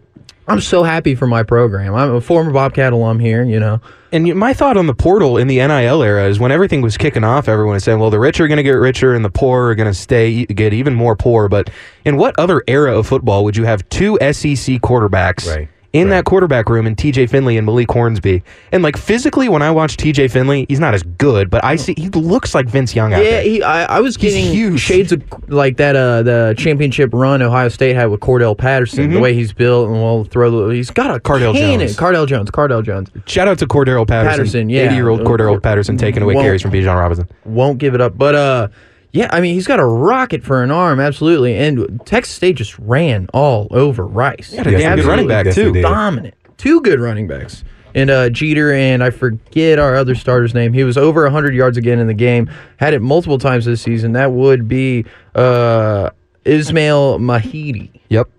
I'm 0.49 0.61
so 0.61 0.83
happy 0.83 1.15
for 1.15 1.27
my 1.27 1.43
program. 1.43 1.95
I'm 1.95 2.15
a 2.15 2.21
former 2.21 2.53
Bobcat 2.53 2.93
alum 2.93 3.19
here, 3.19 3.45
you 3.45 3.61
know. 3.61 3.81
And 4.13 4.35
my 4.35 4.53
thought 4.53 4.77
on 4.77 4.87
the 4.87 4.95
portal 4.95 5.39
in 5.39 5.47
the 5.47 5.57
NIL 5.57 6.03
era 6.03 6.29
is 6.29 6.39
when 6.39 6.53
everything 6.53 6.83
was 6.83 6.99
kicking 6.99 7.25
off, 7.25 7.49
everyone 7.49 7.75
was 7.75 7.85
saying, 7.85 7.99
well, 7.99 8.11
the 8.11 8.19
rich 8.21 8.41
are 8.41 8.47
going 8.47 8.59
to 8.59 8.63
get 8.63 8.73
richer 8.73 9.15
and 9.15 9.25
the 9.25 9.31
poor 9.31 9.71
are 9.71 9.75
going 9.75 9.89
to 9.89 9.95
stay 9.95 10.45
get 10.45 10.75
even 10.75 10.95
more 10.95 11.17
poor. 11.17 11.49
But 11.49 11.71
in 12.05 12.19
what 12.19 12.39
other 12.39 12.63
era 12.69 12.99
of 12.99 13.07
football 13.07 13.43
would 13.45 13.57
you 13.57 13.65
have 13.65 13.89
two 13.89 14.19
SEC 14.21 14.81
quarterbacks 14.83 15.49
Right, 15.49 15.69
in 15.93 16.09
right. 16.09 16.17
that 16.17 16.25
quarterback 16.25 16.69
room 16.69 16.87
in 16.87 16.97
TJ 16.97 17.29
Finley 17.31 17.57
and 17.57 17.67
Malik 17.67 17.91
Hornsby? 17.91 18.43
And 18.73 18.83
like 18.83 18.97
physically, 18.97 19.49
when 19.49 19.63
I 19.63 19.71
watch 19.71 19.97
TJ 19.97 20.31
Finley, 20.31 20.67
he's 20.69 20.81
not 20.81 20.95
as 20.95 21.03
good, 21.03 21.51
but 21.51 21.63
I 21.65 21.77
see 21.77 21.95
he 21.97 22.09
looks 22.11 22.55
like 22.55 22.67
Vince 22.67 22.95
Young 22.95 23.13
out 23.13 23.23
Yeah, 23.25 23.31
there. 23.31 23.43
he, 23.43 23.63
I, 23.63 23.97
I 23.97 24.01
was 24.01 24.17
He's 24.17 24.33
getting 24.35 24.53
huge. 24.53 24.81
shades 24.81 25.13
of 25.13 25.23
like 25.49 25.77
that 25.77 25.95
uh 25.97 26.23
the 26.23 26.55
championship 26.57 27.11
run 27.13 27.43
Ohio 27.43 27.69
State 27.69 27.95
had 27.95 28.07
with 28.07 28.21
Cordell 28.21 28.57
Patterson. 28.57 29.11
The 29.11 29.21
way 29.21 29.35
he's 29.35 29.53
built 29.53 29.89
and 29.89 29.97
will 30.01 30.25
throw 30.25 30.69
the 30.69 30.75
he's 30.75 30.91
got 30.91 31.11
a 31.11 31.21
Mm-hmm. 31.21 31.33
Cardale 31.33 31.53
cannon. 31.55 31.87
Jones. 31.87 31.97
Cardale 31.97 32.27
Jones. 32.27 32.51
Cardale 32.51 32.85
Jones. 32.85 33.11
Shout 33.27 33.49
out 33.49 33.59
to 33.59 33.67
Cordell 33.67 34.07
Patterson, 34.07 34.37
Patterson, 34.39 34.71
yeah. 34.71 34.85
80 34.87 34.95
year 34.95 35.09
old 35.09 35.21
Cordarrelle 35.21 35.63
Patterson 35.63 35.97
taking 35.97 36.23
away 36.23 36.35
carries 36.35 36.63
from 36.63 36.71
Bijan 36.73 36.95
Robinson. 36.99 37.29
won't 37.45 37.79
give 37.79 37.95
it 37.95 38.01
up. 38.01 38.17
But 38.17 38.35
uh, 38.35 38.69
yeah, 39.13 39.29
I 39.31 39.41
mean 39.41 39.55
he's 39.55 39.67
got 39.67 39.79
a 39.81 39.85
rocket 39.87 40.43
for 40.43 40.63
an 40.63 40.71
arm, 40.71 41.01
absolutely. 41.01 41.57
And 41.57 42.01
Texas 42.07 42.35
State 42.35 42.57
just 42.57 42.79
ran 42.79 43.29
all 43.33 43.69
over 43.71 44.07
Rice. 44.07 44.53
Yeah, 44.53 44.67
a 44.67 44.71
Yes, 44.71 44.81
damn 44.81 44.97
they 44.97 45.03
good 45.03 45.09
running 45.09 45.29
back 45.29 45.53
too. 45.55 45.73
dominant. 45.83 46.35
Two 46.59 46.81
good 46.81 47.01
running 47.01 47.27
backs. 47.27 47.65
And 47.95 48.09
uh, 48.09 48.31
Jeter 48.31 48.73
and 48.73 49.05
I 49.05 49.11
forget 49.11 49.79
our 49.79 49.95
other 49.97 50.15
starter's 50.15 50.55
name. 50.55 50.73
He 50.73 50.83
was 50.83 50.97
over 50.97 51.25
100 51.25 51.55
yards 51.55 51.77
again 51.77 51.99
in 51.99 52.07
the 52.07 52.15
game. 52.15 52.51
Had 52.79 52.95
it 52.95 53.01
multiple 53.03 53.37
times 53.37 53.67
this 53.67 53.83
season. 53.83 54.13
That 54.13 54.33
would 54.33 54.67
be 54.67 55.05
uh, 55.35 56.09
Ismail 56.47 57.19
Mahdi. 57.19 57.91
Yep. 58.09 58.31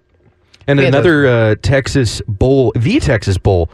And 0.66 0.80
another 0.80 1.28
uh, 1.28 1.56
Texas 1.62 2.22
Bowl, 2.28 2.72
the 2.76 3.00
Texas 3.00 3.38
Bowl, 3.38 3.70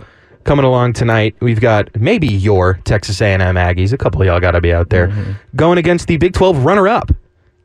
coming 0.50 0.66
along 0.66 0.93
tonight. 0.93 1.36
We've 1.41 1.62
got 1.62 1.95
maybe 2.02 2.26
your 2.26 2.80
Texas 2.84 3.22
A&M 3.22 3.39
Aggies. 3.39 3.93
A 3.93 3.97
couple 4.00 4.20
of 4.20 4.26
y'all 4.26 4.39
got 4.39 4.52
to 4.52 4.62
be 4.62 4.74
out 4.74 4.89
there 4.89 5.10
Mm-hmm. 5.10 5.32
going 5.56 5.78
against 5.78 6.08
the 6.08 6.18
Big 6.18 6.34
12 6.34 6.66
runner-up 6.66 7.12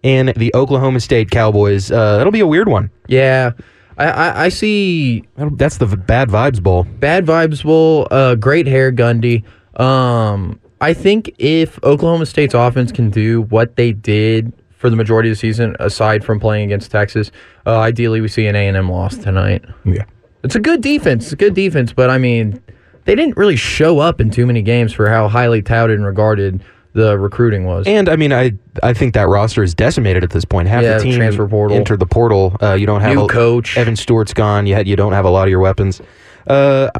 in 0.02 0.34
the 0.36 0.54
Oklahoma 0.54 1.00
State 1.00 1.30
Cowboys. 1.30 1.90
Uh, 1.90 2.18
that'll 2.18 2.30
be 2.30 2.40
a 2.40 2.46
weird 2.46 2.68
one. 2.68 2.90
Yeah. 3.08 3.52
I, 3.96 4.04
I, 4.10 4.44
I 4.44 4.48
see 4.50 5.24
That's 5.38 5.78
the 5.78 5.86
Bad 5.86 6.28
Vibes 6.28 6.62
Bowl. 6.62 6.84
Bad 6.84 7.24
Vibes 7.24 7.62
Bowl, 7.64 8.06
uh, 8.10 8.34
great 8.34 8.66
hair, 8.66 8.92
Gundy. 8.92 9.44
Um, 9.80 10.60
I 10.82 10.92
think 10.92 11.34
if 11.38 11.82
Oklahoma 11.84 12.26
State's 12.26 12.52
offense 12.52 12.92
can 12.92 13.08
do 13.08 13.42
what 13.44 13.76
they 13.76 13.92
did 13.92 14.52
for 14.76 14.90
the 14.90 14.96
majority 14.96 15.30
of 15.30 15.36
the 15.36 15.40
season, 15.40 15.74
aside 15.80 16.22
from 16.22 16.38
playing 16.38 16.66
against 16.66 16.90
Texas, 16.90 17.30
uh, 17.64 17.78
ideally 17.78 18.20
we 18.20 18.28
see 18.28 18.46
an 18.46 18.54
A 18.56 18.68
and 18.68 18.76
M 18.76 18.90
loss 18.90 19.16
tonight. 19.16 19.64
Yeah. 19.86 20.04
It's 20.42 20.54
a 20.54 20.60
good 20.60 20.82
defense. 20.82 21.24
It's 21.24 21.32
a 21.32 21.36
good 21.36 21.54
defense, 21.54 21.94
but 21.94 22.10
I 22.10 22.18
mean, 22.18 22.60
they 23.04 23.14
didn't 23.14 23.36
really 23.36 23.56
show 23.56 23.98
up 23.98 24.20
in 24.20 24.30
too 24.30 24.46
many 24.46 24.62
games 24.62 24.92
for 24.92 25.08
how 25.08 25.28
highly 25.28 25.62
touted 25.62 25.96
and 25.96 26.06
regarded 26.06 26.62
the 26.94 27.18
recruiting 27.18 27.64
was. 27.64 27.86
And 27.86 28.08
I 28.08 28.16
mean, 28.16 28.32
I 28.32 28.52
I 28.82 28.92
think 28.94 29.14
that 29.14 29.28
roster 29.28 29.62
is 29.62 29.74
decimated 29.74 30.22
at 30.22 30.30
this 30.30 30.44
point. 30.44 30.68
Half 30.68 30.82
Yeah, 30.82 30.98
the 30.98 31.04
team 31.04 31.14
transfer 31.16 31.46
portal. 31.46 31.76
entered 31.76 31.98
the 31.98 32.06
portal. 32.06 32.56
Uh, 32.62 32.74
you 32.74 32.86
don't 32.86 33.00
have 33.00 33.14
New 33.14 33.24
a, 33.24 33.28
coach. 33.28 33.76
Evan 33.76 33.96
Stewart's 33.96 34.32
gone. 34.32 34.66
Yet 34.66 34.86
you 34.86 34.96
don't 34.96 35.12
have 35.12 35.24
a 35.24 35.30
lot 35.30 35.44
of 35.44 35.50
your 35.50 35.60
weapons. 35.60 36.00
Uh, 36.46 36.90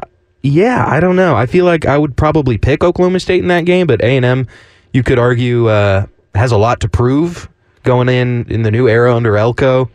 yeah, 0.41 0.85
I 0.87 0.99
don't 0.99 1.15
know. 1.15 1.35
I 1.35 1.45
feel 1.47 1.65
like 1.65 1.85
I 1.85 1.97
would 1.97 2.15
probably 2.15 2.57
pick 2.57 2.83
Oklahoma 2.83 3.19
State 3.19 3.41
in 3.41 3.47
that 3.47 3.65
game, 3.65 3.87
but 3.87 4.01
A 4.01 4.15
and 4.15 4.25
M, 4.25 4.47
you 4.93 5.01
could 5.01 5.17
argue, 5.17 5.67
uh, 5.67 6.05
has 6.35 6.51
a 6.51 6.57
lot 6.57 6.81
to 6.81 6.89
prove 6.89 7.49
going 7.83 8.09
in 8.09 8.45
in 8.49 8.63
the 8.63 8.71
new 8.71 8.87
era 8.87 9.15
under 9.15 9.37
Elko, 9.37 9.89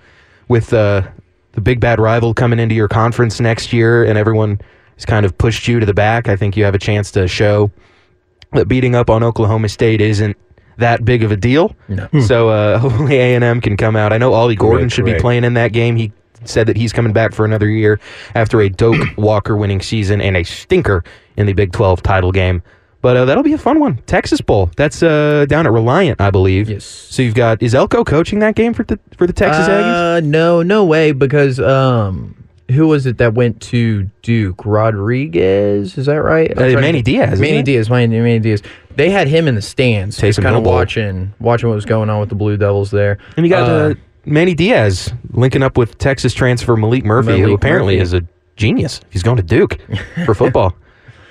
with 0.48 0.72
uh, 0.72 1.02
the 1.52 1.60
big 1.60 1.78
bad 1.78 2.00
rival 2.00 2.32
coming 2.34 2.58
into 2.58 2.74
your 2.74 2.88
conference 2.88 3.38
next 3.38 3.72
year, 3.72 4.02
and 4.02 4.16
everyone 4.18 4.60
has 5.00 5.06
kind 5.06 5.24
of 5.24 5.36
pushed 5.38 5.66
you 5.66 5.80
to 5.80 5.86
the 5.86 5.94
back. 5.94 6.28
I 6.28 6.36
think 6.36 6.56
you 6.56 6.64
have 6.64 6.74
a 6.74 6.78
chance 6.78 7.10
to 7.12 7.26
show 7.26 7.70
that 8.52 8.68
beating 8.68 8.94
up 8.94 9.08
on 9.08 9.22
Oklahoma 9.22 9.70
State 9.70 10.02
isn't 10.02 10.36
that 10.76 11.06
big 11.06 11.22
of 11.22 11.32
a 11.32 11.36
deal. 11.36 11.74
No. 11.88 12.06
So 12.26 12.50
uh, 12.50 12.78
hopefully 12.80 13.16
A 13.16 13.34
and 13.34 13.42
M 13.42 13.62
can 13.62 13.78
come 13.78 13.96
out. 13.96 14.12
I 14.12 14.18
know 14.18 14.34
Ollie 14.34 14.56
Gordon 14.56 14.82
Correct, 14.82 14.92
should 14.92 15.04
be 15.06 15.14
playing 15.14 15.44
in 15.44 15.54
that 15.54 15.72
game. 15.72 15.96
He 15.96 16.12
said 16.44 16.66
that 16.66 16.76
he's 16.76 16.92
coming 16.92 17.14
back 17.14 17.32
for 17.32 17.46
another 17.46 17.66
year 17.66 17.98
after 18.34 18.60
a 18.60 18.68
Doak 18.68 18.96
Walker 19.16 19.56
winning 19.56 19.80
season 19.80 20.20
and 20.20 20.36
a 20.36 20.42
stinker 20.42 21.02
in 21.38 21.46
the 21.46 21.54
Big 21.54 21.72
12 21.72 22.02
title 22.02 22.30
game. 22.30 22.62
But 23.00 23.16
uh, 23.16 23.24
that'll 23.24 23.42
be 23.42 23.54
a 23.54 23.58
fun 23.58 23.80
one. 23.80 23.96
Texas 24.04 24.42
Bowl. 24.42 24.70
That's 24.76 25.02
uh, 25.02 25.46
down 25.48 25.66
at 25.66 25.72
Reliant, 25.72 26.20
I 26.20 26.30
believe. 26.30 26.68
Yes. 26.68 26.84
So 26.84 27.22
you've 27.22 27.34
got 27.34 27.62
is 27.62 27.74
Elko 27.74 28.04
coaching 28.04 28.40
that 28.40 28.54
game 28.54 28.74
for 28.74 28.84
the 28.84 28.98
for 29.16 29.26
the 29.26 29.32
Texas 29.32 29.66
Aggies? 29.66 30.18
Uh, 30.18 30.20
no, 30.20 30.62
no 30.62 30.84
way, 30.84 31.12
because 31.12 31.58
um, 31.58 32.39
who 32.70 32.88
was 32.88 33.06
it 33.06 33.18
that 33.18 33.34
went 33.34 33.60
to 33.62 34.04
Duke? 34.22 34.64
Rodriguez, 34.64 35.98
is 35.98 36.06
that 36.06 36.22
right? 36.22 36.50
Uh, 36.56 36.80
Manny. 36.80 37.02
Diaz, 37.02 37.40
Manny? 37.40 37.62
Diaz. 37.62 37.90
Manny, 37.90 38.18
Manny 38.20 38.38
Diaz. 38.38 38.62
They 38.96 39.10
had 39.10 39.28
him 39.28 39.48
in 39.48 39.54
the 39.54 39.62
stands, 39.62 40.18
just 40.18 40.40
kind 40.40 40.56
of 40.56 40.62
watching, 40.64 41.32
watching 41.40 41.68
what 41.68 41.74
was 41.74 41.84
going 41.84 42.10
on 42.10 42.20
with 42.20 42.28
the 42.28 42.34
Blue 42.34 42.56
Devils 42.56 42.90
there. 42.90 43.18
And 43.36 43.46
you 43.46 43.50
got 43.50 43.68
Uh, 43.68 43.72
uh, 43.72 43.94
Manny 44.24 44.54
Diaz 44.54 45.12
linking 45.32 45.62
up 45.62 45.76
with 45.78 45.96
Texas 45.98 46.34
transfer 46.34 46.76
Maalik 46.76 47.04
Murphy, 47.04 47.40
who 47.40 47.54
apparently 47.54 47.94
Murphy. 47.96 48.02
is 48.02 48.12
a 48.14 48.22
genius. 48.56 49.00
He's 49.10 49.22
going 49.22 49.38
to 49.38 49.42
Duke 49.42 49.78
for 50.26 50.34
football. 50.34 50.74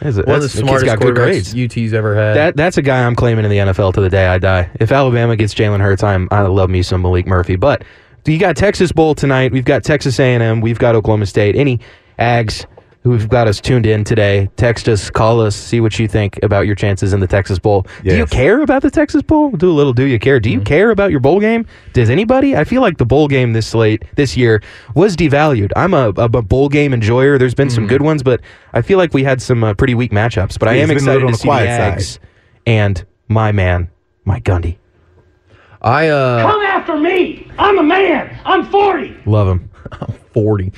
That's 0.01 0.15
one 0.17 0.37
of 0.37 0.41
the 0.41 0.49
smartest 0.49 0.85
got 0.85 0.99
good 0.99 1.13
grades. 1.15 1.53
UT's 1.53 1.93
ever 1.93 2.15
had. 2.15 2.33
That 2.35 2.55
that's 2.55 2.77
a 2.77 2.81
guy 2.81 3.03
I'm 3.05 3.15
claiming 3.15 3.43
in 3.43 3.51
the 3.51 3.57
NFL 3.57 3.93
to 3.95 4.01
the 4.01 4.09
day 4.09 4.27
I 4.27 4.37
die. 4.37 4.69
If 4.79 4.91
Alabama 4.93 5.35
gets 5.35 5.53
Jalen 5.53 5.81
Hurts, 5.81 6.03
I'm 6.03 6.29
I 6.31 6.41
love 6.43 6.69
me 6.69 6.81
some 6.83 7.03
Maalik 7.03 7.27
Murphy. 7.27 7.57
But 7.57 7.83
you 8.30 8.39
got 8.39 8.55
Texas 8.55 8.91
Bowl 8.91 9.15
tonight. 9.15 9.51
We've 9.51 9.65
got 9.65 9.84
Texas 9.84 10.19
A&M. 10.19 10.61
We've 10.61 10.80
got 10.80 10.95
Oklahoma 10.95 11.25
State. 11.25 11.55
Any 11.55 11.80
Ags 12.17 12.65
who've 13.01 13.30
got 13.30 13.47
us 13.47 13.61
tuned 13.61 13.86
in 13.86 14.03
today? 14.03 14.49
Text 14.57 14.89
us, 14.89 15.09
call 15.09 15.39
us, 15.39 15.55
see 15.55 15.80
what 15.80 15.97
you 15.97 16.07
think 16.07 16.38
about 16.43 16.65
your 16.67 16.75
chances 16.75 17.13
in 17.13 17.19
the 17.21 17.27
Texas 17.27 17.59
Bowl. 17.59 17.86
Do 18.03 18.15
you 18.15 18.25
care 18.25 18.61
about 18.61 18.82
the 18.82 18.91
Texas 18.91 19.21
Bowl? 19.21 19.51
Do 19.51 19.71
a 19.71 19.73
little. 19.73 19.93
Do 19.93 20.03
you 20.03 20.19
care? 20.19 20.39
Do 20.39 20.49
you 20.49 20.61
care 20.61 20.91
about 20.91 21.11
your 21.11 21.19
bowl 21.19 21.39
game? 21.39 21.65
Does 21.93 22.09
anybody? 22.09 22.55
I 22.55 22.63
feel 22.63 22.82
like 22.82 22.97
the 22.97 23.05
bowl 23.05 23.27
game 23.27 23.53
this 23.53 23.73
late 23.73 24.03
this 24.15 24.36
year 24.36 24.61
was 24.95 25.15
devalued. 25.15 25.71
I'm 25.75 25.93
a, 25.93 26.09
a, 26.17 26.25
a 26.25 26.41
bowl 26.41 26.69
game 26.69 26.93
enjoyer. 26.93 27.38
There's 27.38 27.55
been 27.55 27.69
some 27.69 27.88
good 27.88 28.01
ones, 28.01 28.21
but 28.21 28.41
I 28.73 28.82
feel 28.82 28.97
like 28.97 29.13
we 29.13 29.23
had 29.23 29.41
some 29.41 29.63
uh, 29.63 29.73
pretty 29.73 29.95
weak 29.95 30.11
matchups. 30.11 30.59
But 30.59 30.67
I 30.67 30.73
am 30.75 30.91
it's 30.91 31.03
been 31.03 31.09
a 31.09 31.15
excited 31.15 31.19
to 31.21 31.25
on 31.27 31.32
the 31.32 31.38
see 31.38 31.43
the 31.43 31.47
quiet 31.47 31.97
Ags 31.97 32.01
side. 32.01 32.19
and 32.65 33.05
my 33.27 33.51
man, 33.51 33.89
Mike 34.25 34.43
Gundy. 34.43 34.78
I 35.82 36.09
uh, 36.09 36.41
Come 36.41 36.61
after 36.61 36.97
me. 36.97 37.47
I'm 37.57 37.77
a 37.77 37.84
man. 37.84 38.39
I'm 38.45 38.65
40. 38.65 39.17
Love 39.25 39.47
him. 39.47 39.69
I'm 39.91 40.13
40. 40.34 40.71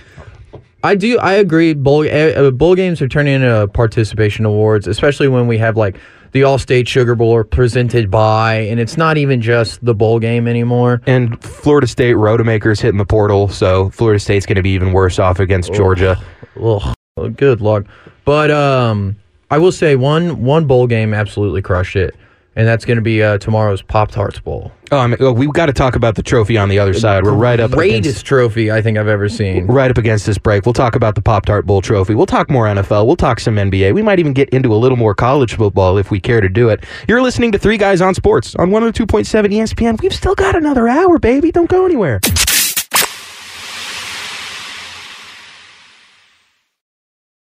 I 0.84 0.95
do. 0.95 1.20
I 1.20 1.34
agree. 1.34 1.74
Bowl 1.74 2.08
uh, 2.08 2.52
bowl 2.52 2.76
games 2.76 3.02
are 3.02 3.08
turning 3.08 3.36
into 3.36 3.68
participation 3.68 4.45
awards, 4.45 4.88
especially 4.88 5.28
when 5.28 5.47
we 5.47 5.58
have 5.60 5.78
like 5.78 5.99
the 6.32 6.41
Allstate 6.41 6.88
Sugar 6.88 7.14
Bowl 7.14 7.36
are 7.36 7.43
presented 7.43 8.10
by, 8.10 8.56
and 8.56 8.80
it's 8.80 8.97
not 8.97 9.18
even 9.18 9.41
just 9.41 9.84
the 9.86 9.93
bowl 9.93 10.18
game 10.18 10.47
anymore. 10.47 11.02
And 11.06 11.41
Florida 11.43 11.88
State 11.88 12.16
Rotomakers 12.16 12.82
hitting 12.82 12.97
the 12.97 13.06
portal, 13.06 13.47
so 13.47 13.89
Florida 13.91 14.20
State's 14.20 14.45
going 14.45 14.56
to 14.56 14.64
be 14.64 14.72
even 14.72 14.93
worse 14.93 15.20
off 15.20 15.39
against 15.39 15.74
Georgia. 15.74 16.20
Ugh, 16.56 16.95
oh, 17.18 17.30
good 17.30 17.62
luck. 17.62 17.86
But 18.26 18.49
um, 18.49 19.18
I 19.52 19.58
will 19.58 19.72
say 19.72 19.95
one 19.95 20.43
one 20.43 20.66
bowl 20.66 20.88
game 20.88 21.14
absolutely 21.14 21.62
crushed 21.62 21.95
it, 21.95 22.16
and 22.56 22.68
that's 22.68 22.86
going 22.86 22.97
to 22.97 23.02
be 23.02 23.24
uh, 23.24 23.38
tomorrow's 23.38 23.82
Pop 23.82 24.12
Tarts 24.12 24.39
Bowl. 24.39 24.72
Oh, 24.91 24.97
I 24.97 25.08
mean, 25.08 25.18
oh, 25.22 25.32
we've 25.32 25.54
got 25.54 25.68
to 25.68 25.74
talk 25.74 25.95
about 25.95 26.16
the 26.16 26.24
trophy 26.24 26.58
on 26.58 26.68
the 26.68 26.78
other 26.78 26.93
side. 26.93 27.24
We're 27.24 27.32
right 27.32 27.60
up 27.60 27.72
Greatest 27.72 28.02
against, 28.10 28.26
trophy 28.26 28.72
I 28.72 28.82
think 28.82 28.97
I've 28.97 29.08
ever 29.08 29.30
seen. 29.30 29.68
right 29.68 29.89
up 29.89 29.97
against 29.97 30.26
this 30.26 30.38
break. 30.38 30.66
We'll 30.66 30.74
talk 30.74 30.95
about 30.95 31.16
the 31.16 31.22
Pop 31.22 31.45
Tart 31.45 31.66
Bowl 31.66 31.82
trophy. 31.82 32.14
We'll 32.14 32.26
talk 32.26 32.49
more 32.49 32.66
NFL. 32.66 33.08
We'll 33.08 33.16
talk 33.16 33.39
some 33.39 33.56
NBA. 33.56 33.93
We 33.93 34.02
might 34.02 34.20
even 34.20 34.34
get 34.34 34.49
into 34.49 34.74
a 34.74 34.76
little 34.76 34.97
more 34.97 35.16
college 35.16 35.56
football 35.56 35.97
if 35.97 36.12
we 36.12 36.20
care 36.20 36.41
to 36.41 36.49
do 36.49 36.68
it. 36.70 36.84
You're 37.08 37.22
listening 37.22 37.54
to 37.54 37.58
Three 37.58 37.78
Guys 37.78 38.02
on 38.02 38.14
Sports 38.14 38.54
on 38.56 38.70
102.7 38.70 39.26
ESPN. 39.26 40.02
We've 40.02 40.14
still 40.14 40.36
got 40.36 40.56
another 40.56 40.89
hour, 40.89 41.20
baby. 41.20 41.52
Don't 41.52 41.70
go 41.70 41.86
anywhere. 41.86 42.20